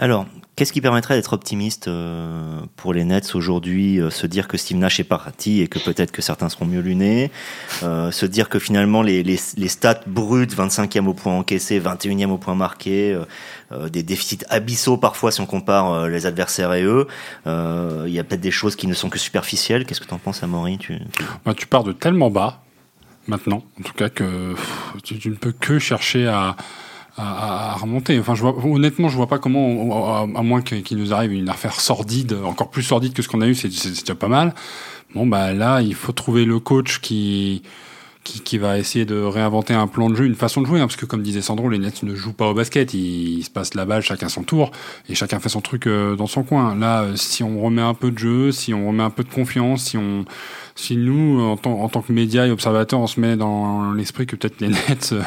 Alors, 0.00 0.26
qu'est-ce 0.54 0.72
qui 0.72 0.80
permettrait 0.80 1.16
d'être 1.16 1.32
optimiste 1.32 1.88
euh, 1.88 2.60
pour 2.76 2.94
les 2.94 3.04
Nets 3.04 3.34
aujourd'hui 3.34 4.00
euh, 4.00 4.10
Se 4.10 4.28
dire 4.28 4.46
que 4.46 4.56
Steve 4.56 4.76
Nash 4.76 5.00
est 5.00 5.04
parti 5.04 5.60
et 5.60 5.66
que 5.66 5.80
peut-être 5.80 6.12
que 6.12 6.22
certains 6.22 6.48
seront 6.48 6.66
mieux 6.66 6.80
lunés. 6.80 7.32
Euh, 7.82 8.12
se 8.12 8.24
dire 8.24 8.48
que 8.48 8.60
finalement 8.60 9.02
les, 9.02 9.24
les, 9.24 9.68
stats 9.68 10.00
brutes, 10.06 10.56
25e 10.56 11.06
au 11.06 11.14
point 11.14 11.34
encaissé, 11.34 11.80
21e 11.80 12.30
au 12.30 12.38
point 12.38 12.54
marqué, 12.54 13.18
des 13.90 14.02
déficits 14.04 14.44
abyssaux 14.48 14.96
parfois 14.96 15.32
si 15.32 15.40
on 15.40 15.46
compare 15.46 16.08
les 16.08 16.26
adversaires 16.26 16.72
et 16.74 16.84
eux. 16.84 17.06
Il 17.46 18.12
y 18.12 18.18
a 18.18 18.24
peut-être 18.24 18.40
des 18.40 18.50
choses 18.50 18.76
qui 18.76 18.86
ne 18.86 18.94
sont 18.94 19.10
que 19.10 19.18
superficielles. 19.18 19.84
Qu'est-ce 19.84 20.00
que 20.00 20.06
tu 20.06 20.14
en 20.14 20.18
penses, 20.18 20.42
Amaury? 20.42 20.78
Tu... 20.78 20.98
Bah, 21.44 21.54
tu 21.54 21.66
pars 21.66 21.84
de 21.84 21.92
tellement 21.92 22.30
bas 22.30 22.62
maintenant, 23.26 23.62
en 23.78 23.82
tout 23.82 23.92
cas 23.92 24.08
que 24.08 24.54
tu 25.02 25.28
ne 25.28 25.34
peux 25.34 25.52
que 25.52 25.78
chercher 25.78 26.26
à 26.26 26.56
à, 27.18 27.74
remonter. 27.74 28.18
Enfin, 28.18 28.34
je 28.34 28.42
vois, 28.42 28.56
honnêtement, 28.64 29.08
je 29.08 29.16
vois 29.16 29.26
pas 29.26 29.38
comment, 29.38 30.22
à, 30.22 30.42
moins 30.42 30.62
qu'il 30.62 30.96
nous 30.96 31.12
arrive 31.12 31.32
une 31.32 31.48
affaire 31.48 31.80
sordide, 31.80 32.36
encore 32.44 32.70
plus 32.70 32.82
sordide 32.82 33.12
que 33.12 33.22
ce 33.22 33.28
qu'on 33.28 33.40
a 33.40 33.46
eu, 33.46 33.54
c'est 33.54 33.68
déjà 33.68 34.14
pas 34.14 34.28
mal. 34.28 34.54
Bon, 35.14 35.26
bah 35.26 35.52
là, 35.52 35.80
il 35.80 35.94
faut 35.94 36.12
trouver 36.12 36.44
le 36.44 36.60
coach 36.60 37.00
qui, 37.00 37.62
qui, 38.24 38.40
qui, 38.40 38.58
va 38.58 38.78
essayer 38.78 39.04
de 39.04 39.20
réinventer 39.20 39.74
un 39.74 39.86
plan 39.86 40.10
de 40.10 40.16
jeu, 40.16 40.26
une 40.26 40.34
façon 40.34 40.60
de 40.60 40.66
jouer, 40.66 40.80
hein, 40.80 40.86
parce 40.86 40.96
que 40.96 41.06
comme 41.06 41.22
disait 41.22 41.40
Sandro, 41.40 41.68
les 41.68 41.78
Nets 41.78 42.02
ne 42.02 42.14
jouent 42.14 42.32
pas 42.32 42.48
au 42.48 42.54
basket, 42.54 42.92
ils, 42.94 43.42
se 43.42 43.50
passent 43.50 43.74
la 43.74 43.84
balle 43.84 44.02
chacun 44.02 44.28
son 44.28 44.42
tour, 44.42 44.70
et 45.08 45.14
chacun 45.14 45.40
fait 45.40 45.48
son 45.48 45.60
truc 45.60 45.86
euh, 45.86 46.16
dans 46.16 46.26
son 46.26 46.42
coin. 46.42 46.74
Là, 46.74 47.02
euh, 47.02 47.16
si 47.16 47.42
on 47.42 47.60
remet 47.60 47.82
un 47.82 47.94
peu 47.94 48.10
de 48.10 48.18
jeu, 48.18 48.52
si 48.52 48.74
on 48.74 48.88
remet 48.88 49.02
un 49.02 49.10
peu 49.10 49.24
de 49.24 49.30
confiance, 49.32 49.84
si 49.84 49.96
on 49.96 50.24
si 50.78 50.96
nous, 50.96 51.40
en 51.40 51.56
tant, 51.56 51.80
en 51.80 51.88
tant 51.88 52.02
que 52.02 52.12
médias 52.12 52.46
et 52.46 52.52
observateurs, 52.52 53.00
on 53.00 53.08
se 53.08 53.18
met 53.18 53.36
dans 53.36 53.92
l'esprit 53.92 54.26
que 54.26 54.36
peut-être 54.36 54.60
les 54.60 54.68
Nets 54.88 55.10
euh, 55.12 55.22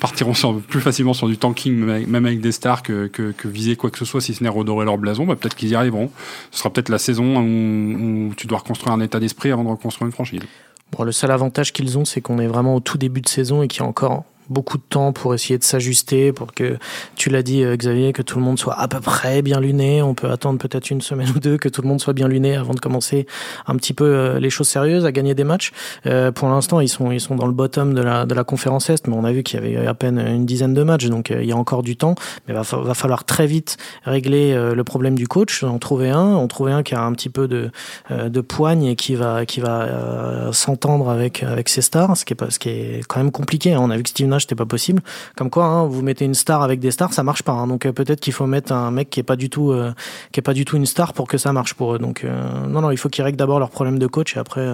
partiront 0.00 0.34
sur, 0.34 0.60
plus 0.60 0.80
facilement 0.80 1.14
sur 1.14 1.28
du 1.28 1.38
tanking, 1.38 1.76
même 1.76 2.26
avec, 2.26 2.40
des 2.40 2.50
stars, 2.50 2.82
que, 2.82 3.06
que, 3.06 3.30
que, 3.30 3.46
viser 3.46 3.76
quoi 3.76 3.90
que 3.90 3.98
ce 3.98 4.04
soit, 4.04 4.20
si 4.20 4.34
ce 4.34 4.42
n'est 4.42 4.48
redorer 4.48 4.84
leur 4.84 4.98
blason, 4.98 5.24
bah 5.24 5.36
peut-être 5.36 5.54
qu'ils 5.54 5.68
y 5.68 5.74
arriveront. 5.76 6.10
Ce 6.50 6.58
sera 6.58 6.70
peut-être 6.70 6.88
la 6.88 6.98
saison 6.98 7.38
où, 7.38 8.30
où 8.30 8.34
tu 8.34 8.48
dois 8.48 8.58
reconstruire 8.58 8.92
un 8.92 9.00
état 9.00 9.20
d'esprit 9.20 9.52
avant 9.52 9.62
de 9.62 9.68
reconstruire 9.68 10.06
une 10.06 10.12
franchise. 10.12 10.40
Bon, 10.92 11.04
le 11.04 11.12
seul 11.12 11.30
avantage 11.30 11.72
qu'ils 11.72 11.98
ont, 11.98 12.04
c'est 12.04 12.20
qu'on 12.20 12.38
est 12.38 12.46
vraiment 12.46 12.74
au 12.74 12.80
tout 12.80 12.98
début 12.98 13.20
de 13.20 13.28
saison 13.28 13.62
et 13.62 13.68
qu'il 13.68 13.82
y 13.82 13.84
a 13.84 13.88
encore 13.88 14.24
beaucoup 14.50 14.78
de 14.78 14.82
temps 14.88 15.12
pour 15.12 15.34
essayer 15.34 15.58
de 15.58 15.64
s'ajuster, 15.64 16.32
pour 16.32 16.52
que, 16.52 16.78
tu 17.16 17.30
l'as 17.30 17.42
dit 17.42 17.64
Xavier, 17.64 18.12
que 18.12 18.22
tout 18.22 18.38
le 18.38 18.44
monde 18.44 18.58
soit 18.58 18.78
à 18.78 18.88
peu 18.88 19.00
près 19.00 19.42
bien 19.42 19.60
luné. 19.60 20.02
On 20.02 20.14
peut 20.14 20.30
attendre 20.30 20.58
peut-être 20.58 20.90
une 20.90 21.00
semaine 21.00 21.28
ou 21.34 21.40
deux 21.40 21.56
que 21.56 21.68
tout 21.68 21.82
le 21.82 21.88
monde 21.88 22.00
soit 22.00 22.12
bien 22.12 22.28
luné 22.28 22.56
avant 22.56 22.74
de 22.74 22.80
commencer 22.80 23.26
un 23.66 23.76
petit 23.76 23.92
peu 23.92 24.36
les 24.38 24.50
choses 24.50 24.68
sérieuses, 24.68 25.04
à 25.04 25.12
gagner 25.12 25.34
des 25.34 25.44
matchs. 25.44 25.72
pour 26.34 26.48
l'instant, 26.48 26.80
ils 26.80 26.88
sont, 26.88 27.10
ils 27.10 27.20
sont 27.20 27.36
dans 27.36 27.46
le 27.46 27.52
bottom 27.52 27.94
de 27.94 28.02
la, 28.02 28.26
de 28.26 28.34
la 28.34 28.44
conférence 28.44 28.90
Est, 28.90 29.06
mais 29.06 29.14
on 29.16 29.24
a 29.24 29.32
vu 29.32 29.42
qu'il 29.42 29.60
y 29.60 29.76
avait 29.76 29.86
à 29.86 29.94
peine 29.94 30.18
une 30.18 30.46
dizaine 30.46 30.74
de 30.74 30.82
matchs, 30.82 31.06
donc 31.06 31.30
il 31.30 31.46
y 31.46 31.52
a 31.52 31.56
encore 31.56 31.82
du 31.82 31.96
temps. 31.96 32.14
Mais 32.46 32.54
va, 32.54 32.62
va 32.62 32.94
falloir 32.94 33.24
très 33.24 33.46
vite 33.46 33.76
régler 34.04 34.54
le 34.74 34.84
problème 34.84 35.16
du 35.16 35.28
coach, 35.28 35.62
en 35.62 35.78
trouver 35.78 36.10
un, 36.10 36.36
on 36.36 36.48
trouver 36.48 36.72
un 36.72 36.82
qui 36.82 36.94
a 36.94 37.02
un 37.02 37.12
petit 37.12 37.28
peu 37.28 37.48
de, 37.48 37.70
de 38.10 38.40
poigne 38.40 38.84
et 38.84 38.96
qui 38.96 39.14
va, 39.14 39.46
qui 39.46 39.60
va 39.60 40.50
s'entendre 40.52 41.10
avec, 41.10 41.42
avec 41.42 41.68
ses 41.68 41.82
stars, 41.82 42.16
ce 42.16 42.24
qui 42.24 42.32
est 42.32 42.36
ce 42.50 42.58
qui 42.58 42.68
est 42.68 43.06
quand 43.06 43.20
même 43.20 43.32
compliqué. 43.32 43.72
Hein. 43.72 43.80
On 43.80 43.90
a 43.90 43.96
vu 43.96 44.02
que 44.02 44.10
Steve 44.10 44.28
C'était 44.40 44.54
pas 44.54 44.66
possible. 44.66 45.02
Comme 45.36 45.50
quoi, 45.50 45.64
hein, 45.64 45.86
vous 45.86 46.02
mettez 46.02 46.24
une 46.24 46.34
star 46.34 46.62
avec 46.62 46.80
des 46.80 46.90
stars, 46.90 47.12
ça 47.12 47.22
marche 47.22 47.42
pas. 47.42 47.52
Hein. 47.52 47.66
Donc 47.66 47.86
euh, 47.86 47.92
peut-être 47.92 48.20
qu'il 48.20 48.32
faut 48.32 48.46
mettre 48.46 48.72
un 48.72 48.90
mec 48.90 49.10
qui 49.10 49.20
est 49.20 49.24
pas 49.24 49.36
du 49.36 49.50
tout, 49.50 49.72
euh, 49.72 49.92
qui 50.32 50.40
est 50.40 50.42
pas 50.42 50.54
du 50.54 50.64
tout 50.64 50.76
une 50.76 50.86
star 50.86 51.12
pour 51.12 51.28
que 51.28 51.38
ça 51.38 51.52
marche 51.52 51.74
pour 51.74 51.94
eux. 51.94 51.98
Donc 51.98 52.24
euh, 52.24 52.66
non, 52.66 52.80
non, 52.80 52.90
il 52.90 52.96
faut 52.96 53.08
qu'ils 53.08 53.24
règlent 53.24 53.38
d'abord 53.38 53.58
leurs 53.58 53.70
problèmes 53.70 53.98
de 53.98 54.06
coach 54.06 54.36
et 54.36 54.38
après, 54.38 54.66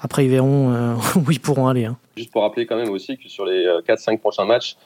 après 0.00 0.24
ils 0.24 0.30
verront 0.30 0.96
où 1.16 1.30
ils 1.30 1.40
pourront 1.40 1.68
aller. 1.68 1.88
Juste 2.16 2.32
pour 2.32 2.42
rappeler 2.42 2.66
quand 2.66 2.76
même 2.76 2.90
aussi 2.90 3.16
que 3.16 3.28
sur 3.28 3.44
les 3.44 3.66
4-5 3.86 4.18
prochains 4.18 4.44
matchs, 4.44 4.76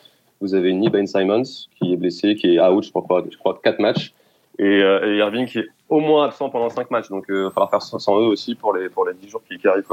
vous 0.41 0.55
avez 0.55 0.73
Ni 0.73 0.89
Ben 0.89 1.07
Simons 1.07 1.43
qui 1.79 1.93
est 1.93 1.97
blessé, 1.97 2.35
qui 2.35 2.55
est 2.55 2.61
out, 2.61 2.85
je 2.85 2.91
crois, 2.91 3.25
je 3.31 3.37
crois 3.37 3.61
4 3.63 3.79
matchs, 3.79 4.13
et, 4.59 4.81
Irving 4.81 5.47
qui 5.47 5.59
est 5.59 5.69
au 5.89 6.01
moins 6.01 6.25
absent 6.25 6.49
pendant 6.51 6.71
5 6.71 6.91
matchs. 6.91 7.09
Donc 7.09 7.27
il 7.29 7.35
va 7.35 7.51
falloir 7.51 7.71
faire 7.71 7.83
sans 7.83 8.21
eux 8.21 8.27
aussi 8.27 8.55
pour 8.55 8.75
les, 8.75 8.89
pour 8.89 9.07
les 9.07 9.15
10 9.15 9.29
jours 9.29 9.43
qui, 9.47 9.67
arrivent. 9.67 9.85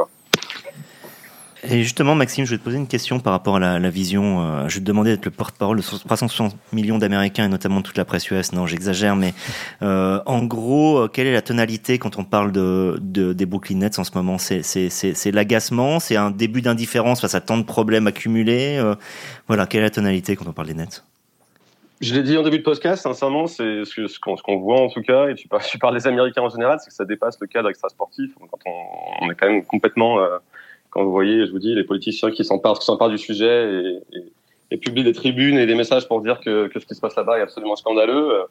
Et 1.70 1.84
justement, 1.84 2.16
Maxime, 2.16 2.46
je 2.46 2.52
vais 2.52 2.58
te 2.58 2.64
poser 2.64 2.78
une 2.78 2.88
question 2.88 3.20
par 3.20 3.34
rapport 3.34 3.58
à 3.58 3.80
la, 3.80 3.90
vision. 3.90 4.42
Euh, 4.42 4.70
je 4.70 4.76
vais 4.76 4.80
te 4.80 4.86
demander 4.86 5.12
d'être 5.12 5.26
le 5.26 5.32
porte-parole 5.32 5.76
de 5.76 5.82
360 5.82 6.56
millions 6.72 6.98
d'Américains 6.98 7.46
et 7.46 7.50
notamment 7.50 7.82
toute 7.82 7.98
la 7.98 8.06
presse 8.06 8.30
US. 8.32 8.54
Non, 8.54 8.68
j'exagère, 8.68 9.18
mais 9.18 9.34
euh, 9.82 10.22
en 10.26 10.44
gros, 10.44 10.98
euh, 10.98 11.08
quelle 11.10 11.28
est 11.28 11.34
la 11.34 11.42
tonalité 11.42 11.98
quand 12.00 12.18
on 12.18 12.24
parle 12.24 12.54
de, 12.54 12.98
de 13.02 13.34
des 13.34 13.46
Brooklyn 13.46 13.80
Nets 13.80 14.00
en 14.00 14.06
ce 14.06 14.12
moment? 14.16 14.38
C'est 14.38 15.32
l'agacement, 15.32 16.00
c'est 16.00 16.16
un 16.16 16.32
début 16.32 16.62
d'indifférence 16.62 17.20
face 17.20 17.36
à 17.36 17.42
tant 17.42 17.58
de 17.58 17.64
problèmes 17.64 18.08
accumulés? 18.08 18.82
Voilà, 19.48 19.66
quelle 19.66 19.82
est 19.82 19.86
la 19.86 19.90
tonalité 19.90 20.38
quand 20.38 20.48
on 20.48 20.54
parle 20.54 20.70
des 20.70 20.74
Nets? 20.74 21.04
Je 22.00 22.14
l'ai 22.14 22.22
dit 22.22 22.38
en 22.38 22.44
début 22.44 22.60
de 22.60 22.64
podcast, 22.64 23.04
sincèrement, 23.04 23.48
c'est 23.48 23.84
ce 23.84 24.20
qu'on 24.20 24.58
voit 24.58 24.80
en 24.80 24.90
tout 24.90 25.02
cas, 25.02 25.28
et 25.28 25.36
tu 25.36 25.48
parles, 25.48 25.98
des 25.98 26.08
Américains 26.08 26.44
en 26.44 26.50
général, 26.50 26.78
c'est 26.80 26.90
que 26.90 26.96
ça 26.96 27.06
dépasse 27.06 27.38
le 27.42 27.48
cadre 27.48 27.70
extra-sportif. 27.70 28.32
Quand 28.40 28.60
on, 29.22 29.30
est 29.32 29.36
quand 29.36 29.48
même 29.48 29.66
complètement 29.66 30.20
vous 31.04 31.12
voyez, 31.12 31.46
je 31.46 31.52
vous 31.52 31.60
dis, 31.60 31.76
les 31.76 31.84
politiciens 31.84 32.32
qui 32.32 32.44
s'emparent, 32.44 33.10
du 33.10 33.18
sujet 33.18 34.02
et, 34.72 34.78
publient 34.78 35.04
des 35.04 35.14
tribunes 35.14 35.58
et 35.58 35.66
des 35.66 35.76
messages 35.76 36.08
pour 36.08 36.22
dire 36.22 36.40
que, 36.40 36.70
ce 36.74 36.86
qui 36.86 36.96
se 36.96 37.00
passe 37.00 37.16
là-bas 37.16 37.38
est 37.38 37.42
absolument 37.42 37.76
scandaleux, 37.76 38.32
euh, 38.32 38.44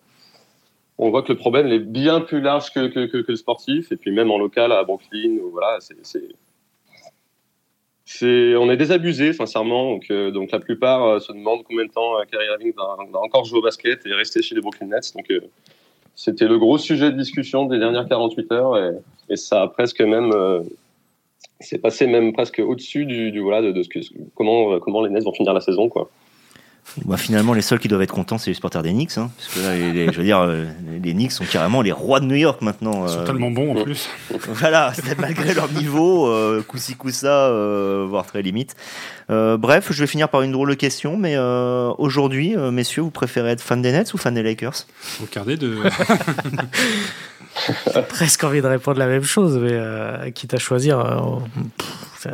on 0.98 1.10
voit 1.10 1.22
que 1.22 1.32
le 1.32 1.38
problème 1.38 1.66
est 1.66 1.78
bien 1.78 2.20
plus 2.20 2.40
large 2.40 2.72
que, 2.72 2.80
le 2.80 3.36
sportif. 3.36 3.92
Et 3.92 3.96
puis 3.96 4.12
même 4.12 4.30
en 4.30 4.38
local 4.38 4.72
à 4.72 4.82
Brooklyn, 4.84 5.38
voilà, 5.52 5.78
c'est, 8.06 8.56
on 8.56 8.70
est 8.70 8.76
désabusé, 8.76 9.32
sincèrement. 9.32 9.92
Donc, 9.92 10.06
euh, 10.10 10.32
la 10.50 10.60
plupart 10.60 11.04
euh, 11.04 11.18
se 11.18 11.32
demandent 11.32 11.64
combien 11.64 11.84
de 11.84 11.90
temps 11.90 12.14
Kyrie 12.30 12.46
Irving 12.46 12.72
va, 12.76 12.96
encore 13.20 13.44
jouer 13.44 13.58
au 13.58 13.62
basket 13.62 14.06
et 14.06 14.14
rester 14.14 14.40
chez 14.40 14.54
les 14.54 14.60
Brooklyn 14.60 14.86
Nets. 14.86 15.12
Donc 15.14 15.30
c'était 16.14 16.48
le 16.48 16.58
gros 16.58 16.78
sujet 16.78 17.10
de 17.10 17.18
discussion 17.18 17.66
des 17.66 17.78
dernières 17.78 18.08
48 18.08 18.52
heures 18.52 18.94
et 19.28 19.36
ça 19.36 19.62
a 19.62 19.68
presque 19.68 20.00
même 20.00 20.32
c'est 21.60 21.78
passé 21.78 22.06
même 22.06 22.32
presque 22.32 22.58
au-dessus 22.58 23.06
du, 23.06 23.30
du, 23.30 23.40
voilà 23.40 23.62
de, 23.62 23.72
de, 23.72 23.82
ce 23.82 23.88
que 23.88 23.98
comment 24.34 24.78
comment 24.80 25.04
les 25.04 25.10
Nets 25.10 25.24
vont 25.24 25.32
finir 25.32 25.52
la 25.52 25.60
saison 25.60 25.88
quoi. 25.88 26.10
Bah, 27.04 27.16
finalement, 27.16 27.52
les 27.52 27.62
seuls 27.62 27.78
qui 27.78 27.88
doivent 27.88 28.02
être 28.02 28.14
contents, 28.14 28.38
c'est 28.38 28.50
les 28.50 28.54
supporters 28.54 28.82
des 28.82 28.92
Knicks. 28.92 29.18
Hein, 29.18 29.30
parce 29.36 29.54
que 29.54 29.60
là, 29.60 29.74
les, 29.74 30.06
je 30.12 30.16
veux 30.16 30.24
dire, 30.24 30.38
euh, 30.38 30.64
les 31.02 31.12
Knicks 31.12 31.32
sont 31.32 31.44
carrément 31.44 31.82
les 31.82 31.92
rois 31.92 32.20
de 32.20 32.24
New 32.24 32.36
York 32.36 32.62
maintenant. 32.62 33.06
Ils 33.06 33.10
sont 33.10 33.18
euh, 33.20 33.26
tellement 33.26 33.50
bons 33.50 33.76
en 33.76 33.82
plus. 33.82 34.08
voilà, 34.30 34.92
malgré 35.18 35.52
leur 35.52 35.70
niveau, 35.72 36.26
euh, 36.26 36.62
coup-ci, 36.62 36.94
coup-ça, 36.94 37.48
euh, 37.48 38.06
voire 38.08 38.24
très 38.24 38.40
limite. 38.40 38.76
Euh, 39.28 39.56
bref, 39.56 39.88
je 39.90 40.00
vais 40.00 40.06
finir 40.06 40.28
par 40.28 40.42
une 40.42 40.52
drôle 40.52 40.70
de 40.70 40.74
question, 40.74 41.16
mais 41.18 41.34
euh, 41.36 41.92
aujourd'hui, 41.98 42.56
messieurs, 42.56 43.02
vous 43.02 43.10
préférez 43.10 43.50
être 43.50 43.60
fan 43.60 43.82
des 43.82 43.92
Nets 43.92 44.14
ou 44.14 44.18
fan 44.18 44.34
des 44.34 44.42
Lakers? 44.42 44.86
Des 45.44 45.56
deux. 45.56 45.78
J'ai 47.94 48.02
presque 48.02 48.44
envie 48.44 48.60
de 48.60 48.66
répondre 48.66 48.98
la 48.98 49.06
même 49.06 49.22
chose, 49.22 49.58
mais 49.58 49.72
euh, 49.72 50.30
quitte 50.30 50.54
à 50.54 50.58
choisir, 50.58 50.98
euh, 51.00 51.38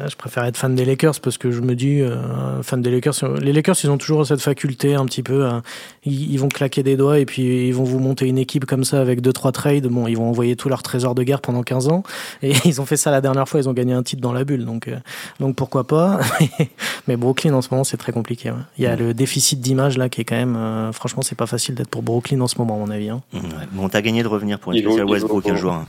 je 0.08 0.16
préfère 0.16 0.44
être 0.44 0.56
fan 0.56 0.74
des 0.74 0.84
Lakers 0.84 1.20
parce 1.20 1.38
que 1.38 1.50
je 1.50 1.60
me 1.60 1.74
dis, 1.74 2.00
euh, 2.00 2.62
fan 2.62 2.82
des 2.82 2.90
Lakers, 2.90 3.14
les 3.40 3.52
Lakers, 3.52 3.76
ils 3.84 3.90
ont 3.90 3.98
toujours 3.98 4.26
cette 4.26 4.40
faculté 4.40 4.94
un 4.94 5.04
petit 5.04 5.22
peu, 5.22 5.46
hein, 5.46 5.62
ils, 6.04 6.32
ils, 6.32 6.38
vont 6.38 6.48
claquer 6.48 6.82
des 6.82 6.96
doigts 6.96 7.18
et 7.18 7.26
puis 7.26 7.68
ils 7.68 7.74
vont 7.74 7.84
vous 7.84 7.98
monter 7.98 8.26
une 8.26 8.38
équipe 8.38 8.64
comme 8.64 8.84
ça 8.84 9.00
avec 9.00 9.20
deux 9.20 9.32
trois 9.32 9.52
trades. 9.52 9.86
Bon, 9.86 10.06
ils 10.06 10.16
vont 10.16 10.28
envoyer 10.28 10.56
tout 10.56 10.68
leur 10.68 10.82
trésor 10.82 11.14
de 11.14 11.22
guerre 11.22 11.40
pendant 11.40 11.62
15 11.62 11.88
ans 11.88 12.02
et 12.42 12.52
ils 12.64 12.80
ont 12.80 12.86
fait 12.86 12.96
ça 12.96 13.10
la 13.10 13.20
dernière 13.20 13.48
fois, 13.48 13.60
ils 13.60 13.68
ont 13.68 13.72
gagné 13.72 13.92
un 13.92 14.02
titre 14.02 14.22
dans 14.22 14.32
la 14.32 14.44
bulle, 14.44 14.64
donc 14.64 14.88
euh, 14.88 14.96
donc 15.40 15.56
pourquoi 15.56 15.86
pas? 15.86 16.20
mais 17.08 17.16
Brooklyn 17.16 17.54
en 17.54 17.62
ce 17.62 17.68
moment, 17.70 17.84
c'est 17.84 17.96
très 17.96 18.12
compliqué. 18.12 18.50
Ouais. 18.50 18.56
Il 18.78 18.84
y 18.84 18.86
a 18.86 18.96
le 18.96 19.14
déficit 19.14 19.60
d'image 19.60 19.98
là 19.98 20.08
qui 20.08 20.20
est 20.20 20.24
quand 20.24 20.36
même, 20.36 20.56
euh, 20.56 20.92
franchement, 20.92 21.22
c'est 21.22 21.36
pas 21.36 21.46
facile 21.46 21.74
d'être 21.74 21.88
pour 21.88 22.02
Brooklyn 22.02 22.40
en 22.40 22.48
ce 22.48 22.58
moment, 22.58 22.76
à 22.76 22.78
mon 22.78 22.90
avis. 22.90 23.10
Hein. 23.10 23.22
Ouais. 23.34 23.40
Bon, 23.72 23.88
t'as 23.88 24.00
gagné 24.00 24.22
de 24.22 24.28
revenir 24.28 24.58
pour 24.58 24.72
une 24.72 24.82
Westbrook 25.12 25.48
un 25.48 25.56
jour. 25.56 25.84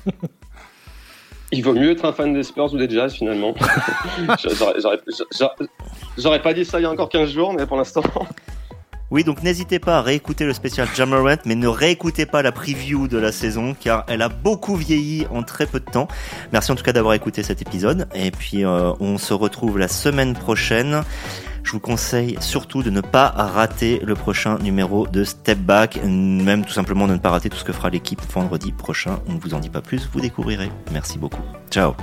Il 1.52 1.64
vaut 1.64 1.74
mieux 1.74 1.92
être 1.92 2.06
un 2.06 2.14
fan 2.14 2.34
des 2.34 2.42
Spurs 2.42 2.74
ou 2.74 2.78
des 2.78 2.90
Jazz 2.90 3.14
finalement. 3.14 3.54
J'aurais 6.18 6.42
pas 6.42 6.54
dit 6.54 6.66
ça 6.66 6.80
il 6.80 6.84
y 6.84 6.86
a 6.86 6.90
encore 6.90 7.10
15 7.10 7.30
jours, 7.32 7.54
mais 7.54 7.68
pour 7.68 7.78
l'instant. 7.78 8.02
Oui, 9.14 9.24
donc 9.24 9.44
n'hésitez 9.44 9.78
pas 9.78 10.00
à 10.00 10.02
réécouter 10.02 10.44
le 10.44 10.54
spécial 10.54 10.88
Jammerant, 10.96 11.36
mais 11.46 11.54
ne 11.54 11.68
réécoutez 11.68 12.26
pas 12.26 12.42
la 12.42 12.52
preview 12.52 13.08
de 13.08 13.20
la 13.20 13.32
saison, 13.32 13.76
car 13.80 14.04
elle 14.08 14.24
a 14.24 14.30
beaucoup 14.30 14.76
vieilli 14.76 15.28
en 15.30 15.44
très 15.44 15.68
peu 15.68 15.80
de 15.80 15.86
temps. 15.86 16.08
Merci 16.52 16.72
en 16.72 16.76
tout 16.76 16.84
cas 16.84 16.94
d'avoir 16.94 17.14
écouté 17.14 17.44
cet 17.44 17.62
épisode, 17.62 18.08
et 18.16 18.32
puis 18.32 18.66
euh, 18.66 18.92
on 19.00 19.20
se 19.20 19.36
retrouve 19.36 19.78
la 19.78 19.88
semaine 19.88 20.34
prochaine. 20.34 21.04
Je 21.64 21.72
vous 21.72 21.80
conseille 21.80 22.38
surtout 22.42 22.84
de 22.84 22.90
ne 22.90 23.02
pas 23.02 23.30
rater 23.30 24.00
le 24.04 24.16
prochain 24.16 24.58
numéro 24.60 25.08
de 25.08 25.24
Step 25.24 25.60
Back, 25.60 26.00
même 26.04 26.66
tout 26.66 26.74
simplement 26.74 27.08
de 27.08 27.14
ne 27.14 27.20
pas 27.20 27.30
rater 27.30 27.50
tout 27.50 27.58
ce 27.58 27.64
que 27.64 27.74
fera 27.74 27.90
l'équipe 27.90 28.22
vendredi 28.32 28.72
prochain. 28.72 29.20
On 29.28 29.34
ne 29.34 29.40
vous 29.40 29.54
en 29.54 29.60
dit 29.60 29.70
pas 29.70 29.82
plus, 29.82 30.10
vous 30.12 30.22
découvrirez. 30.22 30.72
Merci 30.92 31.18
beaucoup. 31.18 31.42
Ciao 31.72 31.96